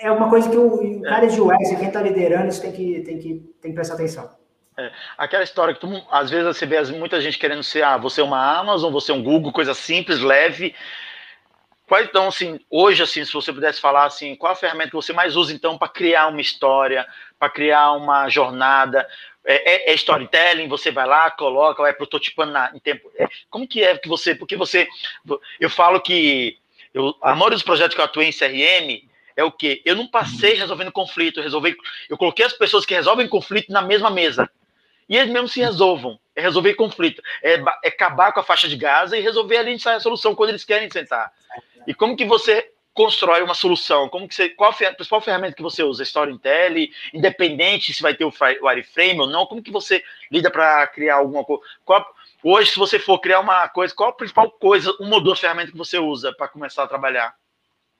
é 0.00 0.10
uma 0.10 0.28
coisa 0.28 0.48
que 0.48 0.56
o, 0.56 0.80
o 0.80 1.06
é. 1.06 1.08
cara 1.08 1.26
de 1.26 1.40
UX, 1.40 1.68
quem 1.76 1.88
está 1.88 2.00
liderando, 2.00 2.48
isso 2.48 2.60
tem 2.60 2.72
que, 2.72 3.00
tem, 3.02 3.18
que, 3.18 3.34
tem 3.60 3.70
que 3.70 3.74
prestar 3.74 3.94
atenção. 3.94 4.30
É, 4.76 4.90
aquela 5.16 5.44
história 5.44 5.72
que 5.72 5.80
tu, 5.80 5.88
às 6.10 6.30
vezes 6.30 6.46
você 6.46 6.66
vê 6.66 6.82
muita 6.92 7.20
gente 7.20 7.38
querendo 7.38 7.62
ser, 7.62 7.84
ah, 7.84 7.96
você 7.96 8.20
é 8.20 8.24
uma 8.24 8.58
Amazon, 8.58 8.92
você 8.92 9.12
é 9.12 9.14
um 9.14 9.22
Google, 9.22 9.52
coisa 9.52 9.72
simples, 9.72 10.20
leve. 10.20 10.74
Quais 11.86 12.08
então, 12.08 12.28
assim, 12.28 12.58
hoje, 12.70 13.02
assim, 13.02 13.24
se 13.24 13.32
você 13.32 13.52
pudesse 13.52 13.80
falar 13.80 14.06
assim, 14.06 14.34
qual 14.34 14.52
a 14.52 14.56
ferramenta 14.56 14.90
que 14.90 14.96
você 14.96 15.12
mais 15.12 15.36
usa 15.36 15.52
então 15.52 15.76
para 15.76 15.88
criar 15.88 16.28
uma 16.28 16.40
história, 16.40 17.06
para 17.44 17.50
criar 17.50 17.92
uma 17.92 18.28
jornada? 18.28 19.06
É, 19.44 19.90
é, 19.90 19.92
é, 19.92 19.94
storytelling, 19.94 20.68
você 20.68 20.90
vai 20.90 21.06
lá, 21.06 21.30
coloca, 21.30 21.82
vai 21.82 21.92
prototipando 21.92 22.52
na, 22.52 22.70
em 22.74 22.78
tempo. 22.78 23.10
É, 23.18 23.28
como 23.50 23.68
que 23.68 23.84
é 23.84 23.96
que 23.98 24.08
você, 24.08 24.34
porque 24.34 24.56
você, 24.56 24.88
eu 25.60 25.68
falo 25.68 26.00
que 26.00 26.56
eu, 26.94 27.14
a 27.20 27.34
maioria 27.34 27.56
dos 27.56 27.62
projetos 27.62 27.94
que 27.94 28.00
eu 28.00 28.04
atuei 28.06 28.28
em 28.28 28.32
CRM, 28.32 29.06
é 29.36 29.44
o 29.44 29.52
quê? 29.52 29.82
Eu 29.84 29.96
não 29.96 30.06
passei 30.06 30.54
resolvendo 30.54 30.90
conflito, 30.90 31.40
eu 31.40 31.44
resolvi, 31.44 31.76
eu 32.08 32.16
coloquei 32.16 32.46
as 32.46 32.54
pessoas 32.54 32.86
que 32.86 32.94
resolvem 32.94 33.28
conflito 33.28 33.70
na 33.70 33.82
mesma 33.82 34.08
mesa. 34.08 34.48
E 35.06 35.14
eles 35.18 35.30
mesmos 35.30 35.52
se 35.52 35.60
resolvam. 35.60 36.18
É 36.34 36.40
resolver 36.40 36.72
conflito. 36.74 37.20
É, 37.42 37.62
é 37.84 37.88
acabar 37.88 38.32
com 38.32 38.40
a 38.40 38.44
faixa 38.44 38.66
de 38.66 38.76
Gaza 38.76 39.18
e 39.18 39.20
resolver 39.20 39.58
ali 39.58 39.76
a 39.84 40.00
solução 40.00 40.34
quando 40.34 40.50
eles 40.50 40.64
querem 40.64 40.90
sentar. 40.90 41.30
E 41.86 41.92
como 41.92 42.16
que 42.16 42.24
você 42.24 42.72
constrói 42.94 43.42
uma 43.42 43.54
solução? 43.54 44.08
Como 44.08 44.28
que 44.28 44.34
você, 44.34 44.48
qual 44.48 44.70
a 44.70 44.94
principal 44.94 45.20
ferramenta 45.20 45.56
que 45.56 45.62
você 45.62 45.82
usa? 45.82 46.02
Storytelling, 46.04 46.88
independente 47.12 47.92
se 47.92 48.00
vai 48.00 48.14
ter 48.14 48.24
o 48.24 48.32
wireframe 48.62 49.20
ou 49.20 49.26
não? 49.26 49.46
Como 49.46 49.62
que 49.62 49.72
você 49.72 50.02
lida 50.30 50.50
para 50.50 50.86
criar 50.86 51.16
alguma 51.16 51.44
coisa? 51.44 51.62
Hoje, 52.42 52.70
se 52.70 52.78
você 52.78 52.98
for 52.98 53.18
criar 53.18 53.40
uma 53.40 53.68
coisa, 53.68 53.94
qual 53.94 54.10
a 54.10 54.12
principal 54.12 54.50
coisa, 54.50 54.94
uma 55.00 55.16
ou 55.16 55.22
duas 55.22 55.40
ferramentas 55.40 55.72
que 55.72 55.78
você 55.78 55.98
usa 55.98 56.32
para 56.36 56.48
começar 56.48 56.84
a 56.84 56.86
trabalhar 56.86 57.34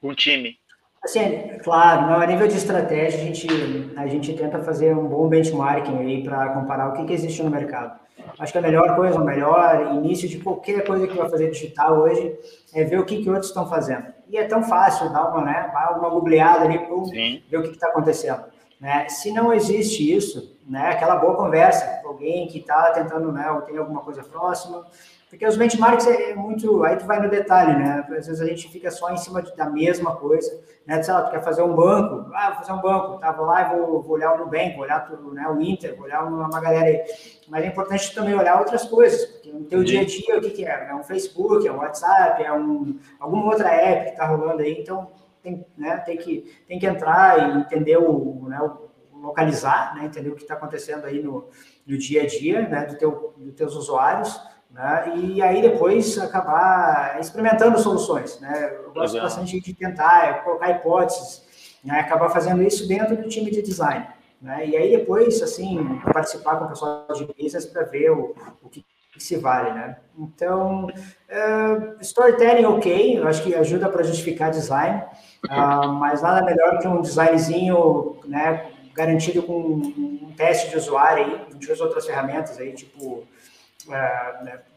com 0.01 0.09
o 0.09 0.15
time? 0.15 0.59
Assim, 1.03 1.59
claro, 1.63 2.15
a 2.15 2.27
nível 2.27 2.49
de 2.49 2.57
estratégia, 2.57 3.21
a 3.21 3.25
gente, 3.25 3.47
a 3.95 4.07
gente 4.07 4.33
tenta 4.33 4.63
fazer 4.63 4.97
um 4.97 5.07
bom 5.07 5.29
benchmarking 5.29 5.99
aí 5.99 6.25
para 6.25 6.49
comparar 6.55 6.89
o 6.89 6.93
que, 6.95 7.05
que 7.05 7.13
existe 7.13 7.43
no 7.43 7.51
mercado. 7.51 8.01
Acho 8.39 8.53
que 8.53 8.59
a 8.59 8.63
melhor 8.63 8.97
coisa, 8.97 9.21
o 9.21 9.25
melhor 9.25 9.93
início 9.97 10.27
de 10.27 10.39
qualquer 10.39 10.83
coisa 10.85 11.07
que 11.07 11.15
vai 11.15 11.29
fazer 11.29 11.51
digital 11.51 12.01
hoje 12.01 12.35
é 12.73 12.85
ver 12.85 12.99
o 12.99 13.05
que, 13.05 13.23
que 13.23 13.29
outros 13.29 13.49
estão 13.49 13.69
fazendo. 13.69 14.14
E 14.29 14.37
é 14.37 14.45
tão 14.47 14.63
fácil 14.63 15.11
dar 15.11 15.29
uma, 15.29 15.43
né, 15.45 15.73
uma 15.97 16.09
googleada 16.09 16.65
ali, 16.65 16.79
pum, 16.79 17.05
ver 17.49 17.59
o 17.59 17.63
que 17.63 17.71
está 17.71 17.89
acontecendo. 17.89 18.45
Né? 18.81 19.09
Se 19.09 19.33
não 19.33 19.53
existe 19.53 20.15
isso, 20.15 20.59
né, 20.67 20.91
aquela 20.91 21.17
boa 21.17 21.37
conversa 21.37 22.01
com 22.03 22.09
alguém 22.09 22.47
que 22.49 22.59
está 22.59 22.91
tentando, 22.91 23.31
né, 23.33 23.51
ou 23.51 23.63
tem 23.63 23.77
alguma 23.79 24.01
coisa 24.01 24.23
próxima, 24.23 24.87
porque 25.35 25.49
os 25.49 25.57
benchmarks 25.57 26.07
é 26.07 26.33
muito. 26.33 26.85
Aí 26.85 26.97
tu 26.97 27.07
vai 27.07 27.21
no 27.21 27.29
detalhe, 27.29 27.77
né? 27.77 28.07
Às 28.09 28.29
vezes 28.29 28.41
a 28.41 28.47
gente 28.47 28.69
fica 28.71 28.89
só 28.89 29.11
em 29.11 29.17
cima 29.17 29.43
da 29.43 29.69
mesma 29.69 30.15
coisa, 30.15 30.63
né? 30.87 31.03
Sei 31.03 31.13
lá, 31.13 31.23
tu 31.23 31.33
quer 31.33 31.43
fazer 31.43 31.61
um 31.63 31.75
banco, 31.75 32.31
ah, 32.33 32.51
vou 32.51 32.59
fazer 32.59 32.73
um 32.73 32.81
banco, 32.81 33.19
tá? 33.19 33.33
Vou 33.33 33.45
lá 33.45 33.63
e 33.63 33.77
vou, 33.77 34.01
vou 34.01 34.13
olhar 34.13 34.33
o 34.35 34.39
Nubank, 34.39 34.75
vou 34.77 34.85
olhar 34.85 35.01
tudo, 35.01 35.35
né? 35.35 35.45
o 35.49 35.61
Inter, 35.61 35.97
vou 35.97 36.05
olhar 36.05 36.25
uma, 36.25 36.47
uma 36.47 36.61
galera 36.61 36.87
aí. 36.87 37.03
Mas 37.49 37.65
é 37.65 37.67
importante 37.67 38.15
também 38.15 38.33
olhar 38.33 38.61
outras 38.61 38.85
coisas, 38.85 39.27
porque 39.27 39.53
no 39.53 39.65
teu 39.65 39.83
dia 39.83 40.03
a 40.03 40.05
dia, 40.05 40.39
o 40.39 40.41
que, 40.41 40.51
que 40.51 40.65
é? 40.65 40.87
É 40.91 40.95
um 40.95 41.03
Facebook, 41.03 41.67
é 41.67 41.73
um 41.73 41.79
WhatsApp, 41.79 42.41
é 42.41 42.53
um, 42.53 42.97
alguma 43.19 43.47
outra 43.47 43.69
app 43.71 44.13
que 44.13 44.17
tá 44.17 44.27
rolando 44.27 44.63
aí, 44.63 44.81
então 44.81 45.11
tem, 45.43 45.67
né, 45.77 45.97
tem, 45.97 46.17
que, 46.17 46.55
tem 46.69 46.79
que 46.79 46.87
entrar 46.87 47.57
e 47.57 47.59
entender 47.59 47.97
o, 47.97 48.47
né, 48.49 48.61
o 48.61 49.19
localizar, 49.19 49.97
né, 49.97 50.05
entender 50.05 50.29
o 50.29 50.37
que 50.37 50.43
está 50.43 50.55
acontecendo 50.55 51.07
aí 51.07 51.21
no, 51.21 51.49
do 51.85 51.99
dia 51.99 52.23
a 52.23 52.27
dia, 52.27 52.69
né, 52.69 52.87
do 52.87 52.97
teu, 52.97 53.35
dos 53.37 53.55
teus 53.55 53.75
usuários, 53.75 54.41
né, 54.75 55.13
e 55.17 55.41
aí 55.41 55.63
depois 55.63 56.19
acabar 56.19 57.21
experimentando 57.21 57.79
soluções, 57.79 58.41
né, 58.41 58.77
eu 58.85 58.93
gosto 58.93 59.15
Legal. 59.15 59.29
bastante 59.29 59.61
de 59.61 59.73
tentar 59.73 60.43
colocar 60.43 60.71
hipóteses, 60.71 61.45
né, 61.85 62.01
acabar 62.01 62.29
fazendo 62.29 62.61
isso 62.61 62.89
dentro 62.89 63.17
do 63.17 63.29
time 63.29 63.53
de 63.53 63.63
design, 63.63 64.05
né, 64.43 64.67
e 64.67 64.77
aí 64.77 64.91
depois, 64.91 65.41
assim, 65.41 66.01
participar 66.13 66.57
com 66.57 66.65
o 66.65 66.69
pessoal 66.69 67.07
de 67.15 67.25
business 67.25 67.65
para 67.65 67.85
ver 67.85 68.11
o, 68.11 68.35
o 68.61 68.69
que 68.69 68.85
que 69.15 69.23
se 69.23 69.37
vale, 69.37 69.73
né? 69.73 69.97
Então, 70.19 70.87
uh, 70.87 72.01
storytelling 72.01 72.65
ok, 72.65 73.19
eu 73.19 73.29
acho 73.29 73.45
que 73.45 73.55
ajuda 73.55 73.89
para 73.89 74.03
justificar 74.03 74.51
design, 74.51 75.05
uh, 75.45 75.87
mas 75.93 76.21
nada 76.21 76.45
melhor 76.45 76.81
que 76.81 76.89
um 76.89 77.01
designzinho, 77.01 78.19
né, 78.25 78.73
garantido 78.93 79.43
com 79.45 79.57
um 79.57 80.33
teste 80.37 80.71
de 80.71 80.77
usuário 80.77 81.25
aí, 81.25 81.47
a 81.49 81.53
gente 81.53 81.71
usa 81.71 81.85
outras 81.85 82.07
ferramentas 82.07 82.59
aí, 82.59 82.73
tipo, 82.73 83.25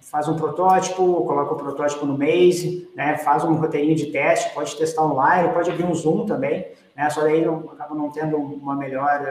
faz 0.02 0.28
um 0.28 0.36
protótipo, 0.36 1.26
coloca 1.26 1.54
o 1.54 1.58
protótipo 1.58 2.06
no 2.06 2.18
Maze, 2.18 2.90
né, 2.96 3.18
faz 3.18 3.44
um 3.44 3.56
roteirinho 3.56 3.96
de 3.96 4.08
teste, 4.08 4.54
pode 4.54 4.76
testar 4.76 5.04
online, 5.04 5.54
pode 5.54 5.70
abrir 5.70 5.86
um 5.86 5.94
Zoom 5.94 6.26
também, 6.26 6.68
né, 6.96 7.10
só 7.10 7.22
daí 7.22 7.46
não, 7.46 7.70
acaba 7.72 7.96
não 7.96 8.12
tendo 8.12 8.38
uma 8.38 8.76
melhor, 8.76 9.22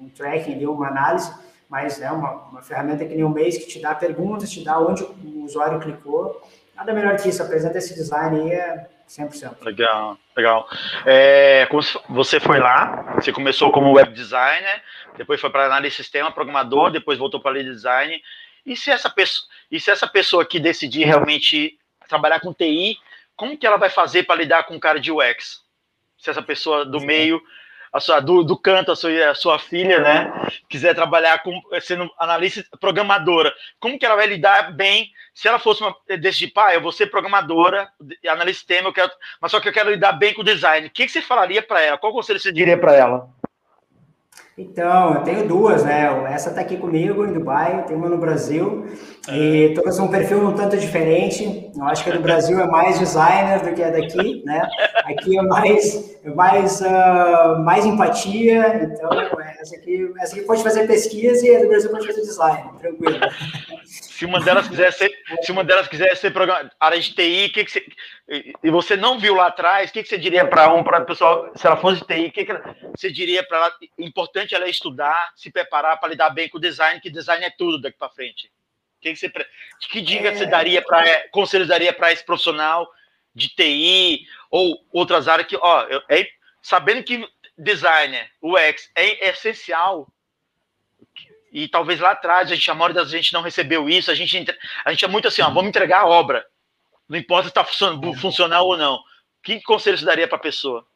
um 0.00 0.08
tracking 0.08 0.54
ali, 0.54 0.66
uma 0.66 0.88
análise, 0.88 1.32
mas 1.68 2.00
é 2.00 2.10
uma, 2.10 2.32
uma 2.50 2.62
ferramenta 2.62 3.04
que 3.04 3.14
nem 3.14 3.24
o 3.24 3.28
Maze 3.28 3.60
que 3.60 3.66
te 3.66 3.80
dá 3.80 3.94
perguntas, 3.94 4.50
te 4.50 4.62
dá 4.62 4.78
onde 4.78 5.02
o 5.02 5.44
usuário 5.44 5.80
clicou. 5.80 6.42
Nada 6.76 6.92
melhor 6.92 7.16
que 7.16 7.28
isso, 7.28 7.42
apresenta 7.42 7.78
esse 7.78 7.94
design 7.94 8.40
aí 8.40 8.52
é 8.52 8.86
100%. 9.08 9.62
Legal, 9.62 10.16
legal. 10.36 10.68
É, 11.04 11.68
você 12.08 12.40
foi 12.40 12.58
lá, 12.58 13.14
você 13.14 13.32
começou 13.32 13.70
como 13.70 13.92
web 13.92 14.12
designer, 14.12 14.82
depois 15.16 15.40
foi 15.40 15.50
para 15.50 15.66
análise 15.66 15.96
de 15.96 16.02
sistema, 16.02 16.32
programador, 16.32 16.90
depois 16.90 17.18
voltou 17.18 17.40
para 17.40 17.52
lead 17.52 17.70
design. 17.70 18.20
E 18.64 18.76
se 18.76 18.90
essa 18.90 19.10
pessoa, 19.10 19.46
e 19.70 19.80
se 19.80 19.90
essa 19.90 20.06
pessoa 20.06 20.44
que 20.44 20.60
decidir 20.60 21.04
realmente 21.04 21.78
trabalhar 22.08 22.40
com 22.40 22.54
TI, 22.54 22.96
como 23.36 23.56
que 23.56 23.66
ela 23.66 23.76
vai 23.76 23.90
fazer 23.90 24.24
para 24.24 24.40
lidar 24.40 24.64
com 24.64 24.76
o 24.76 24.80
cara 24.80 25.00
de 25.00 25.10
UX? 25.10 25.62
Se 26.18 26.30
essa 26.30 26.42
pessoa 26.42 26.84
do 26.84 27.00
meio 27.00 27.42
a 27.92 28.00
sua, 28.00 28.20
do, 28.20 28.42
do 28.42 28.56
canto, 28.56 28.90
a 28.90 28.96
sua, 28.96 29.30
a 29.30 29.34
sua 29.34 29.58
filha, 29.58 30.00
né, 30.00 30.32
quiser 30.68 30.94
trabalhar 30.94 31.42
com, 31.42 31.60
sendo 31.82 32.10
analista 32.18 32.64
programadora, 32.80 33.52
como 33.78 33.98
que 33.98 34.06
ela 34.06 34.16
vai 34.16 34.26
lidar 34.26 34.72
bem 34.72 35.10
se 35.34 35.46
ela 35.46 35.58
fosse 35.58 35.82
uma, 35.82 35.94
decidir, 36.18 36.52
pai, 36.52 36.76
eu 36.76 36.80
vou 36.80 36.92
ser 36.92 37.06
programadora, 37.06 37.90
analista 38.28 38.44
de 38.44 38.54
sistema, 38.54 38.88
eu 38.88 38.92
quero, 38.92 39.10
mas 39.40 39.50
só 39.50 39.60
que 39.60 39.68
eu 39.68 39.72
quero 39.72 39.90
lidar 39.90 40.12
bem 40.12 40.32
com 40.32 40.40
o 40.40 40.44
design. 40.44 40.86
O 40.86 40.90
que, 40.90 41.04
que 41.04 41.12
você 41.12 41.20
falaria 41.20 41.62
para 41.62 41.80
ela? 41.82 41.98
Qual 41.98 42.12
conselho 42.12 42.40
você 42.40 42.52
diria 42.52 42.78
para 42.78 42.94
ela? 42.94 43.28
Então, 44.56 45.14
eu 45.14 45.22
tenho 45.22 45.48
duas, 45.48 45.82
né? 45.82 46.30
Essa 46.30 46.50
está 46.50 46.60
aqui 46.60 46.76
comigo 46.76 47.24
em 47.24 47.32
Dubai, 47.32 47.84
tem 47.86 47.96
uma 47.96 48.08
no 48.08 48.18
Brasil, 48.18 48.84
e 49.30 49.72
todas 49.74 49.98
um 49.98 50.08
perfil 50.08 50.46
um 50.46 50.52
tanto 50.52 50.76
diferente. 50.76 51.70
Eu 51.74 51.84
acho 51.84 52.04
que 52.04 52.10
a 52.10 52.14
do 52.14 52.20
Brasil 52.22 52.60
é 52.60 52.66
mais 52.66 52.98
designer 52.98 53.62
do 53.62 53.72
que 53.72 53.82
a 53.82 53.90
daqui, 53.90 54.42
né? 54.44 54.60
Aqui 55.06 55.38
é 55.38 55.42
mais, 55.42 56.18
mais, 56.30 56.80
uh, 56.80 57.58
mais 57.64 57.84
empatia. 57.84 58.84
Então, 58.84 59.10
essa 59.60 59.76
aqui, 59.76 60.12
essa 60.20 60.36
aqui 60.36 60.44
pode 60.44 60.62
fazer 60.62 60.86
pesquisa 60.86 61.46
e 61.46 61.56
a 61.56 61.60
do 61.60 61.68
Brasil 61.68 61.90
pode 61.90 62.06
fazer 62.06 62.20
design, 62.20 62.78
tranquilo. 62.78 63.18
Se 63.84 64.24
uma 64.24 64.40
delas 64.40 64.68
quiser 64.68 64.92
ser, 64.92 65.10
se 65.42 65.50
uma 65.50 65.64
delas 65.64 65.88
quiser 65.88 66.16
ser 66.16 66.30
programa, 66.30 66.70
área 66.78 67.00
de 67.00 67.12
TI, 67.12 67.48
que, 67.48 67.64
que 67.64 67.72
você, 67.72 67.86
e 68.62 68.70
você 68.70 68.96
não 68.96 69.18
viu 69.18 69.34
lá 69.34 69.48
atrás, 69.48 69.90
o 69.90 69.92
que, 69.92 70.00
que 70.00 70.08
você 70.08 70.16
diria 70.16 70.46
para 70.46 70.72
um, 70.72 70.84
para 70.84 71.00
pessoal, 71.00 71.50
se 71.56 71.66
ela 71.66 71.76
fosse 71.76 72.00
de 72.00 72.06
TI, 72.06 72.26
o 72.26 72.32
que, 72.32 72.44
que 72.44 72.52
você 72.96 73.10
diria 73.10 73.42
para 73.42 73.58
ela? 73.58 73.72
Importante 73.98 74.54
ela 74.54 74.68
estudar, 74.68 75.32
se 75.34 75.50
preparar 75.50 75.98
para 75.98 76.10
lidar 76.10 76.30
bem 76.30 76.48
com 76.48 76.58
o 76.58 76.60
design, 76.60 77.00
que 77.00 77.10
design 77.10 77.44
é 77.44 77.50
tudo 77.50 77.80
daqui 77.80 77.98
para 77.98 78.10
frente. 78.10 78.48
Que, 79.00 79.12
que, 79.12 79.16
você, 79.18 79.32
que 79.90 80.00
dica 80.00 80.28
é... 80.28 80.34
você 80.36 80.46
daria 80.46 80.80
para, 80.80 81.28
conselhos 81.30 81.66
daria 81.66 81.92
para 81.92 82.12
esse 82.12 82.24
profissional 82.24 82.88
de 83.34 83.48
TI 83.48 84.26
ou 84.50 84.84
outras 84.92 85.28
áreas 85.28 85.48
que, 85.48 85.56
ó, 85.56 85.86
é, 86.08 86.28
sabendo 86.60 87.02
que 87.02 87.26
designer, 87.56 88.30
UX 88.42 88.90
é 88.94 89.30
essencial 89.30 90.08
e 91.52 91.68
talvez 91.68 92.00
lá 92.00 92.12
atrás 92.12 92.50
a 92.50 92.54
gente, 92.54 92.70
a 92.70 92.74
maioria 92.74 93.02
das 93.02 93.10
gente 93.10 93.32
não 93.32 93.42
recebeu 93.42 93.88
isso, 93.88 94.10
a 94.10 94.14
gente, 94.14 94.58
a 94.84 94.90
gente 94.90 95.04
é 95.04 95.08
muito 95.08 95.28
assim, 95.28 95.42
ó, 95.42 95.50
vamos 95.50 95.68
entregar 95.68 96.00
a 96.00 96.06
obra, 96.06 96.46
não 97.08 97.18
importa 97.18 97.44
se 97.44 97.48
está 97.50 97.64
funcionando, 97.64 98.64
ou 98.64 98.76
não. 98.76 98.98
Que 99.42 99.60
conselho 99.60 99.98
você 99.98 100.04
daria 100.04 100.26
para 100.26 100.38
a 100.38 100.40
pessoa? 100.40 100.86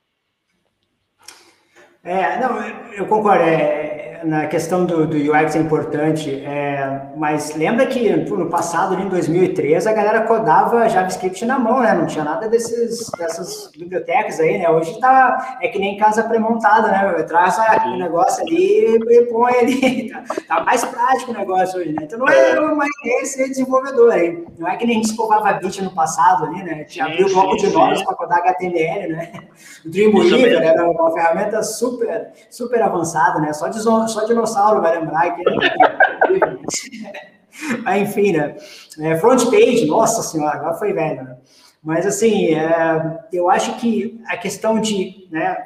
É, 2.06 2.38
não, 2.38 2.62
eu 2.96 3.04
concordo. 3.06 3.42
É, 3.42 3.96
na 4.24 4.46
questão 4.46 4.84
do, 4.84 5.06
do 5.06 5.16
UX 5.16 5.56
é 5.56 5.58
importante, 5.58 6.30
é, 6.44 7.02
mas 7.16 7.54
lembra 7.54 7.86
que 7.86 8.10
no 8.10 8.48
passado, 8.48 9.00
em 9.00 9.08
2003, 9.08 9.86
a 9.86 9.92
galera 9.92 10.22
codava 10.22 10.88
JavaScript 10.88 11.44
na 11.44 11.58
mão, 11.58 11.80
né? 11.80 11.94
Não 11.94 12.06
tinha 12.06 12.24
nada 12.24 12.48
desses, 12.48 13.10
dessas 13.18 13.70
bibliotecas 13.76 14.40
aí, 14.40 14.58
né? 14.58 14.68
Hoje 14.70 14.98
tá, 15.00 15.58
é 15.60 15.68
que 15.68 15.78
nem 15.78 15.96
casa 15.96 16.22
pré-montada, 16.22 16.88
né? 16.88 17.22
Traz 17.24 17.56
o 17.58 17.96
negócio 17.96 18.42
ali 18.42 18.96
e 18.96 19.26
põe 19.26 19.54
ali. 19.54 20.06
Tá, 20.46 20.56
tá, 20.56 20.64
mais 20.64 20.84
prático 20.84 21.30
o 21.30 21.34
negócio 21.34 21.80
hoje, 21.80 21.92
né? 21.92 22.02
Então 22.02 22.18
não 22.18 22.28
é 22.28 22.60
mais 22.74 22.90
é 23.04 23.24
ser 23.24 23.48
desenvolvedor 23.48 24.12
aí. 24.12 24.44
Não 24.58 24.68
é 24.68 24.76
que 24.76 24.86
nem 24.86 24.96
a 24.96 24.98
gente 24.98 25.10
escovava 25.10 25.52
bit 25.54 25.82
no 25.82 25.90
passado 25.90 26.46
ali, 26.46 26.62
né? 26.62 26.84
Tinha 26.84 27.06
abriu 27.06 27.26
o 27.28 27.30
bloco 27.30 27.56
de 27.56 27.68
notas 27.68 28.02
para 28.02 28.14
codar 28.14 28.38
HTML, 28.38 29.12
né? 29.12 29.32
O 29.84 29.90
Dreamweaver 29.90 30.62
era 30.62 30.88
uma 30.88 31.12
ferramenta 31.12 31.62
super, 31.62 31.95
super 32.50 32.82
avançada, 32.82 33.40
né? 33.40 33.52
Só 33.52 33.68
de 33.68 33.80
só 33.80 34.24
dinossauro 34.24 34.80
vai 34.82 34.98
lembrar 34.98 35.34
que 35.34 35.42
enfim, 38.00 38.32
né? 38.32 38.56
É, 39.00 39.16
front 39.16 39.44
page, 39.46 39.86
nossa 39.86 40.22
senhora, 40.22 40.56
agora 40.56 40.74
foi 40.74 40.92
velho, 40.92 41.24
né? 41.24 41.36
Mas 41.82 42.04
assim, 42.04 42.54
é, 42.54 43.20
eu 43.32 43.48
acho 43.48 43.76
que 43.76 44.20
a 44.26 44.36
questão 44.36 44.80
de, 44.80 45.28
né, 45.30 45.56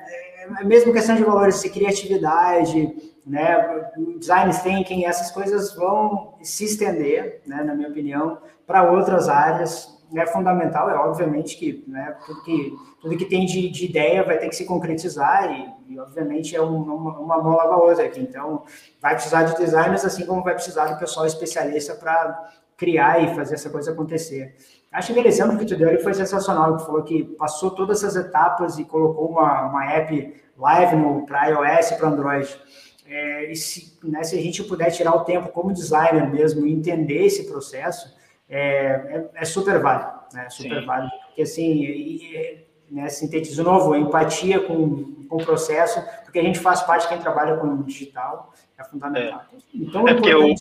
é, 0.60 0.64
mesmo 0.64 0.92
questão 0.92 1.16
de 1.16 1.24
valores 1.24 1.62
de 1.62 1.70
criatividade, 1.70 2.92
né, 3.26 3.88
design 4.18 4.52
thinking, 4.52 5.04
essas 5.04 5.30
coisas 5.30 5.74
vão 5.74 6.34
se 6.42 6.64
estender, 6.64 7.40
né, 7.46 7.62
na 7.62 7.74
minha 7.74 7.88
opinião, 7.88 8.38
para 8.66 8.90
outras 8.90 9.28
áreas, 9.28 9.98
é 10.14 10.26
fundamental, 10.26 10.90
é 10.90 10.94
obviamente 10.94 11.56
que, 11.56 11.84
né, 11.86 12.16
tudo 12.26 12.42
que, 12.42 12.76
tudo 13.00 13.16
que 13.16 13.24
tem 13.24 13.46
de, 13.46 13.68
de 13.68 13.84
ideia 13.86 14.24
vai 14.24 14.38
ter 14.38 14.48
que 14.48 14.56
se 14.56 14.64
concretizar 14.64 15.50
e, 15.52 15.92
e 15.94 15.98
obviamente, 15.98 16.54
é 16.54 16.62
um, 16.62 16.82
uma, 16.82 17.18
uma 17.18 17.42
mão 17.42 17.56
lava 17.56 17.74
a 17.74 17.78
outra 17.78 18.04
aqui. 18.04 18.20
Então, 18.20 18.64
vai 19.00 19.14
precisar 19.14 19.44
de 19.44 19.56
designers, 19.56 20.04
assim 20.04 20.26
como 20.26 20.42
vai 20.42 20.54
precisar 20.54 20.86
de 20.86 20.98
pessoal 20.98 21.26
especialista 21.26 21.94
para 21.94 22.50
criar 22.76 23.22
e 23.22 23.34
fazer 23.34 23.54
essa 23.54 23.68
coisa 23.68 23.92
acontecer. 23.92 24.56
Acho 24.90 25.08
que 25.08 25.12
aquele 25.12 25.28
exemplo 25.28 25.58
que 25.58 25.66
tu 25.66 25.76
deu 25.76 25.88
ele 25.88 25.98
foi 25.98 26.14
sensacional, 26.14 26.76
que 26.76 26.86
falou 26.86 27.02
que 27.02 27.24
passou 27.24 27.70
todas 27.70 28.02
essas 28.02 28.16
etapas 28.16 28.78
e 28.78 28.84
colocou 28.84 29.28
uma, 29.28 29.66
uma 29.66 29.92
app 29.92 30.34
live 30.56 31.26
para 31.26 31.48
iOS 31.48 31.90
e 31.90 31.96
para 31.96 32.08
Android. 32.08 32.60
É, 33.06 33.50
e 33.50 33.56
se, 33.56 33.98
né, 34.04 34.22
se 34.22 34.38
a 34.38 34.40
gente 34.40 34.62
puder 34.64 34.90
tirar 34.90 35.14
o 35.14 35.24
tempo 35.24 35.48
como 35.48 35.72
designer 35.72 36.30
mesmo 36.30 36.64
e 36.66 36.72
entender 36.72 37.26
esse 37.26 37.44
processo, 37.44 38.16
é, 38.50 38.58
é, 38.58 39.30
é 39.34 39.44
super 39.44 39.80
válido, 39.80 40.10
né? 40.32 40.50
Super 40.50 40.80
Sim. 40.80 40.86
válido, 40.86 41.12
porque 41.26 41.42
assim, 41.42 41.84
e, 41.84 42.66
né, 42.90 43.08
sintetizo 43.08 43.62
de 43.62 43.62
novo, 43.62 43.94
empatia 43.94 44.58
com, 44.60 45.24
com 45.26 45.36
o 45.36 45.44
processo, 45.44 46.04
porque 46.24 46.40
a 46.40 46.42
gente 46.42 46.58
faz 46.58 46.82
parte, 46.82 47.08
quem 47.08 47.20
trabalha 47.20 47.56
com 47.56 47.82
digital, 47.82 48.52
é 48.76 48.84
fundamental. 48.84 49.44
É. 49.52 49.56
Então, 49.72 50.08
é, 50.08 50.14
porque 50.14 50.34
o, 50.34 50.54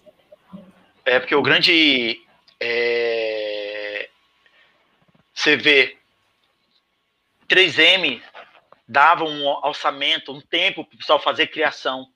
é 1.06 1.20
porque 1.20 1.36
o 1.36 1.42
grande. 1.42 2.22
É, 2.62 4.10
você 5.34 5.56
vê 5.56 5.98
3M 7.50 8.22
dava 8.88 9.24
um 9.24 9.48
orçamento, 9.48 10.32
um 10.32 10.42
tempo 10.42 10.84
para 10.84 10.96
o 10.96 10.98
pessoal 10.98 11.20
fazer 11.20 11.48
criação. 11.48 12.08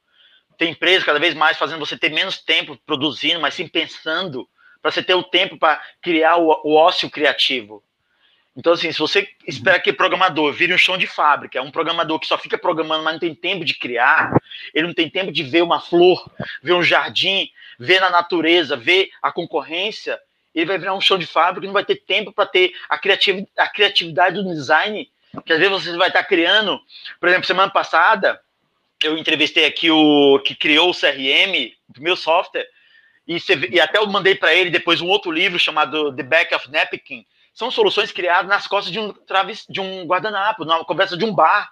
Tem 0.57 0.71
empresas 0.71 1.03
cada 1.03 1.19
vez 1.19 1.33
mais 1.33 1.57
fazendo 1.57 1.79
você 1.79 1.97
ter 1.97 2.09
menos 2.09 2.39
tempo 2.39 2.77
produzindo, 2.85 3.39
mas 3.39 3.53
sim 3.53 3.67
pensando 3.67 4.47
para 4.83 4.91
você 4.91 5.01
ter 5.01 5.15
o 5.15 5.23
tempo 5.23 5.57
para 5.57 5.81
criar 6.01 6.35
o, 6.35 6.49
o, 6.65 6.75
ócio 6.75 7.09
criativo. 7.09 7.81
Então, 8.55 8.73
assim, 8.73 8.91
se 8.91 8.99
você 8.99 9.27
espera 9.47 9.79
que 9.79 9.93
programador 9.93 10.51
vire 10.51 10.73
um 10.73 10.77
chão 10.77 10.97
de 10.97 11.07
fábrica, 11.07 11.61
um 11.61 11.71
programador 11.71 12.19
que 12.19 12.27
só 12.27 12.37
fica 12.37 12.57
programando, 12.57 13.01
mas 13.01 13.13
não 13.13 13.19
tem 13.19 13.33
tempo 13.33 13.63
de 13.63 13.75
criar, 13.75 14.35
ele 14.73 14.85
não 14.85 14.93
tem 14.93 15.09
tempo 15.09 15.31
de 15.31 15.41
ver 15.41 15.63
uma 15.63 15.79
flor, 15.79 16.29
ver 16.61 16.73
um 16.73 16.83
jardim, 16.83 17.49
ver 17.79 18.01
na 18.01 18.09
natureza, 18.09 18.75
ver 18.75 19.09
a 19.21 19.31
concorrência, 19.31 20.19
ele 20.53 20.65
vai 20.65 20.77
virar 20.77 20.93
um 20.93 21.01
chão 21.01 21.17
de 21.17 21.25
fábrica 21.25 21.65
e 21.65 21.67
não 21.67 21.73
vai 21.73 21.85
ter 21.85 21.95
tempo 21.95 22.33
para 22.33 22.45
ter 22.45 22.73
a, 22.89 22.97
criativ 22.97 23.45
a 23.57 23.69
criatividade 23.69 24.35
do 24.35 24.53
design, 24.53 25.09
que 25.45 25.53
às 25.53 25.59
vezes 25.59 25.71
você 25.71 25.97
vai 25.97 26.09
estar 26.09 26.25
criando. 26.25 26.77
Por 27.21 27.29
exemplo, 27.29 27.47
semana 27.47 27.71
passada, 27.71 28.39
eu 29.01 29.17
entrevistei 29.17 29.65
aqui 29.65 29.89
o 29.89 30.39
que 30.39 30.53
criou 30.53 30.89
o 30.89 30.93
CRM, 30.93 31.73
o 31.97 32.01
meu 32.01 32.17
software, 32.17 32.67
e, 33.27 33.37
e 33.71 33.79
até 33.79 33.97
eu 33.97 34.07
mandei 34.07 34.35
para 34.35 34.53
ele 34.53 34.69
depois 34.69 35.01
um 35.01 35.07
outro 35.07 35.31
livro 35.31 35.57
chamado 35.57 36.13
The 36.15 36.23
Back 36.23 36.55
of 36.55 36.69
Napkin. 36.71 37.25
São 37.53 37.69
soluções 37.69 38.11
criadas 38.11 38.49
nas 38.49 38.67
costas 38.67 38.91
de 38.91 38.99
um, 38.99 39.13
traves, 39.13 39.65
de 39.69 39.79
um 39.79 40.05
guardanapo, 40.05 40.65
numa 40.65 40.83
conversa 40.83 41.15
de 41.15 41.23
um 41.23 41.33
bar. 41.33 41.69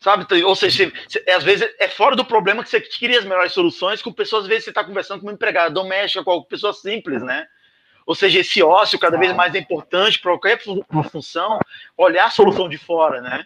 Sabe? 0.00 0.26
Ou 0.44 0.54
seja, 0.54 0.92
você, 1.08 1.24
às 1.30 1.42
vezes 1.42 1.68
é 1.78 1.88
fora 1.88 2.14
do 2.14 2.24
problema 2.24 2.62
que 2.62 2.70
você 2.70 2.80
queria 2.80 3.18
as 3.18 3.24
melhores 3.24 3.52
soluções, 3.52 4.00
com 4.00 4.12
pessoas, 4.12 4.44
às 4.44 4.48
vezes 4.48 4.64
você 4.64 4.70
está 4.70 4.84
conversando 4.84 5.20
com 5.20 5.26
uma 5.26 5.32
empregada 5.32 5.70
doméstica, 5.70 6.22
com 6.22 6.36
uma 6.36 6.44
pessoa 6.44 6.72
simples, 6.72 7.22
né? 7.22 7.46
Ou 8.06 8.14
seja, 8.14 8.38
esse 8.38 8.62
ócio 8.62 8.98
cada 8.98 9.18
vez 9.18 9.34
mais 9.34 9.54
é 9.54 9.58
importante 9.58 10.18
para 10.20 10.30
qualquer 10.30 10.60
função, 11.10 11.58
olhar 11.96 12.26
a 12.26 12.30
solução 12.30 12.68
de 12.68 12.78
fora, 12.78 13.20
né? 13.20 13.44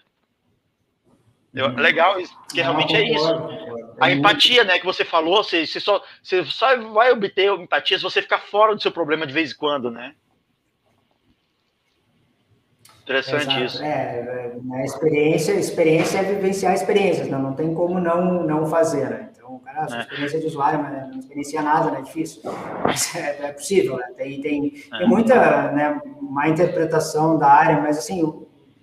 Uhum. 1.55 1.75
Legal, 1.77 2.15
porque 2.15 2.63
realmente 2.63 2.97
é 2.97 3.15
isso. 3.15 3.29
A 4.01 4.11
empatia, 4.11 4.65
né, 4.65 4.79
que 4.79 4.87
você 4.87 5.05
falou, 5.05 5.45
você, 5.45 5.67
você, 5.67 5.79
só, 5.79 6.03
você 6.23 6.45
só 6.47 6.77
vai 6.93 7.13
obter 7.13 7.53
empatia 7.53 7.99
se 7.99 8.03
você 8.03 8.23
ficar 8.23 8.39
fora 8.39 8.75
do 8.75 8.81
seu 8.81 8.91
problema 8.91 9.27
de 9.27 9.33
vez 9.33 9.53
em 9.53 9.57
quando, 9.57 9.91
né? 9.91 10.15
Interessante 13.03 13.43
Exato. 13.43 13.65
isso. 13.65 13.83
É, 13.83 14.55
a 14.73 14.79
é, 14.79 14.85
experiência, 14.85 15.53
experiência 15.53 16.19
é 16.19 16.23
vivenciar 16.23 16.73
experiências, 16.73 17.29
né? 17.29 17.37
não 17.37 17.53
tem 17.53 17.75
como 17.75 18.01
não, 18.01 18.45
não 18.45 18.67
fazer, 18.67 19.11
né? 19.11 19.29
Então, 19.37 19.59
cara, 19.59 19.93
a 19.93 19.99
é. 19.99 20.01
experiência 20.01 20.41
de 20.41 20.47
usuário, 20.47 20.83
não 21.11 21.19
experiencia 21.19 21.63
nada, 21.63 21.91
né? 21.91 21.99
É 21.99 22.03
difícil. 22.03 22.43
Mas 22.85 23.15
é, 23.15 23.47
é 23.47 23.53
possível, 23.53 23.97
né? 23.97 24.07
Tem, 24.17 24.41
tem, 24.41 24.73
é. 24.93 24.99
tem 24.99 25.09
muita 25.09 25.73
né, 25.73 26.01
má 26.21 26.49
interpretação 26.49 27.39
da 27.39 27.49
área, 27.49 27.81
mas 27.81 27.99
assim, 27.99 28.42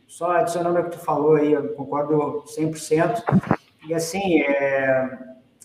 só 0.09 0.31
adicionando 0.31 0.79
o 0.79 0.83
que 0.83 0.91
tu 0.91 0.99
falou 0.99 1.35
aí, 1.35 1.53
eu 1.53 1.69
concordo 1.75 2.43
100%. 2.57 3.23
E 3.87 3.93
assim, 3.93 4.41
é, 4.41 5.19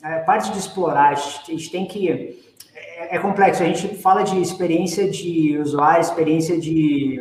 é 0.05 0.19
parte 0.21 0.53
de 0.53 0.59
explorar, 0.59 1.09
a 1.09 1.15
gente, 1.15 1.71
tem 1.73 1.87
que. 1.87 2.41
É, 2.75 3.17
é, 3.17 3.19
complexo, 3.19 3.63
a 3.63 3.67
gente 3.67 3.97
fala 3.97 4.23
de 4.23 4.41
experiência 4.41 5.11
de 5.11 5.59
usuário, 5.59 6.01
experiência 6.01 6.61
de 6.61 7.21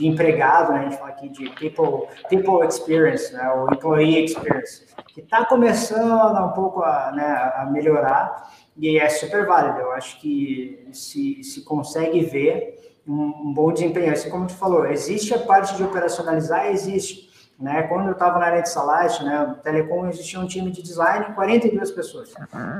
de 0.00 0.06
empregado, 0.06 0.72
né? 0.72 0.80
a 0.80 0.82
gente 0.84 0.96
fala 0.96 1.10
aqui 1.10 1.28
de 1.28 1.50
people, 1.50 2.08
people 2.28 2.66
experience, 2.66 3.32
né? 3.34 3.50
ou 3.50 3.70
employee 3.70 4.24
experience, 4.24 4.86
que 5.08 5.20
está 5.20 5.44
começando 5.44 6.42
um 6.42 6.52
pouco 6.52 6.82
a, 6.82 7.12
né, 7.12 7.52
a 7.56 7.66
melhorar 7.66 8.50
e 8.76 8.98
é 8.98 9.08
super 9.10 9.46
válido. 9.46 9.78
Eu 9.78 9.92
acho 9.92 10.18
que 10.18 10.88
se, 10.90 11.44
se 11.44 11.62
consegue 11.64 12.20
ver 12.20 12.89
um, 13.10 13.52
bom 13.52 13.72
desempenho, 13.72 14.12
assim 14.12 14.30
como 14.30 14.46
tu 14.46 14.54
falou, 14.54 14.86
existe 14.86 15.34
a 15.34 15.38
parte 15.38 15.76
de 15.76 15.82
operacionalizar, 15.82 16.66
existe. 16.66 17.28
Né? 17.58 17.82
Quando 17.82 18.06
eu 18.06 18.12
estava 18.12 18.38
na 18.38 18.46
área 18.46 18.62
de 18.62 18.70
Salate, 18.70 19.22
né, 19.22 19.54
Telecom, 19.62 20.08
existia 20.08 20.40
um 20.40 20.46
time 20.46 20.70
de 20.70 20.82
design 20.82 21.34
42 21.34 21.90
pessoas. 21.90 22.32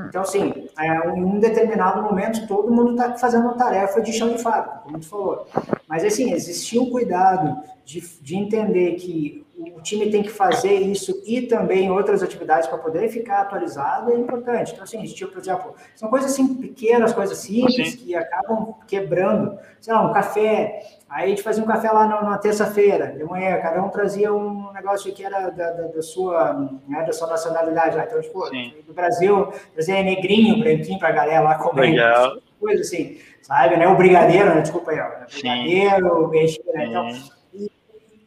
Então, 0.09 0.23
assim, 0.23 0.67
é, 0.79 1.09
em 1.09 1.23
um 1.23 1.39
determinado 1.39 2.01
momento, 2.01 2.47
todo 2.47 2.71
mundo 2.71 2.91
está 2.93 3.13
fazendo 3.15 3.43
uma 3.43 3.53
tarefa 3.53 4.01
de 4.01 4.11
chão 4.11 4.29
de 4.29 4.41
fábrica, 4.41 4.79
como 4.79 4.97
tu 4.99 5.07
falou. 5.07 5.47
Mas, 5.87 6.03
assim, 6.03 6.33
existia 6.33 6.81
um 6.81 6.89
cuidado 6.89 7.61
de, 7.85 8.01
de 8.21 8.35
entender 8.35 8.95
que 8.95 9.45
o 9.75 9.81
time 9.81 10.09
tem 10.09 10.23
que 10.23 10.29
fazer 10.29 10.73
isso 10.73 11.21
e 11.25 11.41
também 11.41 11.91
outras 11.91 12.23
atividades 12.23 12.67
para 12.67 12.77
poder 12.77 13.09
ficar 13.09 13.41
atualizado 13.41 14.11
é 14.11 14.15
importante. 14.15 14.71
Então, 14.71 14.83
assim, 14.83 15.03
tipo, 15.03 15.31
por 15.31 15.39
exemplo, 15.39 15.75
são 15.95 16.09
coisas 16.09 16.31
assim 16.31 16.55
pequenas, 16.55 17.13
coisas 17.13 17.37
simples 17.37 17.91
Sim. 17.91 17.97
que 17.97 18.15
acabam 18.15 18.75
quebrando. 18.87 19.57
Sei 19.79 19.93
lá, 19.93 20.09
um 20.09 20.13
café. 20.13 20.81
Aí 21.09 21.25
a 21.25 21.27
gente 21.27 21.43
fazia 21.43 21.63
um 21.63 21.67
café 21.67 21.91
lá 21.91 22.07
na, 22.07 22.21
na 22.21 22.37
terça-feira, 22.37 23.07
de 23.07 23.23
manhã, 23.23 23.59
cada 23.59 23.83
um 23.83 23.89
trazia 23.89 24.33
um 24.33 24.71
negócio 24.71 25.13
que 25.13 25.23
era 25.23 25.49
da, 25.49 25.71
da, 25.71 25.87
da 25.87 26.01
sua, 26.01 26.53
né, 26.87 27.03
da 27.03 27.11
sua 27.11 27.27
nacionalidade 27.27 27.97
lá. 27.97 28.05
Então, 28.05 28.21
tipo, 28.21 28.47
Sim. 28.47 28.73
do 28.87 28.93
Brasil, 28.93 29.51
trazia 29.73 30.01
negrinho, 30.01 30.59
branquinho 30.59 30.97
para 30.97 31.09
a 31.09 31.11
galera 31.11 31.41
lá 31.41 31.55
comer. 31.55 31.91
Legal. 31.91 32.37
Coisa 32.59 32.81
assim, 32.81 33.17
sabe? 33.41 33.75
Né? 33.75 33.87
O 33.87 33.97
brigadeiro, 33.97 34.55
né? 34.55 34.61
Desculpa 34.61 34.91
aí, 34.91 34.99
ó. 34.99 35.25
Brigadeiro, 35.25 36.27
beijinho, 36.27 36.73
né? 36.73 36.85
Então, 36.85 37.40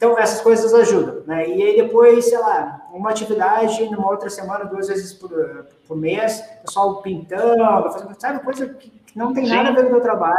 então, 0.05 0.19
essas 0.19 0.43
coisas 0.43 0.75
ajudam, 0.75 1.23
né? 1.27 1.49
E 1.49 1.63
aí 1.63 1.77
depois, 1.77 2.29
sei 2.29 2.39
lá, 2.39 2.87
uma 2.93 3.09
atividade, 3.09 3.89
numa 3.89 4.11
outra 4.11 4.29
semana, 4.29 4.67
duas 4.67 4.89
vezes 4.89 5.15
por, 5.15 5.31
por 5.89 5.97
mês, 5.97 6.43
pessoal 6.63 7.01
pintando, 7.01 7.65
fazendo, 7.91 8.21
sabe, 8.21 8.45
coisa 8.45 8.69
que 8.75 8.93
não 9.17 9.33
tem 9.33 9.47
nada 9.47 9.71
a 9.71 9.73
ver 9.73 9.85
com 9.85 9.89
o 9.89 9.93
meu 9.93 10.03
trabalho, 10.03 10.37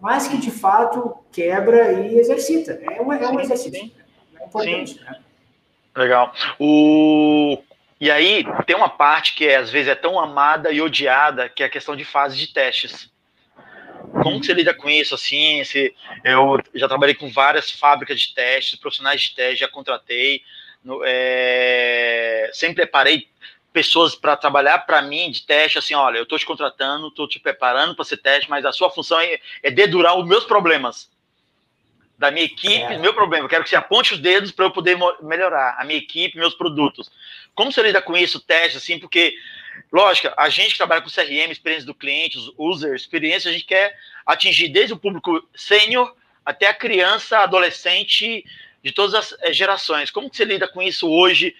mas 0.00 0.26
que 0.26 0.36
de 0.36 0.50
fato 0.50 1.16
quebra 1.30 1.92
e 1.92 2.18
exercita. 2.18 2.72
É 2.90 3.00
um, 3.00 3.12
é 3.12 3.28
um 3.30 3.38
exercício. 3.38 3.92
É 4.40 4.44
importante, 4.44 4.94
Sim. 4.94 5.04
né? 5.04 5.20
Legal. 5.96 6.32
O... 6.58 7.58
E 8.00 8.10
aí, 8.10 8.44
tem 8.66 8.74
uma 8.74 8.88
parte 8.88 9.36
que 9.36 9.46
é, 9.46 9.58
às 9.58 9.70
vezes 9.70 9.88
é 9.88 9.94
tão 9.94 10.18
amada 10.18 10.72
e 10.72 10.82
odiada, 10.82 11.48
que 11.48 11.62
é 11.62 11.66
a 11.66 11.70
questão 11.70 11.94
de 11.94 12.04
fase 12.04 12.36
de 12.36 12.52
testes. 12.52 13.13
Como 14.22 14.40
que 14.40 14.46
você 14.46 14.54
lida 14.54 14.72
com 14.72 14.88
isso, 14.88 15.14
assim? 15.14 15.62
Se, 15.64 15.94
eu 16.22 16.58
já 16.74 16.88
trabalhei 16.88 17.14
com 17.14 17.30
várias 17.30 17.70
fábricas 17.70 18.20
de 18.20 18.34
testes, 18.34 18.78
profissionais 18.78 19.22
de 19.22 19.34
teste, 19.34 19.60
já 19.60 19.68
contratei, 19.68 20.42
no, 20.82 21.02
é, 21.04 22.50
sempre 22.52 22.76
preparei 22.76 23.28
pessoas 23.72 24.14
para 24.14 24.36
trabalhar 24.36 24.78
para 24.80 25.02
mim 25.02 25.30
de 25.30 25.42
teste, 25.42 25.78
assim, 25.78 25.94
olha, 25.94 26.18
eu 26.18 26.22
estou 26.22 26.38
te 26.38 26.46
contratando, 26.46 27.08
estou 27.08 27.26
te 27.26 27.40
preparando 27.40 27.94
para 27.96 28.04
ser 28.04 28.18
teste, 28.18 28.48
mas 28.48 28.64
a 28.64 28.72
sua 28.72 28.88
função 28.88 29.18
é, 29.18 29.40
é 29.62 29.70
dedurar 29.70 30.16
os 30.16 30.24
meus 30.24 30.44
problemas 30.44 31.10
da 32.16 32.30
minha 32.30 32.44
equipe, 32.44 32.84
é. 32.84 32.98
meu 32.98 33.12
problema. 33.12 33.44
Eu 33.44 33.48
quero 33.48 33.64
que 33.64 33.70
você 33.70 33.76
aponte 33.76 34.14
os 34.14 34.20
dedos 34.20 34.52
para 34.52 34.66
eu 34.66 34.70
poder 34.70 34.96
melhorar 35.22 35.76
a 35.78 35.84
minha 35.84 35.98
equipe, 35.98 36.38
meus 36.38 36.54
produtos. 36.54 37.10
Como 37.54 37.72
você 37.72 37.82
lida 37.82 38.00
com 38.00 38.16
isso, 38.16 38.40
teste, 38.40 38.78
assim, 38.78 38.98
porque 38.98 39.34
Lógico, 39.94 40.34
a 40.36 40.48
gente 40.48 40.72
que 40.72 40.76
trabalha 40.76 41.02
com 41.02 41.08
CRM, 41.08 41.52
experiência 41.52 41.86
do 41.86 41.94
cliente, 41.94 42.36
os 42.36 42.52
user, 42.58 42.96
experiência, 42.96 43.48
a 43.48 43.52
gente 43.52 43.64
quer 43.64 43.96
atingir 44.26 44.68
desde 44.68 44.92
o 44.92 44.96
público 44.96 45.48
sênior 45.54 46.16
até 46.44 46.66
a 46.66 46.74
criança, 46.74 47.38
adolescente, 47.38 48.44
de 48.82 48.90
todas 48.90 49.14
as 49.14 49.36
eh, 49.40 49.52
gerações. 49.52 50.10
Como 50.10 50.28
que 50.28 50.36
você 50.36 50.44
lida 50.44 50.66
com 50.66 50.82
isso 50.82 51.08
hoje? 51.08 51.54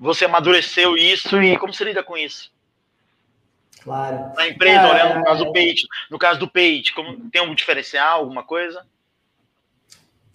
Você 0.00 0.24
amadureceu 0.24 0.96
isso 0.96 1.40
e 1.40 1.56
como 1.58 1.72
você 1.72 1.84
lida 1.84 2.02
com 2.02 2.16
isso? 2.16 2.50
Claro. 3.84 4.34
Na 4.34 4.48
empresa, 4.48 4.80
é, 4.80 4.92
olhando 4.92 5.18
no 5.20 5.24
caso 5.24 5.44
do 5.44 5.52
Page, 5.52 5.86
no 6.10 6.18
caso 6.18 6.40
do 6.40 6.48
Page, 6.48 6.92
como 6.92 7.30
tem 7.30 7.40
um 7.42 7.54
diferencial, 7.54 8.18
alguma 8.18 8.42
coisa? 8.42 8.84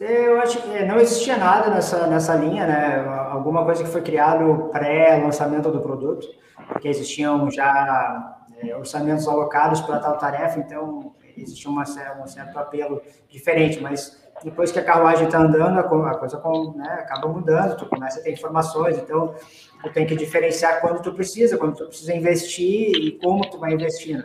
Eu 0.04 0.42
acho 0.42 0.60
que 0.64 0.76
é, 0.76 0.84
não 0.84 1.00
existia 1.00 1.38
nada 1.38 1.70
nessa, 1.70 2.08
nessa 2.08 2.34
linha, 2.34 2.66
né? 2.66 3.06
Alguma 3.30 3.64
coisa 3.64 3.84
que 3.84 3.90
foi 3.90 4.02
criado 4.02 4.70
pré-lançamento 4.72 5.72
do 5.72 5.80
produto 5.80 6.28
porque 6.68 6.88
existiam 6.88 7.52
já 7.52 8.36
é, 8.58 8.76
orçamentos 8.76 9.28
alocados 9.28 9.82
para 9.82 10.00
tal 10.00 10.18
tarefa, 10.18 10.60
então 10.60 11.14
existia 11.38 11.70
uma, 11.70 11.84
um 11.84 12.28
certo 12.28 12.58
apelo 12.58 13.00
diferente, 13.30 13.80
mas 13.80 14.20
depois 14.44 14.72
que 14.72 14.80
a 14.80 14.84
carruagem 14.84 15.26
está 15.26 15.38
andando, 15.38 15.80
a 15.80 15.84
coisa 16.18 16.42
né, 16.76 16.94
acaba 17.00 17.28
mudando, 17.28 17.78
tu 17.78 17.86
começa 17.86 18.20
a 18.20 18.24
ter 18.24 18.32
informações, 18.32 18.98
então 18.98 19.36
tu 19.82 19.92
tem 19.92 20.06
que 20.06 20.16
diferenciar 20.16 20.82
quando 20.82 21.02
tu 21.02 21.14
precisa, 21.14 21.58
quando 21.58 21.76
tu 21.76 21.88
precisa 21.88 22.14
investir 22.14 22.96
e 22.96 23.12
como 23.20 23.50
tu 23.50 23.58
vai 23.58 23.74
investindo. 23.74 24.24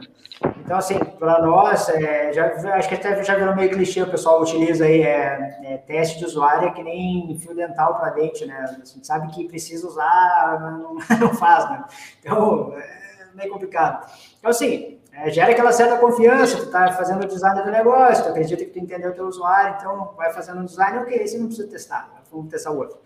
Então, 0.58 0.76
assim, 0.76 0.98
para 0.98 1.40
nós, 1.40 1.88
é, 1.88 2.32
já, 2.32 2.46
acho 2.74 2.88
que 2.88 2.94
até 2.94 3.22
já 3.24 3.36
virou 3.36 3.54
meio 3.56 3.70
clichê, 3.70 4.02
o 4.02 4.10
pessoal 4.10 4.42
utiliza 4.42 4.84
aí 4.84 5.00
é, 5.00 5.58
é 5.64 5.76
teste 5.78 6.18
de 6.18 6.26
usuário 6.26 6.68
é 6.68 6.72
que 6.72 6.82
nem 6.82 7.38
fio 7.38 7.54
dental 7.54 7.98
para 7.98 8.10
dente, 8.10 8.44
né? 8.44 8.64
A 8.68 8.84
gente 8.84 9.06
sabe 9.06 9.28
que 9.32 9.48
precisa 9.48 9.86
usar, 9.86 10.78
não, 10.78 10.94
não 11.20 11.34
faz, 11.34 11.70
né? 11.70 11.84
Então, 12.20 12.74
é 12.76 13.34
meio 13.34 13.50
complicado. 13.50 14.10
Então, 14.38 14.50
assim, 14.50 14.98
é, 15.12 15.30
gera 15.30 15.52
aquela 15.52 15.72
certa 15.72 15.96
confiança, 15.96 16.58
tu 16.58 16.64
está 16.64 16.92
fazendo 16.92 17.24
o 17.24 17.26
design 17.26 17.62
do 17.62 17.70
negócio, 17.70 18.24
tu 18.24 18.30
acredita 18.30 18.62
que 18.62 18.70
tu 18.70 18.78
entendeu 18.78 19.12
o 19.12 19.14
teu 19.14 19.26
usuário, 19.26 19.76
então 19.78 20.12
vai 20.16 20.30
fazendo 20.32 20.60
o 20.60 20.64
design, 20.64 20.98
ok, 20.98 21.16
esse 21.16 21.38
não 21.38 21.46
precisa 21.46 21.68
testar, 21.68 22.10
vamos 22.30 22.50
testar 22.50 22.72
o 22.72 22.78
outro. 22.78 22.98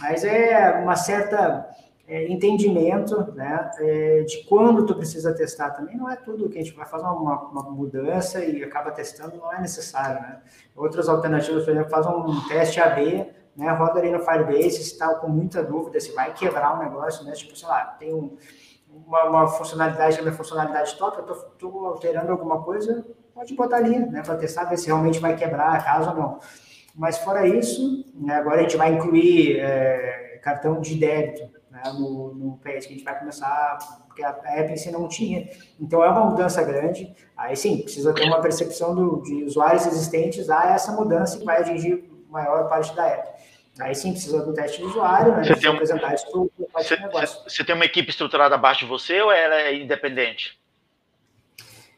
Mas 0.00 0.24
é 0.24 0.78
uma 0.80 0.94
certa 0.94 1.68
é, 2.08 2.26
entendimento 2.32 3.32
né, 3.34 3.70
é, 3.78 4.22
de 4.22 4.44
quando 4.44 4.86
tu 4.86 4.94
precisa 4.94 5.34
testar 5.34 5.70
também. 5.70 5.96
Não 5.96 6.10
é 6.10 6.16
tudo 6.16 6.48
que 6.48 6.58
a 6.58 6.62
gente 6.62 6.74
vai 6.74 6.86
fazer 6.86 7.04
uma, 7.04 7.42
uma, 7.42 7.62
mudança 7.64 8.42
e 8.42 8.64
acaba 8.64 8.90
testando, 8.90 9.36
não 9.36 9.52
é 9.52 9.60
necessário. 9.60 10.22
Né? 10.22 10.40
Outras 10.74 11.08
alternativas, 11.08 11.64
por 11.64 11.70
exemplo, 11.70 11.90
faz 11.90 12.06
um 12.06 12.48
teste 12.48 12.80
AB, 12.80 13.26
né, 13.54 13.70
roda 13.72 14.00
ali 14.00 14.10
no 14.10 14.20
Firebase, 14.20 14.70
se 14.70 14.92
está 14.92 15.14
com 15.16 15.28
muita 15.28 15.62
dúvida 15.62 16.00
se 16.00 16.12
vai 16.12 16.32
quebrar 16.32 16.76
o 16.76 16.82
negócio, 16.82 17.24
né? 17.24 17.32
tipo, 17.32 17.54
sei 17.56 17.68
lá, 17.68 17.84
tem 17.98 18.14
um 18.14 18.36
uma, 19.06 19.24
uma 19.24 19.46
funcionalidade 19.46 20.14
que 20.14 20.20
é 20.20 20.24
minha 20.24 20.34
funcionalidade 20.34 20.96
top, 20.96 21.18
eu 21.18 21.34
estou 21.34 21.86
alterando 21.86 22.32
alguma 22.32 22.62
coisa, 22.62 23.04
pode 23.34 23.54
botar 23.54 23.76
ali, 23.76 23.98
né, 23.98 24.22
para 24.24 24.36
testar, 24.36 24.64
ver 24.64 24.78
se 24.78 24.86
realmente 24.86 25.20
vai 25.20 25.36
quebrar 25.36 25.74
a 25.74 25.82
casa 25.82 26.10
ou 26.10 26.16
não. 26.16 26.38
Mas 26.94 27.18
fora 27.18 27.46
isso, 27.46 28.04
né, 28.14 28.34
agora 28.36 28.60
a 28.60 28.62
gente 28.62 28.76
vai 28.76 28.94
incluir 28.94 29.58
é, 29.60 30.40
cartão 30.42 30.80
de 30.80 30.94
débito 30.94 31.57
né, 31.84 31.92
no, 31.92 32.34
no 32.34 32.56
PET, 32.58 32.86
que 32.86 32.92
a 32.92 32.96
gente 32.96 33.04
vai 33.04 33.18
começar, 33.18 33.78
porque 34.06 34.22
a 34.22 34.36
app 34.44 34.72
em 34.72 34.76
si 34.76 34.90
não 34.90 35.08
tinha. 35.08 35.48
Então 35.80 36.02
é 36.02 36.08
uma 36.08 36.26
mudança 36.26 36.62
grande. 36.62 37.14
Aí 37.36 37.56
sim, 37.56 37.78
precisa 37.82 38.12
ter 38.12 38.24
uma 38.24 38.40
percepção 38.40 38.94
do, 38.94 39.22
de 39.22 39.44
usuários 39.44 39.86
existentes 39.86 40.50
a 40.50 40.72
essa 40.72 40.92
mudança 40.92 41.38
que 41.38 41.44
vai 41.44 41.60
atingir 41.60 42.04
maior 42.28 42.68
parte 42.68 42.94
da 42.94 43.06
app. 43.06 43.38
Aí 43.80 43.94
sim 43.94 44.12
precisa 44.12 44.44
do 44.44 44.52
teste 44.52 44.78
de 44.78 44.84
usuário, 44.84 45.36
né? 45.36 45.44
Você 45.44 45.54
tem, 45.54 45.70
apresentar 45.70 46.14
isso 46.14 46.26
para 46.30 46.40
o 46.40 46.50
negócio. 47.00 47.42
Você 47.48 47.64
tem 47.64 47.74
uma 47.74 47.84
equipe 47.84 48.10
estruturada 48.10 48.56
abaixo 48.56 48.80
de 48.80 48.86
você 48.86 49.20
ou 49.20 49.30
ela 49.30 49.54
é 49.54 49.76
independente? 49.76 50.58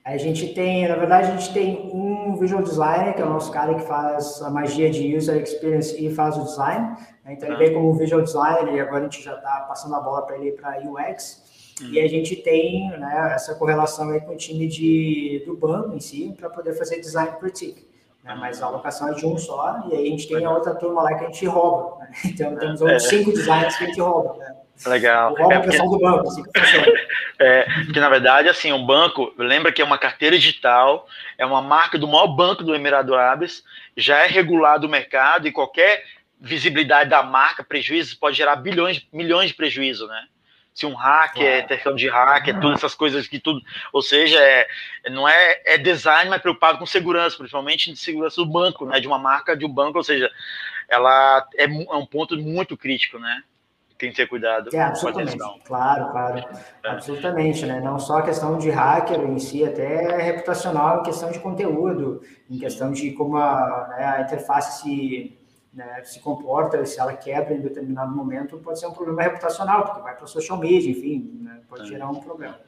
A 0.04 0.16
gente 0.16 0.54
tem, 0.54 0.88
na 0.88 0.96
verdade, 0.96 1.30
a 1.30 1.36
gente 1.36 1.52
tem 1.52 1.90
um 1.92 2.34
visual 2.36 2.62
designer, 2.62 3.14
que 3.14 3.20
é 3.20 3.24
o 3.24 3.28
nosso 3.28 3.52
cara 3.52 3.74
que 3.74 3.82
faz 3.82 4.40
a 4.42 4.50
magia 4.50 4.90
de 4.90 5.14
user 5.14 5.42
experience 5.42 6.02
e 6.02 6.12
faz 6.12 6.38
o 6.38 6.44
design. 6.44 6.96
Né? 7.24 7.34
Então, 7.34 7.48
ele 7.48 7.58
veio 7.58 7.74
como 7.74 7.92
visual 7.94 8.22
designer 8.22 8.74
e 8.74 8.80
agora 8.80 9.00
a 9.00 9.02
gente 9.02 9.22
já 9.22 9.34
está 9.34 9.66
passando 9.68 9.94
a 9.94 10.00
bola 10.00 10.22
para 10.22 10.38
ele 10.38 10.52
para 10.52 10.80
UX. 10.80 11.76
Uhum. 11.82 11.90
E 11.90 12.00
a 12.00 12.08
gente 12.08 12.36
tem 12.36 12.90
né, 12.90 13.32
essa 13.34 13.54
correlação 13.54 14.08
aí 14.10 14.20
com 14.20 14.32
o 14.32 14.36
time 14.36 14.66
de, 14.66 15.42
do 15.46 15.56
banco 15.56 15.94
em 15.94 16.00
si, 16.00 16.34
para 16.38 16.48
poder 16.48 16.74
fazer 16.74 16.98
design 17.00 17.36
critique. 17.38 17.89
Né? 18.24 18.34
Mas 18.38 18.62
a 18.62 18.66
alocação 18.66 19.08
é 19.08 19.14
de 19.14 19.26
um 19.26 19.38
só, 19.38 19.84
e 19.90 19.94
aí 19.94 20.06
a 20.06 20.10
gente 20.10 20.28
tem 20.28 20.44
a 20.44 20.50
outra 20.50 20.74
turma 20.74 21.02
lá 21.02 21.14
que 21.14 21.24
a 21.24 21.26
gente 21.26 21.46
rouba. 21.46 21.98
Né? 22.00 22.10
Então, 22.26 22.56
temos 22.56 22.80
outros 22.80 23.04
é. 23.04 23.08
cinco 23.08 23.32
designers 23.32 23.76
que 23.76 23.84
a 23.84 23.86
gente 23.86 24.00
rouba. 24.00 24.36
Né? 24.36 24.56
Legal. 24.86 25.34
Rouba 25.34 25.54
é 25.54 25.58
porque... 25.60 25.80
o 25.80 25.90
do 25.90 25.98
banco, 25.98 26.28
assim 26.28 26.42
que 26.42 26.60
funciona. 26.60 26.86
É, 27.42 27.64
porque 27.86 27.98
na 27.98 28.10
verdade, 28.10 28.50
assim, 28.50 28.70
um 28.70 28.84
banco, 28.84 29.32
lembra 29.38 29.72
que 29.72 29.80
é 29.80 29.84
uma 29.84 29.96
carteira 29.96 30.36
digital, 30.38 31.08
é 31.38 31.46
uma 31.46 31.62
marca 31.62 31.96
do 31.96 32.06
maior 32.06 32.26
banco 32.26 32.62
do 32.62 32.74
Emirado 32.74 33.14
Árabes, 33.14 33.64
já 33.96 34.18
é 34.18 34.26
regulado 34.26 34.86
o 34.86 34.90
mercado 34.90 35.48
e 35.48 35.52
qualquer 35.52 36.04
visibilidade 36.38 37.08
da 37.08 37.22
marca, 37.22 37.64
prejuízos, 37.64 38.12
pode 38.12 38.36
gerar 38.36 38.56
bilhões, 38.56 39.06
milhões 39.10 39.48
de 39.48 39.54
prejuízo, 39.54 40.06
né? 40.06 40.26
Se 40.72 40.86
um 40.86 40.94
hacker, 40.94 41.44
é 41.44 41.62
questão 41.62 41.94
de 41.94 42.08
hacker, 42.08 42.60
todas 42.60 42.78
essas 42.78 42.94
coisas 42.94 43.26
que 43.26 43.38
tudo, 43.38 43.60
ou 43.92 44.00
seja, 44.00 44.38
é, 44.38 44.66
não 45.10 45.28
é, 45.28 45.60
é 45.66 45.76
design, 45.76 46.30
mas 46.30 46.40
preocupado 46.40 46.78
com 46.78 46.86
segurança, 46.86 47.36
principalmente 47.36 47.92
de 47.92 47.98
segurança 47.98 48.36
do 48.36 48.46
banco, 48.46 48.86
né? 48.86 49.00
De 49.00 49.06
uma 49.06 49.18
marca 49.18 49.56
de 49.56 49.64
um 49.64 49.68
banco, 49.68 49.98
ou 49.98 50.04
seja, 50.04 50.30
ela 50.88 51.46
é, 51.56 51.64
é 51.64 51.96
um 51.96 52.06
ponto 52.06 52.36
muito 52.38 52.76
crítico, 52.76 53.18
né? 53.18 53.42
tem 54.00 54.10
que 54.10 54.16
ter 54.16 54.26
cuidado. 54.26 54.70
É, 54.72 54.80
absolutamente. 54.80 55.36
Claro, 55.64 56.10
claro. 56.10 56.38
É. 56.38 56.88
Absolutamente, 56.88 57.66
né? 57.66 57.80
Não 57.80 57.98
só 57.98 58.18
a 58.18 58.22
questão 58.22 58.56
de 58.56 58.70
hacker 58.70 59.20
em 59.20 59.38
si, 59.38 59.62
até 59.62 60.16
reputacional 60.22 61.00
em 61.00 61.02
questão 61.02 61.30
de 61.30 61.38
conteúdo, 61.38 62.22
em 62.50 62.58
questão 62.58 62.90
de 62.90 63.12
como 63.12 63.36
a, 63.36 63.88
né, 63.90 64.04
a 64.06 64.20
interface 64.22 64.80
se, 64.80 65.38
né, 65.72 66.02
se 66.02 66.20
comporta, 66.20 66.84
se 66.84 66.98
ela 66.98 67.14
quebra 67.14 67.54
em 67.54 67.60
determinado 67.60 68.14
momento, 68.14 68.58
pode 68.58 68.80
ser 68.80 68.86
um 68.86 68.92
problema 68.92 69.22
reputacional, 69.22 69.84
porque 69.84 70.02
vai 70.02 70.16
para 70.16 70.24
o 70.24 70.28
social 70.28 70.58
media, 70.58 70.90
enfim, 70.90 71.38
né, 71.42 71.60
pode 71.68 71.82
é. 71.82 71.86
gerar 71.86 72.10
um 72.10 72.20
problema. 72.20 72.58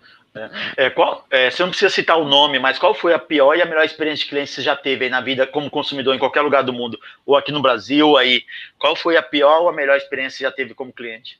É, 0.78 0.88
qual, 0.88 1.26
é, 1.30 1.50
você 1.50 1.62
não 1.62 1.68
precisa 1.68 1.90
citar 1.90 2.16
o 2.16 2.24
nome, 2.24 2.58
mas 2.58 2.78
qual 2.78 2.94
foi 2.94 3.12
a 3.12 3.18
pior 3.18 3.54
e 3.54 3.60
a 3.60 3.66
melhor 3.66 3.84
experiência 3.84 4.24
de 4.24 4.30
cliente 4.30 4.48
que 4.48 4.54
você 4.54 4.62
já 4.62 4.74
teve 4.74 5.04
aí 5.04 5.10
na 5.10 5.20
vida 5.20 5.46
como 5.46 5.70
consumidor 5.70 6.14
em 6.14 6.18
qualquer 6.18 6.40
lugar 6.40 6.62
do 6.62 6.72
mundo, 6.72 6.98
ou 7.26 7.36
aqui 7.36 7.52
no 7.52 7.60
Brasil, 7.60 8.16
aí? 8.16 8.42
Qual 8.78 8.96
foi 8.96 9.18
a 9.18 9.22
pior 9.22 9.60
ou 9.60 9.68
a 9.68 9.72
melhor 9.72 9.96
experiência 9.96 10.36
que 10.36 10.38
você 10.38 10.44
já 10.44 10.52
teve 10.52 10.72
como 10.72 10.90
cliente? 10.90 11.38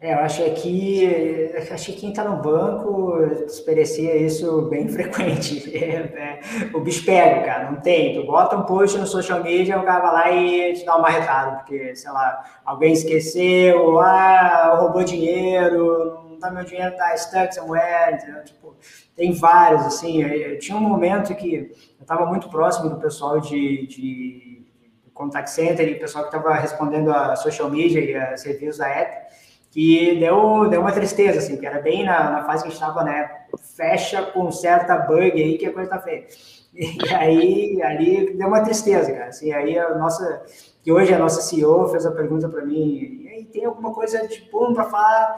É, 0.00 0.14
eu 0.14 0.18
acho 0.20 0.44
que 0.54 1.52
acho 1.72 1.86
que 1.86 2.00
quem 2.00 2.10
está 2.10 2.22
no 2.22 2.40
banco 2.40 3.20
experiencia 3.44 4.14
isso 4.16 4.62
bem 4.62 4.86
frequente. 4.88 5.76
É, 5.76 5.94
é, 5.96 6.40
o 6.72 6.80
bicho 6.80 7.04
pega, 7.04 7.44
cara, 7.44 7.70
não 7.72 7.80
tem. 7.80 8.14
Tu 8.14 8.24
bota 8.24 8.56
um 8.56 8.62
post 8.62 8.96
no 8.96 9.06
social 9.08 9.42
media, 9.42 9.78
o 9.78 9.84
cara 9.84 10.00
vai 10.00 10.12
lá 10.12 10.30
e 10.30 10.74
te 10.74 10.84
dá 10.84 10.96
uma 10.96 11.08
retada, 11.08 11.56
porque, 11.56 11.96
sei 11.96 12.12
lá, 12.12 12.44
alguém 12.64 12.92
esqueceu, 12.92 13.98
ah, 13.98 14.76
roubou 14.80 15.02
dinheiro, 15.02 16.36
tá, 16.40 16.48
meu 16.52 16.64
dinheiro 16.64 16.96
tá 16.96 17.16
stuck 17.16 17.52
somewhere, 17.52 18.14
entendeu? 18.14 18.44
Tipo, 18.44 18.76
tem 19.16 19.32
vários, 19.32 19.82
assim, 19.82 20.22
eu, 20.22 20.58
tinha 20.60 20.78
um 20.78 20.80
momento 20.80 21.34
que 21.34 21.54
eu 21.98 22.02
estava 22.02 22.24
muito 22.24 22.48
próximo 22.48 22.88
do 22.88 23.00
pessoal 23.00 23.40
de, 23.40 23.86
de 23.88 24.64
contact 25.12 25.50
center 25.50 25.88
e 25.88 25.94
o 25.94 25.98
pessoal 25.98 26.28
que 26.28 26.36
estava 26.36 26.54
respondendo 26.54 27.10
a 27.12 27.34
social 27.34 27.68
media 27.68 28.00
e 28.00 28.14
a 28.14 28.36
serviços 28.36 28.78
da 28.78 28.88
app, 28.88 29.26
que 29.70 30.18
deu, 30.18 30.68
deu 30.68 30.80
uma 30.80 30.92
tristeza, 30.92 31.38
assim, 31.38 31.56
que 31.56 31.66
era 31.66 31.80
bem 31.80 32.04
na, 32.04 32.30
na 32.30 32.44
fase 32.44 32.62
que 32.62 32.68
a 32.68 32.70
gente 32.70 32.80
estava, 32.80 33.04
né, 33.04 33.30
fecha, 33.76 34.22
conserta 34.22 34.96
bug 34.96 35.32
aí 35.32 35.58
que 35.58 35.66
a 35.66 35.72
coisa 35.72 35.90
tá 35.90 35.98
feia. 35.98 36.26
E 36.70 37.14
aí, 37.14 37.82
ali 37.82 38.34
deu 38.34 38.46
uma 38.46 38.60
tristeza, 38.60 39.10
cara, 39.10 39.28
assim, 39.28 39.50
aí 39.52 39.76
a 39.76 39.96
nossa, 39.96 40.44
que 40.84 40.92
hoje 40.92 41.12
a 41.12 41.18
nossa 41.18 41.40
CEO 41.40 41.88
fez 41.88 42.06
a 42.06 42.12
pergunta 42.12 42.48
para 42.48 42.64
mim, 42.64 43.22
e 43.22 43.28
aí, 43.28 43.44
tem 43.46 43.64
alguma 43.64 43.92
coisa 43.92 44.28
de 44.28 44.48
bom 44.52 44.72
para 44.72 44.84
falar 44.84 45.36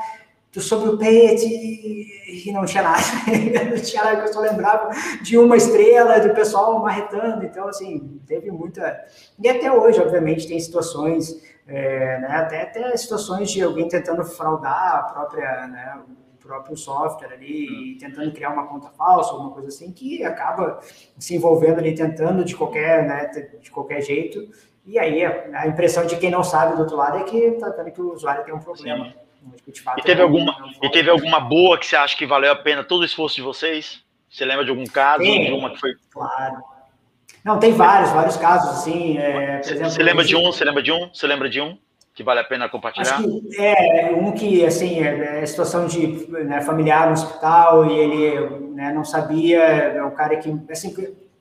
sobre 0.59 0.89
o 0.89 0.99
Pet 0.99 1.47
e 1.47 2.51
não 2.53 2.65
tinha 2.65 2.83
nada. 2.83 3.03
não 3.71 3.81
tinha 3.81 4.03
nada 4.03 4.17
que 4.21 4.29
eu 4.29 4.33
só 4.33 4.41
lembrava 4.41 4.91
de 5.23 5.39
uma 5.39 5.57
estrela, 5.57 6.19
do 6.19 6.35
pessoal 6.35 6.81
marretando. 6.81 7.45
Então, 7.45 7.69
assim, 7.69 8.21
teve 8.27 8.51
muita. 8.51 9.07
E 9.39 9.49
até 9.49 9.71
hoje, 9.71 10.01
obviamente, 10.01 10.49
tem 10.49 10.59
situações, 10.59 11.41
é, 11.71 12.19
né, 12.19 12.29
até, 12.29 12.63
até 12.63 12.97
situações 12.97 13.51
de 13.51 13.63
alguém 13.63 13.89
tentando 13.89 14.25
fraudar 14.25 14.97
a 14.97 15.03
própria. 15.05 15.67
Né, 15.69 16.01
o 16.17 16.41
próprio 16.43 16.77
software 16.77 17.35
ali 17.35 17.93
e 17.93 17.99
tentando 17.99 18.33
criar 18.33 18.51
uma 18.51 18.67
conta 18.67 18.89
falsa, 18.89 19.31
alguma 19.31 19.51
coisa 19.51 19.69
assim, 19.69 19.93
que 19.93 20.25
acaba 20.25 20.81
se 21.19 21.37
envolvendo 21.37 21.79
ali, 21.79 21.95
tentando 21.95 22.45
de 22.45 22.57
qualquer, 22.57 23.07
né, 23.07 23.27
de 23.61 23.71
qualquer 23.71 24.01
jeito. 24.01 24.49
E 24.87 24.99
aí 24.99 25.23
a 25.25 25.69
impressão 25.69 26.07
de 26.07 26.17
quem 26.17 26.31
não 26.31 26.43
sabe 26.43 26.75
do 26.75 26.83
outro 26.83 26.97
lado 26.97 27.19
é 27.19 27.25
que 27.25 27.37
está 27.37 27.69
vendo 27.69 27.93
que 27.93 28.01
o 28.01 28.15
usuário 28.15 28.43
tem 28.43 28.55
um 28.55 28.59
problema. 28.59 29.05
Sim. 29.05 29.15
E 29.97 30.03
teve, 30.03 30.21
alguma, 30.21 30.55
e 30.83 30.91
teve 30.91 31.09
alguma 31.11 31.41
boa 31.41 31.79
que 31.79 31.87
você 31.87 31.97
acha 31.97 32.17
que 32.17 32.27
valeu 32.27 32.53
a 32.53 32.57
pena 32.57 32.83
todo 32.83 33.03
o 33.03 33.05
esforço 33.05 33.37
de 33.37 33.43
vocês? 33.43 34.03
Você 34.29 34.45
lembra 34.45 34.65
de 34.65 34.71
algum 34.71 34.85
caso, 34.85 35.23
tem, 35.23 35.47
de 35.47 35.53
uma 35.53 35.71
que 35.71 35.81
foi. 35.81 35.95
Claro. 36.11 36.63
Não, 37.45 37.59
tem 37.59 37.73
vários, 37.73 38.11
vários 38.11 38.37
casos, 38.37 38.71
assim. 38.71 39.19
É, 39.19 39.63
você, 39.63 39.75
exemplo, 39.75 39.91
você 39.91 40.03
lembra 40.03 40.25
de 40.25 40.37
um? 40.37 40.45
Você 40.45 40.65
lembra 40.65 40.83
de 40.83 40.93
um? 40.93 41.09
Você 41.13 41.27
lembra 41.27 41.49
de 41.49 41.61
um 41.61 41.79
que 42.15 42.23
vale 42.23 42.41
a 42.41 42.45
pena 42.45 42.69
compartilhar? 42.69 43.23
É 43.59 44.13
um 44.13 44.33
que, 44.33 44.65
assim, 44.65 45.03
é, 45.03 45.43
é 45.43 45.47
situação 45.47 45.87
de 45.87 46.29
né, 46.29 46.61
familiar 46.61 47.07
no 47.07 47.13
hospital 47.13 47.87
e 47.87 47.99
ele 47.99 48.71
né, 48.75 48.93
não 48.93 49.05
sabia, 49.05 49.59
é 49.59 50.05
um 50.05 50.11
cara 50.11 50.37
que, 50.37 50.55
assim, 50.71 50.95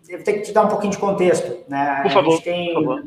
eu 0.08 0.24
tenho 0.24 0.38
que 0.38 0.44
te 0.44 0.54
dar 0.54 0.64
um 0.64 0.70
pouquinho 0.70 0.92
de 0.92 0.98
contexto, 0.98 1.66
né? 1.68 2.00
Por 2.04 2.12
favor, 2.12 2.30
a 2.30 2.32
gente 2.36 2.44
tem 2.44 2.74
favor. 2.74 3.04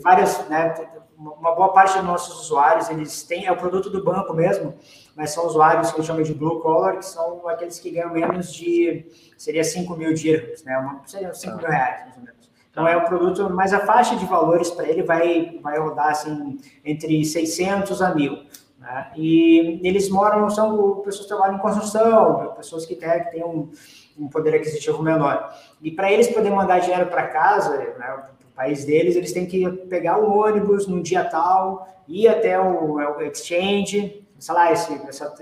várias, 0.00 0.48
né, 0.48 0.74
uma 1.18 1.54
boa 1.54 1.72
parte 1.72 1.96
dos 1.96 2.04
nossos 2.04 2.42
usuários, 2.42 2.88
eles 2.88 3.24
têm, 3.24 3.46
é 3.46 3.52
o 3.52 3.56
produto 3.56 3.90
do 3.90 4.04
banco 4.04 4.32
mesmo, 4.32 4.74
mas 5.18 5.32
são 5.32 5.44
usuários 5.44 5.90
que 5.90 5.96
gente 5.96 6.06
chama 6.06 6.22
de 6.22 6.32
blue 6.32 6.60
collar, 6.60 6.96
que 6.96 7.04
são 7.04 7.46
aqueles 7.48 7.80
que 7.80 7.90
ganham 7.90 8.12
menos 8.12 8.54
de, 8.54 9.04
seria 9.36 9.64
5 9.64 9.96
mil 9.96 10.14
dirhams, 10.14 10.62
né? 10.62 10.78
Uma, 10.78 11.02
seria 11.06 11.34
5 11.34 11.56
mil 11.56 11.66
reais, 11.66 12.02
mais 12.04 12.16
ou 12.16 12.22
menos. 12.22 12.50
Então 12.70 12.86
é 12.86 12.96
um 12.96 13.04
produto, 13.04 13.50
mas 13.50 13.74
a 13.74 13.80
faixa 13.80 14.14
de 14.14 14.24
valores 14.24 14.70
para 14.70 14.88
ele 14.88 15.02
vai, 15.02 15.58
vai 15.60 15.76
rodar 15.76 16.10
assim, 16.10 16.60
entre 16.84 17.24
600 17.24 18.00
a 18.00 18.14
1000. 18.14 18.44
Né? 18.78 19.12
E 19.16 19.80
eles 19.82 20.08
moram, 20.08 20.48
são 20.50 21.00
pessoas 21.00 21.24
que 21.24 21.28
trabalham 21.28 21.56
em 21.56 21.60
construção, 21.60 22.54
pessoas 22.56 22.86
que 22.86 22.94
têm, 22.94 23.24
que 23.24 23.30
têm 23.32 23.44
um, 23.44 23.72
um 24.16 24.28
poder 24.28 24.54
aquisitivo 24.54 25.02
menor. 25.02 25.52
E 25.82 25.90
para 25.90 26.12
eles 26.12 26.28
poderem 26.28 26.56
mandar 26.56 26.78
dinheiro 26.78 27.06
para 27.06 27.26
casa, 27.26 27.76
né, 27.76 28.22
país 28.54 28.84
deles, 28.84 29.16
eles 29.16 29.32
têm 29.32 29.46
que 29.46 29.68
pegar 29.88 30.18
o 30.18 30.38
ônibus 30.38 30.86
no 30.86 31.02
dia 31.02 31.24
tal, 31.24 31.88
ir 32.06 32.28
até 32.28 32.58
o, 32.60 32.94
o 32.94 33.22
exchange, 33.22 34.27
sei 34.38 34.54
lá, 34.54 34.72
esse, 34.72 34.92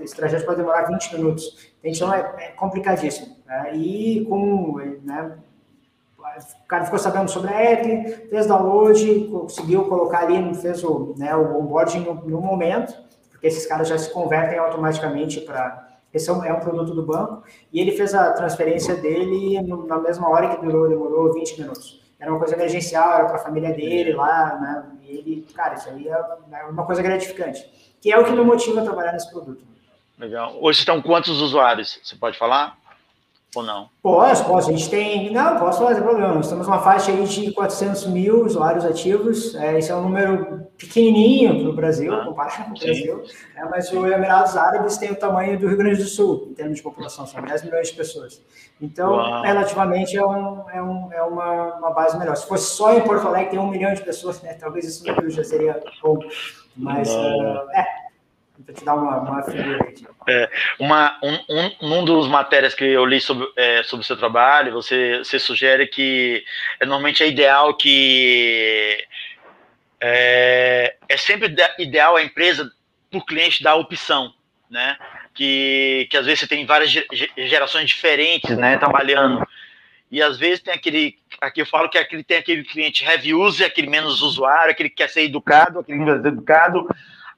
esse 0.01 0.17
trajeto 0.17 0.45
pode 0.45 0.59
demorar 0.59 0.85
20 0.85 1.17
minutos. 1.17 1.71
Então 1.83 2.13
é, 2.13 2.21
é 2.39 2.49
complicadíssimo. 2.53 3.37
Né? 3.47 3.77
E 3.77 4.25
com, 4.29 4.79
né, 5.03 5.37
o 6.19 6.67
cara 6.67 6.85
ficou 6.85 6.99
sabendo 6.99 7.31
sobre 7.31 7.53
a 7.53 7.61
app, 7.61 8.29
fez 8.29 8.47
download, 8.47 9.29
conseguiu 9.31 9.85
colocar 9.85 10.21
ali, 10.21 10.55
fez 10.55 10.83
o, 10.83 11.15
né, 11.17 11.35
o 11.37 11.59
onboarding 11.59 12.01
no, 12.01 12.15
no 12.15 12.41
momento, 12.41 12.95
porque 13.31 13.47
esses 13.47 13.67
caras 13.67 13.89
já 13.89 13.99
se 13.99 14.11
convertem 14.13 14.59
automaticamente 14.59 15.41
para 15.41 15.85
esse 16.13 16.31
é 16.31 16.33
um, 16.33 16.43
é 16.43 16.53
um, 16.53 16.61
produto 16.61 16.95
do 16.95 17.05
banco, 17.05 17.43
e 17.71 17.79
ele 17.79 17.93
fez 17.93 18.15
a 18.15 18.33
transferência 18.33 18.97
dele 18.97 19.61
no, 19.61 19.87
na 19.87 19.99
mesma 19.99 20.31
hora 20.31 20.49
que 20.49 20.57
demorou, 20.61 20.89
demorou 20.89 21.35
20 21.35 21.61
minutos 21.61 22.07
era 22.19 22.31
uma 22.31 22.39
coisa 22.39 22.55
emergencial, 22.55 23.13
era 23.15 23.27
para 23.27 23.37
a 23.37 23.41
família 23.41 23.73
dele 23.73 24.13
lá, 24.13 24.59
né? 24.59 24.85
E 25.03 25.17
ele, 25.17 25.47
cara, 25.55 25.75
isso 25.75 25.89
aí 25.89 26.09
é, 26.09 26.13
é 26.13 26.65
uma 26.65 26.85
coisa 26.87 27.03
gratificante, 27.03 27.86
que 28.01 28.13
é 28.13 28.19
o 28.19 28.25
que 28.25 28.31
me 28.33 28.43
motiva 28.43 28.81
a 28.81 28.85
trabalhar 28.85 29.13
nesse 29.13 29.31
produto. 29.31 29.65
Legal. 30.19 30.57
Hoje 30.61 30.79
estão 30.81 31.03
quantos 31.03 31.41
usuários? 31.41 31.99
Você 32.03 32.17
pode 32.17 32.39
falar? 32.39 32.79
Ou 33.55 33.63
não? 33.63 33.89
Posso, 34.03 34.45
posso. 34.45 34.71
A 34.71 34.73
gente 34.73 34.91
tem. 34.91 35.33
Não, 35.33 35.59
posso 35.59 35.83
fazer 35.83 36.03
problema. 36.03 36.35
Nós 36.35 36.49
temos 36.49 36.67
uma 36.67 36.81
faixa 36.81 37.11
aí 37.11 37.25
de 37.25 37.53
400 37.53 38.07
mil 38.07 38.45
usuários 38.45 38.85
ativos. 38.85 39.55
É, 39.55 39.79
esse 39.79 39.91
é 39.91 39.97
um 39.97 40.03
número 40.03 40.67
pequenininho 40.77 41.63
para 41.63 41.71
o 41.71 41.73
Brasil, 41.73 42.15
ah, 42.15 42.25
comparado 42.25 42.65
com 42.65 42.71
o 42.73 42.79
Brasil. 42.79 43.23
É, 43.57 43.65
mas 43.65 43.91
o 43.93 44.07
Emirados 44.07 44.57
Árabes 44.57 44.99
tem 44.99 45.11
o 45.11 45.17
tamanho 45.17 45.59
do 45.59 45.69
Rio 45.69 45.77
Grande 45.77 46.03
do 46.03 46.09
Sul, 46.09 46.49
em 46.51 46.55
termos 46.55 46.77
de 46.77 46.83
população, 46.83 47.27
são 47.27 47.43
10 47.43 47.65
milhões 47.65 47.89
de 47.89 47.95
pessoas. 47.95 48.43
Então, 48.81 49.13
Uau. 49.13 49.43
relativamente, 49.43 50.17
é, 50.17 50.27
um, 50.27 50.69
é, 50.71 50.83
um, 50.83 51.13
é 51.13 51.23
uma, 51.23 51.79
uma, 51.79 51.91
base 51.93 52.19
melhor. 52.19 52.37
Se 52.37 52.47
fosse 52.47 52.75
só 52.75 52.93
em 52.93 53.01
Porto 53.01 53.27
Alegre, 53.27 53.51
tem 53.51 53.59
um 53.59 53.71
milhão 53.71 53.95
de 53.95 54.03
pessoas, 54.03 54.43
né? 54.43 54.53
talvez 54.55 54.85
isso 54.85 55.05
já 55.29 55.45
seria 55.45 55.83
bom. 56.03 56.19
Mas, 56.77 57.09
uh, 57.09 57.71
é, 57.75 57.87
para 58.65 58.75
te 58.75 58.85
dar 58.85 58.95
uma, 58.95 59.19
uma 59.19 59.43
figura. 59.43 59.79
É, 60.29 60.51
uma, 60.79 61.19
um, 61.23 61.39
um, 61.49 61.99
um 61.99 62.05
dos 62.05 62.29
matérias 62.29 62.75
que 62.75 62.85
eu 62.85 63.05
li 63.05 63.21
sobre, 63.21 63.47
é, 63.57 63.83
sobre 63.83 64.03
o 64.03 64.07
seu 64.07 64.17
trabalho, 64.17 64.73
você, 64.73 65.19
você 65.19 65.39
sugere 65.39 65.87
que 65.87 66.45
é, 66.81 66.87
normalmente 66.87 67.23
é 67.23 67.29
ideal 67.29 67.75
que 67.75 69.05
é, 70.01 70.97
é 71.09 71.17
sempre 71.17 71.55
ideal 71.79 72.17
a 72.17 72.23
empresa 72.23 72.71
para 73.11 73.19
o 73.19 73.25
cliente 73.25 73.63
dar 73.63 73.73
a 73.73 73.77
opção, 73.77 74.33
né? 74.71 74.97
que, 75.37 76.09
que 76.11 76.17
às 76.17 76.25
vezes 76.25 76.41
você 76.41 76.47
tem 76.49 76.67
várias 76.67 76.91
gerações 77.37 77.87
diferentes, 77.87 78.57
né, 78.57 78.79
trabalhando. 78.79 79.47
E 80.11 80.23
às 80.23 80.39
vezes 80.39 80.61
tem 80.61 80.73
aquele, 80.73 81.19
aqui 81.41 81.61
eu 81.61 81.67
falo 81.67 81.89
que 81.89 81.99
aquele, 81.99 82.25
tem 82.25 82.39
aquele 82.39 82.65
cliente 82.65 83.05
heavy 83.05 83.35
user, 83.35 83.67
aquele 83.67 83.89
menos 83.89 84.23
usuário, 84.23 84.73
aquele 84.73 84.89
que 84.89 84.97
quer 84.97 85.11
ser 85.11 85.23
educado, 85.23 85.81
aquele 85.81 86.05
que 86.05 86.11
é 86.11 86.29
educado, 86.29 86.89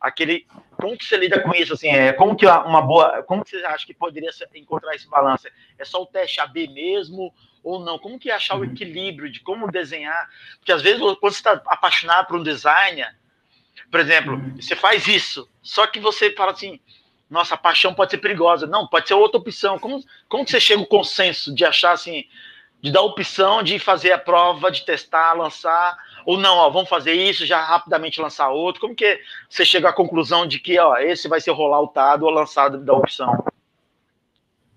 aquele 0.00 0.46
como 0.80 0.96
que 0.96 1.04
você 1.04 1.16
lida 1.16 1.40
com 1.40 1.54
isso 1.54 1.74
assim? 1.74 1.88
É 1.88 2.12
como 2.12 2.36
que 2.36 2.46
uma 2.46 2.80
boa 2.80 3.22
como 3.24 3.44
que 3.44 3.50
você 3.50 3.64
acha 3.64 3.84
que 3.84 3.92
poderia 3.92 4.30
encontrar 4.54 4.94
esse 4.94 5.08
balanço? 5.08 5.48
É 5.78 5.84
só 5.84 6.02
o 6.02 6.06
teste 6.06 6.40
AB 6.40 6.68
mesmo 6.68 7.34
ou 7.62 7.80
não? 7.80 7.98
Como 7.98 8.18
que 8.18 8.30
é 8.30 8.34
achar 8.34 8.56
o 8.56 8.64
equilíbrio 8.64 9.30
de 9.30 9.40
como 9.40 9.70
desenhar? 9.70 10.28
Porque 10.58 10.72
às 10.72 10.80
vezes 10.80 11.00
quando 11.00 11.18
você 11.20 11.38
está 11.38 11.60
apaixonado 11.66 12.26
por 12.26 12.36
um 12.36 12.42
designer 12.42 13.16
por 13.90 14.00
exemplo 14.00 14.40
você 14.56 14.76
faz 14.76 15.06
isso 15.08 15.48
só 15.62 15.86
que 15.86 15.98
você 15.98 16.30
fala 16.32 16.52
assim 16.52 16.80
nossa 17.28 17.54
a 17.54 17.58
paixão 17.58 17.92
pode 17.92 18.10
ser 18.10 18.18
perigosa. 18.18 18.66
Não 18.66 18.86
pode 18.86 19.06
ser 19.06 19.14
outra 19.14 19.38
opção. 19.38 19.78
Como 19.78 20.02
como 20.28 20.44
que 20.44 20.50
você 20.50 20.60
chega 20.60 20.80
ao 20.80 20.86
consenso 20.86 21.54
de 21.54 21.64
achar 21.64 21.92
assim 21.92 22.24
de 22.80 22.92
dar 22.92 23.02
opção 23.02 23.62
de 23.62 23.78
fazer 23.78 24.12
a 24.12 24.18
prova, 24.18 24.70
de 24.70 24.84
testar, 24.84 25.32
lançar, 25.32 25.96
ou 26.24 26.38
não, 26.38 26.56
ó, 26.56 26.70
vamos 26.70 26.88
fazer 26.88 27.12
isso, 27.12 27.46
já 27.46 27.60
rapidamente 27.60 28.20
lançar 28.20 28.50
outro. 28.50 28.80
Como 28.80 28.94
que 28.94 29.20
você 29.48 29.64
chega 29.64 29.88
à 29.88 29.92
conclusão 29.92 30.46
de 30.46 30.58
que 30.58 30.78
ó, 30.78 30.96
esse 30.96 31.28
vai 31.28 31.40
ser 31.40 31.50
rolloutado 31.52 32.24
ou 32.24 32.30
lançado 32.30 32.78
da 32.78 32.92
opção? 32.92 33.44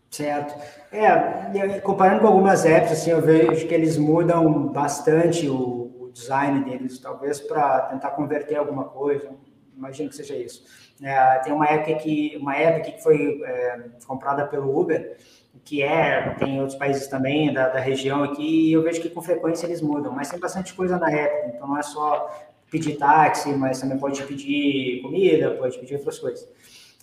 Certo. 0.09 0.53
É, 0.91 1.79
comparando 1.79 2.19
com 2.19 2.27
algumas 2.27 2.65
apps, 2.65 2.91
assim, 2.91 3.11
eu 3.11 3.21
vejo 3.21 3.65
que 3.65 3.73
eles 3.73 3.97
mudam 3.97 4.67
bastante 4.67 5.47
o, 5.47 5.55
o 6.01 6.11
design 6.11 6.65
deles, 6.65 6.99
talvez 6.99 7.39
para 7.39 7.81
tentar 7.83 8.11
converter 8.11 8.57
alguma 8.57 8.85
coisa. 8.85 9.31
Imagino 9.75 10.09
que 10.09 10.15
seja 10.15 10.35
isso. 10.35 10.65
É, 11.01 11.39
tem 11.39 11.51
uma 11.51 11.65
app 11.65 11.95
que 11.95 12.37
uma 12.39 12.55
app 12.55 12.91
que 12.91 13.01
foi 13.01 13.41
é, 13.43 13.85
comprada 14.05 14.45
pelo 14.45 14.79
Uber 14.79 15.17
que 15.63 15.83
é, 15.83 16.35
tem 16.39 16.59
outros 16.59 16.77
países 16.77 17.07
também 17.07 17.53
da, 17.53 17.69
da 17.69 17.79
região 17.79 18.23
aqui, 18.23 18.69
e 18.69 18.73
eu 18.73 18.81
vejo 18.81 19.01
que 19.01 19.09
com 19.09 19.21
frequência 19.21 19.65
eles 19.65 19.81
mudam, 19.81 20.11
mas 20.11 20.29
tem 20.29 20.39
bastante 20.39 20.73
coisa 20.73 20.97
na 20.97 21.11
época, 21.11 21.53
então 21.55 21.67
não 21.67 21.77
é 21.77 21.83
só 21.83 22.29
pedir 22.69 22.97
táxi, 22.97 23.53
mas 23.53 23.79
também 23.79 23.97
pode 23.97 24.23
pedir 24.23 25.01
comida, 25.01 25.51
pode 25.51 25.77
pedir 25.77 25.95
outras 25.95 26.17
coisas. 26.19 26.47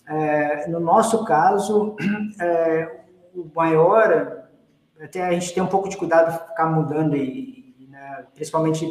É, 0.07 0.67
no 0.67 0.79
nosso 0.79 1.23
caso, 1.25 1.95
é, 2.41 3.01
o 3.35 3.49
maior, 3.55 4.45
até 4.99 5.23
a 5.23 5.31
gente 5.31 5.53
tem 5.53 5.61
um 5.61 5.67
pouco 5.67 5.87
de 5.87 5.95
cuidado 5.95 6.31
de 6.31 6.49
ficar 6.49 6.65
mudando, 6.65 7.15
e, 7.15 7.75
e 7.79 7.87
né, 7.87 8.25
principalmente 8.33 8.85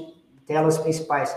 telas 0.47 0.79
principais, 0.79 1.37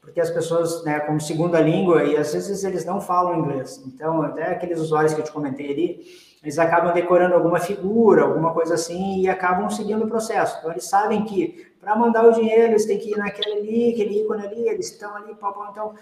porque 0.00 0.20
as 0.20 0.30
pessoas, 0.30 0.82
né, 0.84 1.00
como 1.00 1.20
segunda 1.20 1.60
língua, 1.60 2.04
e 2.04 2.16
às 2.16 2.32
vezes 2.32 2.64
eles 2.64 2.84
não 2.84 3.00
falam 3.00 3.38
inglês, 3.38 3.82
então 3.86 4.22
até 4.22 4.46
aqueles 4.52 4.80
usuários 4.80 5.14
que 5.14 5.20
eu 5.20 5.24
te 5.24 5.32
comentei 5.32 5.70
ali, 5.70 6.00
eles 6.42 6.58
acabam 6.58 6.92
decorando 6.94 7.34
alguma 7.34 7.58
figura, 7.58 8.22
alguma 8.22 8.52
coisa 8.54 8.74
assim, 8.74 9.20
e 9.20 9.28
acabam 9.28 9.68
seguindo 9.68 10.04
o 10.04 10.08
processo. 10.08 10.56
Então, 10.58 10.70
eles 10.70 10.84
sabem 10.84 11.24
que 11.24 11.70
para 11.78 11.94
mandar 11.94 12.26
o 12.26 12.32
dinheiro, 12.32 12.72
eles 12.72 12.86
têm 12.86 12.98
que 12.98 13.12
ir 13.12 13.18
naquele 13.18 13.58
ali, 13.58 13.92
aquele 13.92 14.22
ícone 14.22 14.46
ali, 14.46 14.68
eles 14.68 14.90
estão 14.90 15.14
ali, 15.16 15.34
pá, 15.34 15.52
pá, 15.52 15.68
então 15.70 15.94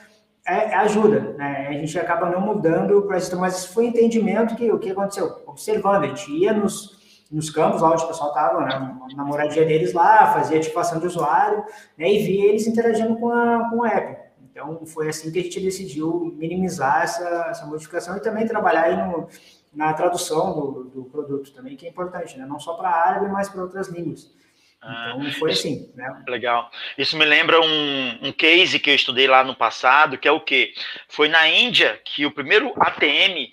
é, 0.46 0.70
é, 0.70 0.74
ajuda, 0.76 1.20
né? 1.36 1.66
A 1.68 1.72
gente 1.72 1.98
acaba 1.98 2.30
não 2.30 2.40
mudando 2.40 3.02
para 3.02 3.18
isso, 3.18 3.36
mas 3.38 3.66
foi 3.66 3.86
entendimento 3.86 4.56
que 4.56 4.70
o 4.72 4.78
que 4.78 4.90
aconteceu, 4.90 5.42
observando, 5.46 6.04
a 6.04 6.06
gente 6.06 6.32
ia 6.32 6.52
nos, 6.52 6.97
nos 7.30 7.50
campos 7.50 7.82
lá 7.82 7.92
onde 7.92 8.04
o 8.04 8.08
pessoal 8.08 8.30
estava, 8.30 8.60
né, 8.64 8.98
na 9.14 9.24
moradia 9.24 9.64
deles 9.64 9.92
lá, 9.92 10.32
fazia 10.32 10.58
ativação 10.58 10.98
de 10.98 11.06
usuário, 11.06 11.64
né, 11.96 12.10
e 12.10 12.22
via 12.22 12.46
eles 12.46 12.66
interagindo 12.66 13.16
com 13.16 13.30
a, 13.30 13.68
com 13.70 13.82
a 13.82 13.88
app. 13.88 14.28
Então, 14.50 14.84
foi 14.86 15.08
assim 15.08 15.30
que 15.30 15.38
a 15.38 15.42
gente 15.42 15.60
decidiu 15.60 16.34
minimizar 16.36 17.02
essa, 17.02 17.46
essa 17.50 17.66
modificação 17.66 18.16
e 18.16 18.20
também 18.20 18.46
trabalhar 18.46 18.84
aí 18.84 18.96
no, 18.96 19.28
na 19.72 19.92
tradução 19.92 20.52
do, 20.52 20.84
do 20.84 21.04
produto 21.04 21.52
também, 21.52 21.76
que 21.76 21.86
é 21.86 21.90
importante, 21.90 22.36
né? 22.36 22.44
Não 22.44 22.58
só 22.58 22.74
para 22.74 22.88
árabe, 22.88 23.28
mas 23.28 23.48
para 23.48 23.62
outras 23.62 23.88
línguas. 23.88 24.34
Ah, 24.80 25.14
então, 25.16 25.32
foi 25.32 25.52
assim, 25.52 25.92
né? 25.94 26.24
Legal. 26.26 26.70
Isso 26.96 27.16
me 27.16 27.24
lembra 27.24 27.60
um, 27.60 28.28
um 28.28 28.32
case 28.32 28.78
que 28.78 28.90
eu 28.90 28.94
estudei 28.94 29.26
lá 29.26 29.44
no 29.44 29.54
passado, 29.54 30.18
que 30.18 30.26
é 30.26 30.32
o 30.32 30.40
quê? 30.40 30.72
Foi 31.08 31.28
na 31.28 31.48
Índia 31.48 32.00
que 32.04 32.24
o 32.26 32.32
primeiro 32.32 32.72
ATM 32.76 33.52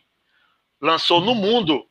lançou 0.81 1.21
no 1.21 1.35
mundo 1.35 1.85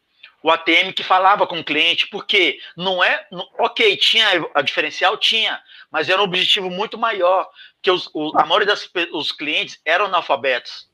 o 0.44 0.50
ATM 0.50 0.92
que 0.94 1.02
falava 1.02 1.46
com 1.46 1.58
o 1.58 1.64
cliente, 1.64 2.06
porque 2.08 2.58
não 2.76 3.02
é, 3.02 3.26
ok, 3.58 3.96
tinha 3.96 4.28
a 4.54 4.60
diferencial, 4.60 5.16
tinha, 5.16 5.58
mas 5.90 6.10
era 6.10 6.20
um 6.20 6.24
objetivo 6.26 6.68
muito 6.68 6.98
maior, 6.98 7.48
que 7.80 7.90
os, 7.90 8.10
o, 8.12 8.30
a 8.38 8.44
maioria 8.44 8.74
dos 9.10 9.32
clientes 9.32 9.80
eram 9.86 10.04
analfabetos. 10.04 10.86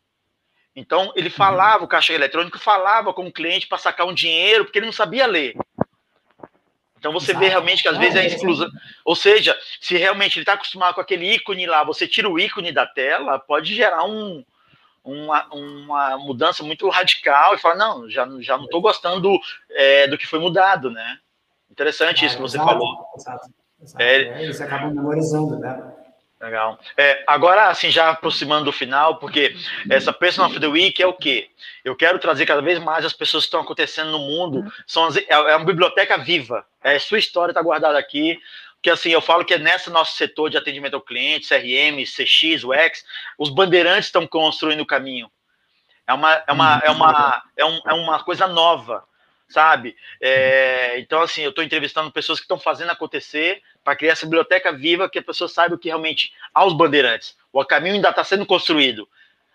Então, 0.77 1.13
ele 1.17 1.29
falava, 1.29 1.83
o 1.83 1.89
caixa 1.89 2.13
eletrônico 2.13 2.61
falava 2.61 3.13
com 3.13 3.27
o 3.27 3.33
cliente 3.33 3.67
para 3.67 3.77
sacar 3.77 4.07
um 4.07 4.15
dinheiro, 4.15 4.65
porque 4.65 4.79
ele 4.79 4.87
não 4.87 4.93
sabia 4.93 5.27
ler. 5.27 5.57
Então, 6.97 7.13
você 7.13 7.33
Exato. 7.33 7.45
vê 7.45 7.49
realmente 7.49 7.83
que 7.83 7.89
às 7.89 7.99
vezes 7.99 8.15
é 8.15 8.21
a 8.21 8.27
exclusão. 8.27 8.71
Ou 9.05 9.17
seja, 9.17 9.59
se 9.81 9.97
realmente 9.97 10.37
ele 10.37 10.43
está 10.43 10.53
acostumado 10.53 10.95
com 10.95 11.01
aquele 11.01 11.29
ícone 11.29 11.67
lá, 11.67 11.83
você 11.83 12.07
tira 12.07 12.29
o 12.29 12.39
ícone 12.39 12.71
da 12.71 12.87
tela, 12.87 13.41
pode 13.41 13.75
gerar 13.75 14.05
um, 14.05 14.45
uma, 15.11 15.47
uma 15.53 16.19
mudança 16.19 16.63
muito 16.63 16.89
radical 16.89 17.55
e 17.55 17.59
fala: 17.59 17.75
não, 17.75 18.09
já, 18.09 18.29
já 18.41 18.57
não 18.57 18.65
estou 18.65 18.81
gostando 18.81 19.39
é, 19.71 20.07
do 20.09 20.17
que 20.17 20.27
foi 20.27 20.39
mudado, 20.39 20.91
né? 20.91 21.19
Interessante 21.71 22.25
ah, 22.25 22.27
isso 22.27 22.37
que 22.37 22.43
você 22.43 22.57
exato, 22.57 22.71
falou. 22.71 23.07
Exato, 23.17 23.51
exato. 23.83 24.03
É, 24.03 24.23
é, 24.23 24.43
eles 24.43 24.61
acabam 24.61 24.93
memorizando, 24.93 25.59
né? 25.59 25.93
Legal. 26.41 26.79
É, 26.97 27.23
agora, 27.27 27.69
assim, 27.69 27.91
já 27.91 28.09
aproximando 28.09 28.65
do 28.65 28.73
final, 28.73 29.19
porque 29.19 29.55
essa 29.91 30.11
Person 30.11 30.47
of 30.47 30.59
the 30.59 30.67
Week 30.67 31.01
é 31.03 31.07
o 31.07 31.13
quê? 31.13 31.51
Eu 31.85 31.95
quero 31.95 32.19
trazer 32.19 32.47
cada 32.47 32.63
vez 32.63 32.79
mais 32.79 33.05
as 33.05 33.13
pessoas 33.13 33.45
que 33.45 33.49
estão 33.49 33.61
acontecendo 33.61 34.11
no 34.11 34.19
mundo. 34.19 34.65
São 34.87 35.05
as, 35.05 35.19
é, 35.19 35.27
é 35.29 35.57
uma 35.57 35.67
biblioteca 35.67 36.17
viva. 36.17 36.65
É, 36.83 36.99
sua 36.99 37.19
história 37.19 37.51
está 37.51 37.61
guardada 37.61 37.99
aqui. 37.99 38.41
Porque, 38.81 38.91
assim, 38.91 39.11
eu 39.11 39.21
falo 39.21 39.45
que 39.45 39.53
é 39.53 39.59
nesse 39.59 39.91
nosso 39.91 40.17
setor 40.17 40.49
de 40.49 40.57
atendimento 40.57 40.95
ao 40.95 41.03
cliente, 41.03 41.47
CRM, 41.47 42.03
CX, 42.03 42.65
UX, 42.65 43.05
os 43.37 43.51
bandeirantes 43.51 44.07
estão 44.07 44.27
construindo 44.27 44.81
o 44.81 44.87
caminho. 44.87 45.31
É 46.07 46.15
uma, 46.15 46.43
é 46.47 46.53
uma, 46.53 46.83
é 46.85 46.91
uma, 46.91 47.43
é, 47.59 47.65
um, 47.65 47.81
é 47.87 47.93
uma 47.93 48.25
coisa 48.25 48.47
nova 48.49 49.05
sabe? 49.51 49.97
É, 50.21 50.99
então, 51.01 51.21
assim, 51.21 51.43
eu 51.43 51.51
estou 51.51 51.63
entrevistando 51.63 52.11
pessoas 52.11 52.39
que 52.39 52.45
estão 52.45 52.59
fazendo 52.59 52.91
acontecer 52.91 53.61
para 53.85 53.97
criar 53.97 54.13
essa 54.13 54.25
biblioteca 54.25 54.73
viva 54.73 55.11
que 55.11 55.19
a 55.19 55.23
pessoa 55.23 55.49
saiba 55.49 55.77
que 55.77 55.89
realmente 55.89 56.33
há 56.55 56.65
os 56.65 56.73
bandeirantes. 56.73 57.37
O 57.53 57.65
caminho 57.65 57.97
ainda 57.97 58.11
está 58.11 58.23
sendo 58.23 58.47
construído. 58.47 59.09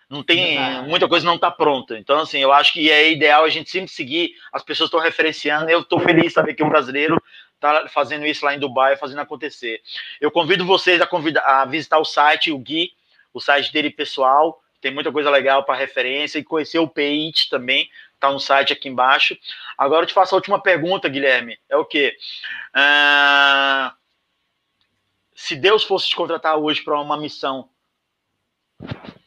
Não 0.08 0.22
tem 0.22 0.60
muita 0.82 1.08
coisa 1.08 1.26
não 1.26 1.34
está 1.34 1.50
pronta. 1.50 1.98
Então, 1.98 2.20
assim, 2.20 2.38
eu 2.38 2.52
acho 2.52 2.74
que 2.74 2.90
é 2.90 3.10
ideal 3.10 3.42
a 3.42 3.48
gente 3.48 3.70
sempre 3.70 3.90
seguir. 3.90 4.34
As 4.52 4.62
pessoas 4.62 4.86
estão 4.86 5.00
referenciando. 5.00 5.68
Eu 5.68 5.80
estou 5.80 5.98
feliz 5.98 6.26
de 6.26 6.30
saber 6.30 6.54
que 6.54 6.62
um 6.62 6.68
brasileiro 6.68 7.20
está 7.56 7.88
fazendo 7.88 8.24
isso 8.26 8.44
lá 8.44 8.54
em 8.54 8.58
Dubai, 8.58 8.96
fazendo 8.96 9.20
acontecer. 9.20 9.82
Eu 10.20 10.30
convido 10.30 10.64
vocês 10.64 11.00
a, 11.00 11.08
a 11.60 11.64
visitar 11.64 11.98
o 11.98 12.04
site, 12.04 12.52
o 12.52 12.58
Gui, 12.58 12.92
o 13.34 13.40
site 13.40 13.72
dele 13.72 13.90
pessoal. 13.90 14.62
Tem 14.80 14.92
muita 14.92 15.10
coisa 15.10 15.30
legal 15.30 15.64
para 15.64 15.74
referência 15.74 16.38
e 16.38 16.44
conhecer 16.44 16.78
o 16.78 16.88
PIT 16.88 17.48
também, 17.48 17.90
Está 18.14 18.32
no 18.32 18.40
site 18.40 18.72
aqui 18.72 18.88
embaixo. 18.88 19.36
Agora 19.76 20.02
eu 20.02 20.06
te 20.06 20.14
faço 20.14 20.34
a 20.34 20.38
última 20.38 20.60
pergunta, 20.60 21.08
Guilherme. 21.08 21.58
É 21.68 21.76
o 21.76 21.84
quê? 21.84 22.16
Ah, 22.72 23.94
se 25.34 25.54
Deus 25.54 25.84
fosse 25.84 26.08
te 26.08 26.16
contratar 26.16 26.56
hoje 26.56 26.82
para 26.82 26.98
uma 26.98 27.18
missão 27.18 27.68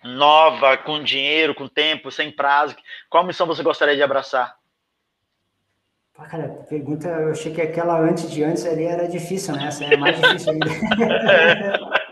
nova, 0.04 0.76
com 0.78 1.04
dinheiro, 1.04 1.54
com 1.54 1.68
tempo, 1.68 2.10
sem 2.10 2.32
prazo, 2.32 2.76
qual 3.10 3.24
missão 3.24 3.46
você 3.46 3.62
gostaria 3.62 3.96
de 3.96 4.02
abraçar? 4.02 4.58
Ah, 6.20 6.26
cara, 6.26 6.50
pergunta, 6.68 7.08
eu 7.08 7.32
achei 7.32 7.54
que 7.54 7.62
aquela 7.62 7.98
antes 7.98 8.30
de 8.30 8.44
antes 8.44 8.66
ali 8.66 8.84
era 8.84 9.08
difícil, 9.08 9.56
né? 9.56 9.68
Essa 9.68 9.86
é 9.86 9.96
mais 9.96 10.20
difícil 10.20 10.52
ainda. 10.52 10.66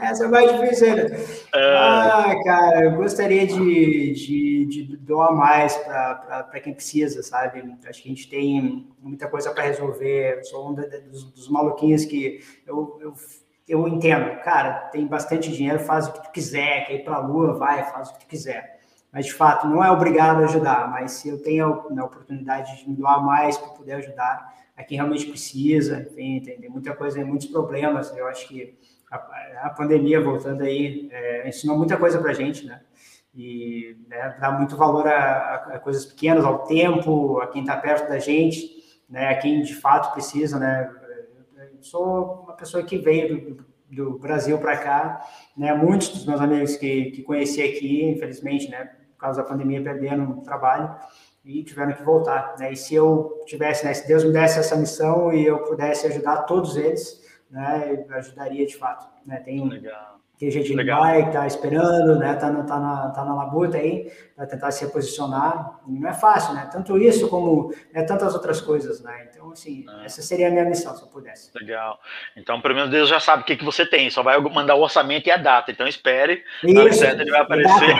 Essa 0.00 0.24
é 0.24 0.28
mais 0.28 0.50
difícil 0.50 0.86
ainda. 0.88 1.14
É. 1.54 1.76
Ah, 1.76 2.34
cara, 2.44 2.84
eu 2.84 2.96
gostaria 2.96 3.46
de, 3.46 4.14
de, 4.14 4.66
de 4.66 4.96
doar 4.96 5.34
mais 5.34 5.76
para 5.76 6.60
quem 6.62 6.72
precisa, 6.72 7.22
sabe? 7.22 7.62
Acho 7.86 8.02
que 8.02 8.08
a 8.08 8.12
gente 8.14 8.30
tem 8.30 8.88
muita 8.98 9.28
coisa 9.28 9.52
para 9.52 9.64
resolver. 9.64 10.38
Eu 10.38 10.44
sou 10.44 10.70
um 10.70 10.74
dos, 10.74 11.24
dos 11.24 11.50
maluquinhos 11.50 12.06
que 12.06 12.40
eu, 12.66 12.98
eu, 13.02 13.12
eu 13.68 13.86
entendo. 13.86 14.40
Cara, 14.40 14.88
tem 14.88 15.06
bastante 15.06 15.52
dinheiro, 15.52 15.78
faz 15.78 16.08
o 16.08 16.12
que 16.14 16.22
tu 16.22 16.30
quiser. 16.30 16.86
Quer 16.86 16.94
ir 16.94 17.04
para 17.04 17.16
a 17.16 17.26
lua, 17.26 17.52
vai, 17.52 17.84
faz 17.84 18.08
o 18.08 18.14
que 18.14 18.20
tu 18.20 18.26
quiser. 18.26 18.73
Mas, 19.14 19.26
de 19.26 19.32
fato, 19.32 19.68
não 19.68 19.82
é 19.82 19.88
obrigado 19.92 20.42
a 20.42 20.46
ajudar. 20.46 20.90
Mas 20.90 21.12
se 21.12 21.28
eu 21.28 21.40
tenho 21.40 21.66
a 21.66 22.04
oportunidade 22.04 22.76
de 22.78 22.90
me 22.90 22.96
doar 22.96 23.24
mais 23.24 23.56
para 23.56 23.68
poder 23.68 23.92
ajudar 23.92 24.52
a 24.76 24.82
quem 24.82 24.96
realmente 24.96 25.26
precisa, 25.26 26.00
enfim, 26.00 26.40
tem, 26.40 26.60
tem 26.60 26.68
muita 26.68 26.92
coisa, 26.96 27.24
muitos 27.24 27.46
problemas. 27.46 28.14
Eu 28.16 28.26
acho 28.26 28.48
que 28.48 28.76
a, 29.08 29.16
a 29.66 29.70
pandemia 29.70 30.20
voltando 30.20 30.62
aí 30.62 31.08
é, 31.12 31.48
ensinou 31.48 31.78
muita 31.78 31.96
coisa 31.96 32.20
para 32.20 32.32
a 32.32 32.34
gente, 32.34 32.66
né? 32.66 32.80
E 33.32 33.96
né, 34.08 34.36
dá 34.40 34.50
muito 34.50 34.76
valor 34.76 35.06
a, 35.06 35.54
a, 35.74 35.78
coisas 35.78 36.04
pequenas, 36.04 36.44
ao 36.44 36.64
tempo, 36.64 37.38
a 37.38 37.46
quem 37.46 37.62
está 37.62 37.76
perto 37.76 38.08
da 38.08 38.18
gente, 38.18 38.68
né? 39.08 39.28
A 39.28 39.36
quem 39.36 39.62
de 39.62 39.76
fato 39.76 40.12
precisa, 40.12 40.58
né? 40.58 40.90
Eu 41.72 41.80
sou 41.80 42.42
uma 42.42 42.54
pessoa 42.54 42.82
que 42.82 42.98
veio 42.98 43.54
do, 43.54 43.66
do 43.90 44.18
Brasil 44.18 44.58
para 44.58 44.76
cá, 44.76 45.24
né? 45.56 45.72
Muitos 45.72 46.08
dos 46.08 46.26
meus 46.26 46.40
amigos 46.40 46.76
que, 46.76 47.12
que 47.12 47.22
conheci 47.22 47.62
aqui, 47.62 48.04
infelizmente, 48.04 48.68
né? 48.68 48.90
Por 49.14 49.20
causa 49.20 49.42
da 49.42 49.48
pandemia, 49.48 49.82
perderam 49.82 50.40
trabalho 50.40 50.94
e 51.44 51.62
tiveram 51.62 51.92
que 51.92 52.02
voltar. 52.02 52.56
Né? 52.58 52.72
E 52.72 52.76
se 52.76 52.94
eu 52.94 53.42
tivesse, 53.46 53.84
né, 53.84 53.94
se 53.94 54.06
Deus 54.06 54.24
me 54.24 54.32
desse 54.32 54.58
essa 54.58 54.76
missão 54.76 55.32
e 55.32 55.44
eu 55.44 55.58
pudesse 55.64 56.06
ajudar 56.06 56.42
todos 56.42 56.76
eles, 56.76 57.22
né, 57.50 58.04
eu 58.08 58.16
ajudaria 58.16 58.66
de 58.66 58.76
fato. 58.76 59.08
Né? 59.26 59.40
Tem, 59.40 59.66
Legal. 59.68 60.20
Tem 60.44 60.50
gente 60.50 60.76
que 60.76 60.84
vai, 60.84 61.22
que 61.22 61.28
está 61.28 61.46
esperando, 61.46 62.18
né, 62.18 62.34
tá, 62.34 62.50
na, 62.50 62.62
tá, 62.64 62.78
na, 62.78 63.10
tá 63.10 63.24
na 63.24 63.34
labuta 63.34 63.78
aí, 63.78 64.12
para 64.36 64.46
tentar 64.46 64.70
se 64.72 64.84
reposicionar. 64.84 65.78
E 65.88 65.98
não 65.98 66.08
é 66.08 66.12
fácil, 66.12 66.54
né? 66.54 66.68
Tanto 66.70 66.98
isso 66.98 67.28
como 67.28 67.72
né, 67.92 68.02
tantas 68.02 68.34
outras 68.34 68.60
coisas, 68.60 69.02
né? 69.02 69.28
Então, 69.30 69.52
assim, 69.52 69.86
é. 70.00 70.04
essa 70.04 70.20
seria 70.20 70.48
a 70.48 70.50
minha 70.50 70.64
missão, 70.64 70.94
se 70.94 71.02
eu 71.02 71.08
pudesse. 71.08 71.50
Legal. 71.54 71.98
Então, 72.36 72.60
pelo 72.60 72.74
menos 72.74 72.90
Deus 72.90 73.08
já 73.08 73.20
sabe 73.20 73.42
o 73.42 73.46
que, 73.46 73.56
que 73.56 73.64
você 73.64 73.86
tem, 73.86 74.10
só 74.10 74.22
vai 74.22 74.38
mandar 74.38 74.74
o 74.74 74.82
orçamento 74.82 75.26
e 75.28 75.30
a 75.30 75.36
data. 75.36 75.70
Então, 75.70 75.86
espere, 75.86 76.42
na 76.62 76.80
hora 76.80 76.92
certa 76.92 77.22
ele 77.22 77.30
vai 77.30 77.40
aparecer. 77.40 77.96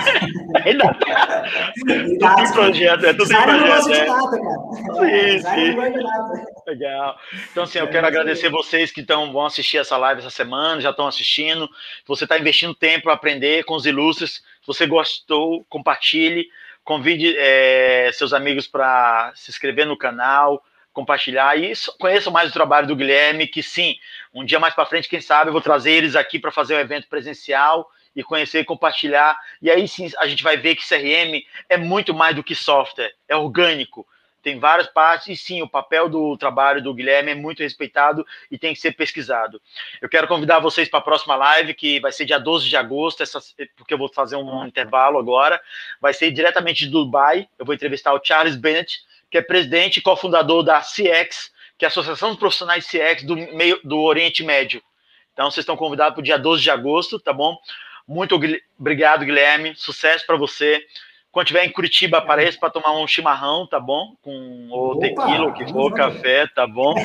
E 0.66 0.76
data. 0.76 1.06
tudo 1.80 1.92
em 1.92 2.52
projeto, 2.52 3.06
é 3.06 3.14
tudo 3.14 3.32
em 3.32 3.36
projeto. 3.36 3.92
É. 3.92 4.06
Data, 4.06 4.40
cara. 4.40 4.74
Sim, 4.98 5.38
sim. 5.40 6.44
Legal. 6.66 7.16
Então, 7.52 7.64
assim, 7.64 7.78
eu 7.78 7.88
quero 7.88 8.06
agradecer 8.06 8.48
vocês 8.48 8.90
que 8.90 9.02
tão, 9.02 9.32
vão 9.32 9.46
assistir 9.46 9.78
essa 9.78 9.96
live 9.96 10.20
essa 10.20 10.30
semana, 10.30 10.80
já 10.80 10.90
estão 10.90 11.06
assistindo. 11.06 11.68
Você 12.06 12.24
está 12.24 12.33
investindo 12.38 12.74
tempo 12.74 13.04
para 13.04 13.14
aprender 13.14 13.64
com 13.64 13.74
os 13.74 13.86
ilustres. 13.86 14.42
Se 14.60 14.66
você 14.66 14.86
gostou, 14.86 15.64
compartilhe. 15.68 16.48
Convide 16.82 17.34
é, 17.38 18.10
seus 18.12 18.32
amigos 18.32 18.66
para 18.66 19.32
se 19.34 19.50
inscrever 19.50 19.86
no 19.86 19.96
canal, 19.96 20.62
compartilhar 20.92 21.58
e 21.58 21.72
conheçam 21.98 22.32
mais 22.32 22.50
o 22.50 22.52
trabalho 22.52 22.86
do 22.86 22.94
Guilherme, 22.94 23.46
que 23.46 23.62
sim, 23.62 23.96
um 24.34 24.44
dia 24.44 24.60
mais 24.60 24.74
para 24.74 24.84
frente, 24.84 25.08
quem 25.08 25.20
sabe, 25.20 25.48
eu 25.48 25.52
vou 25.52 25.62
trazer 25.62 25.92
eles 25.92 26.14
aqui 26.14 26.38
para 26.38 26.52
fazer 26.52 26.74
um 26.74 26.78
evento 26.78 27.08
presencial 27.08 27.90
e 28.14 28.22
conhecer 28.22 28.60
e 28.60 28.64
compartilhar. 28.64 29.38
E 29.62 29.70
aí 29.70 29.88
sim 29.88 30.10
a 30.18 30.26
gente 30.26 30.42
vai 30.42 30.58
ver 30.58 30.76
que 30.76 30.86
CRM 30.86 31.42
é 31.68 31.76
muito 31.76 32.12
mais 32.12 32.36
do 32.36 32.44
que 32.44 32.54
software, 32.54 33.14
é 33.26 33.34
orgânico 33.34 34.06
tem 34.44 34.58
várias 34.58 34.86
partes, 34.86 35.28
e 35.28 35.36
sim, 35.36 35.62
o 35.62 35.68
papel 35.68 36.06
do 36.06 36.36
trabalho 36.36 36.82
do 36.82 36.92
Guilherme 36.92 37.30
é 37.30 37.34
muito 37.34 37.62
respeitado 37.62 38.26
e 38.50 38.58
tem 38.58 38.74
que 38.74 38.80
ser 38.80 38.92
pesquisado. 38.92 39.60
Eu 40.02 40.08
quero 40.08 40.28
convidar 40.28 40.60
vocês 40.60 40.86
para 40.86 40.98
a 40.98 41.02
próxima 41.02 41.34
live, 41.34 41.72
que 41.72 41.98
vai 41.98 42.12
ser 42.12 42.26
dia 42.26 42.38
12 42.38 42.68
de 42.68 42.76
agosto, 42.76 43.22
essa, 43.22 43.40
porque 43.74 43.94
eu 43.94 43.98
vou 43.98 44.12
fazer 44.12 44.36
um 44.36 44.66
intervalo 44.66 45.18
agora. 45.18 45.58
Vai 45.98 46.12
ser 46.12 46.30
diretamente 46.30 46.84
de 46.84 46.90
Dubai. 46.90 47.48
Eu 47.58 47.64
vou 47.64 47.74
entrevistar 47.74 48.12
o 48.12 48.22
Charles 48.22 48.54
Bennett, 48.54 49.00
que 49.30 49.38
é 49.38 49.42
presidente 49.42 49.96
e 49.96 50.02
cofundador 50.02 50.62
da 50.62 50.80
CX, 50.80 51.50
que 51.78 51.86
é 51.86 51.86
a 51.86 51.88
Associação 51.88 52.28
dos 52.28 52.38
Profissionais 52.38 52.86
CX 52.86 53.22
do, 53.24 53.34
meio, 53.34 53.80
do 53.82 53.98
Oriente 53.98 54.44
Médio. 54.44 54.82
Então, 55.32 55.50
vocês 55.50 55.64
estão 55.64 55.76
convidados 55.76 56.12
para 56.14 56.20
o 56.20 56.24
dia 56.24 56.38
12 56.38 56.62
de 56.62 56.70
agosto, 56.70 57.18
tá 57.18 57.32
bom? 57.32 57.56
Muito 58.06 58.38
obrigado, 58.78 59.24
Guilherme. 59.24 59.74
Sucesso 59.74 60.26
para 60.26 60.36
você. 60.36 60.86
Quando 61.34 61.48
tiver 61.48 61.64
em 61.64 61.72
Curitiba, 61.72 62.18
apareça 62.18 62.56
para 62.60 62.70
tomar 62.70 62.92
um 62.92 63.08
chimarrão, 63.08 63.66
tá 63.66 63.80
bom? 63.80 64.14
Com 64.22 64.68
o 64.70 64.96
tequila, 65.00 65.48
o 65.48 65.52
que 65.52 65.66
for, 65.72 65.92
café, 65.92 66.46
tá 66.54 66.64
bom? 66.64 66.94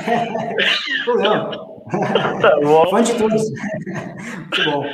tá 2.39 2.59
bom. 2.61 2.89
Fã 2.91 3.01
de 3.01 3.15
todos. 3.15 3.41
Muito 3.41 4.63
bom. 4.65 4.85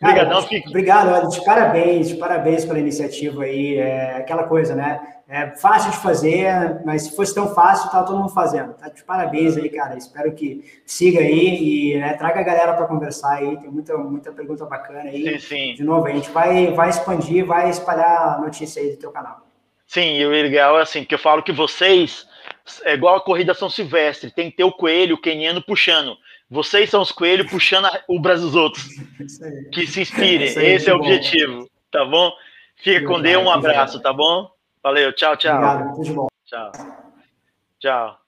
Obrigadão, 0.00 0.40
Fico. 0.40 0.70
Obrigado, 0.70 1.10
olha, 1.12 1.28
de 1.28 1.44
parabéns, 1.44 2.08
de 2.08 2.14
parabéns 2.14 2.64
pela 2.64 2.78
iniciativa 2.78 3.42
aí. 3.42 3.76
É 3.76 4.16
aquela 4.16 4.44
coisa, 4.44 4.74
né? 4.74 5.17
É 5.30 5.50
fácil 5.56 5.90
de 5.90 5.98
fazer, 5.98 6.80
mas 6.86 7.02
se 7.02 7.14
fosse 7.14 7.34
tão 7.34 7.54
fácil, 7.54 7.90
tá 7.90 8.02
todo 8.02 8.16
mundo 8.16 8.32
fazendo. 8.32 8.72
Tá 8.72 8.88
de 8.88 9.04
parabéns 9.04 9.58
aí, 9.58 9.68
cara. 9.68 9.94
Espero 9.94 10.34
que 10.34 10.64
siga 10.86 11.20
aí 11.20 11.92
e 11.92 11.98
né, 11.98 12.14
traga 12.14 12.40
a 12.40 12.42
galera 12.42 12.72
para 12.72 12.86
conversar 12.86 13.34
aí. 13.34 13.58
Tem 13.58 13.70
muita, 13.70 13.94
muita 13.98 14.32
pergunta 14.32 14.64
bacana 14.64 15.10
aí. 15.10 15.38
Sim, 15.38 15.38
sim. 15.38 15.74
De 15.74 15.84
novo, 15.84 16.06
a 16.06 16.10
gente 16.10 16.30
vai, 16.30 16.72
vai 16.72 16.88
expandir, 16.88 17.44
vai 17.44 17.68
espalhar 17.68 18.36
a 18.36 18.40
notícia 18.40 18.80
aí 18.80 18.92
do 18.92 18.96
teu 18.96 19.10
canal. 19.10 19.46
Sim, 19.86 20.16
e 20.16 20.24
o 20.24 20.30
legal 20.30 20.78
é 20.78 20.82
assim, 20.82 21.04
que 21.04 21.14
eu 21.14 21.18
falo 21.18 21.42
que 21.42 21.52
vocês, 21.52 22.26
é 22.84 22.94
igual 22.94 23.16
a 23.16 23.20
corrida 23.20 23.52
São 23.52 23.68
Silvestre, 23.68 24.30
tem 24.30 24.50
que 24.50 24.56
ter 24.56 24.64
o 24.64 24.72
coelho, 24.72 25.16
o 25.16 25.20
queniano 25.20 25.62
puxando. 25.62 26.16
Vocês 26.50 26.88
são 26.88 27.02
os 27.02 27.12
coelhos 27.12 27.50
puxando 27.50 27.86
o 28.08 28.18
braço 28.18 28.42
dos 28.42 28.54
outros. 28.54 28.86
Que 29.72 29.86
se 29.86 30.00
inspirem. 30.00 30.46
Esse 30.46 30.88
é 30.88 30.94
o 30.94 30.98
bom. 30.98 31.04
objetivo, 31.04 31.68
tá 31.90 32.02
bom? 32.06 32.32
Fica 32.76 33.06
com 33.06 33.20
Deus, 33.20 33.44
um 33.44 33.50
abraço, 33.50 34.00
tá 34.00 34.10
bom? 34.10 34.50
Valeu, 34.82 35.12
tchau, 35.12 35.36
tchau. 35.36 35.56
Obrigado, 35.56 35.94
tudo 35.96 36.14
bom. 36.14 36.28
Tchau. 36.46 36.72
Tchau. 37.78 38.18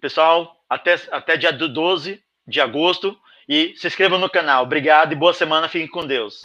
Pessoal, 0.00 0.56
até, 0.68 0.94
até 1.10 1.36
dia 1.36 1.52
12 1.52 2.22
de 2.46 2.60
agosto. 2.60 3.16
E 3.48 3.74
se 3.76 3.86
inscrevam 3.86 4.18
no 4.18 4.28
canal. 4.28 4.64
Obrigado 4.64 5.12
e 5.12 5.16
boa 5.16 5.32
semana. 5.32 5.68
Fiquem 5.68 5.86
com 5.86 6.04
Deus. 6.04 6.40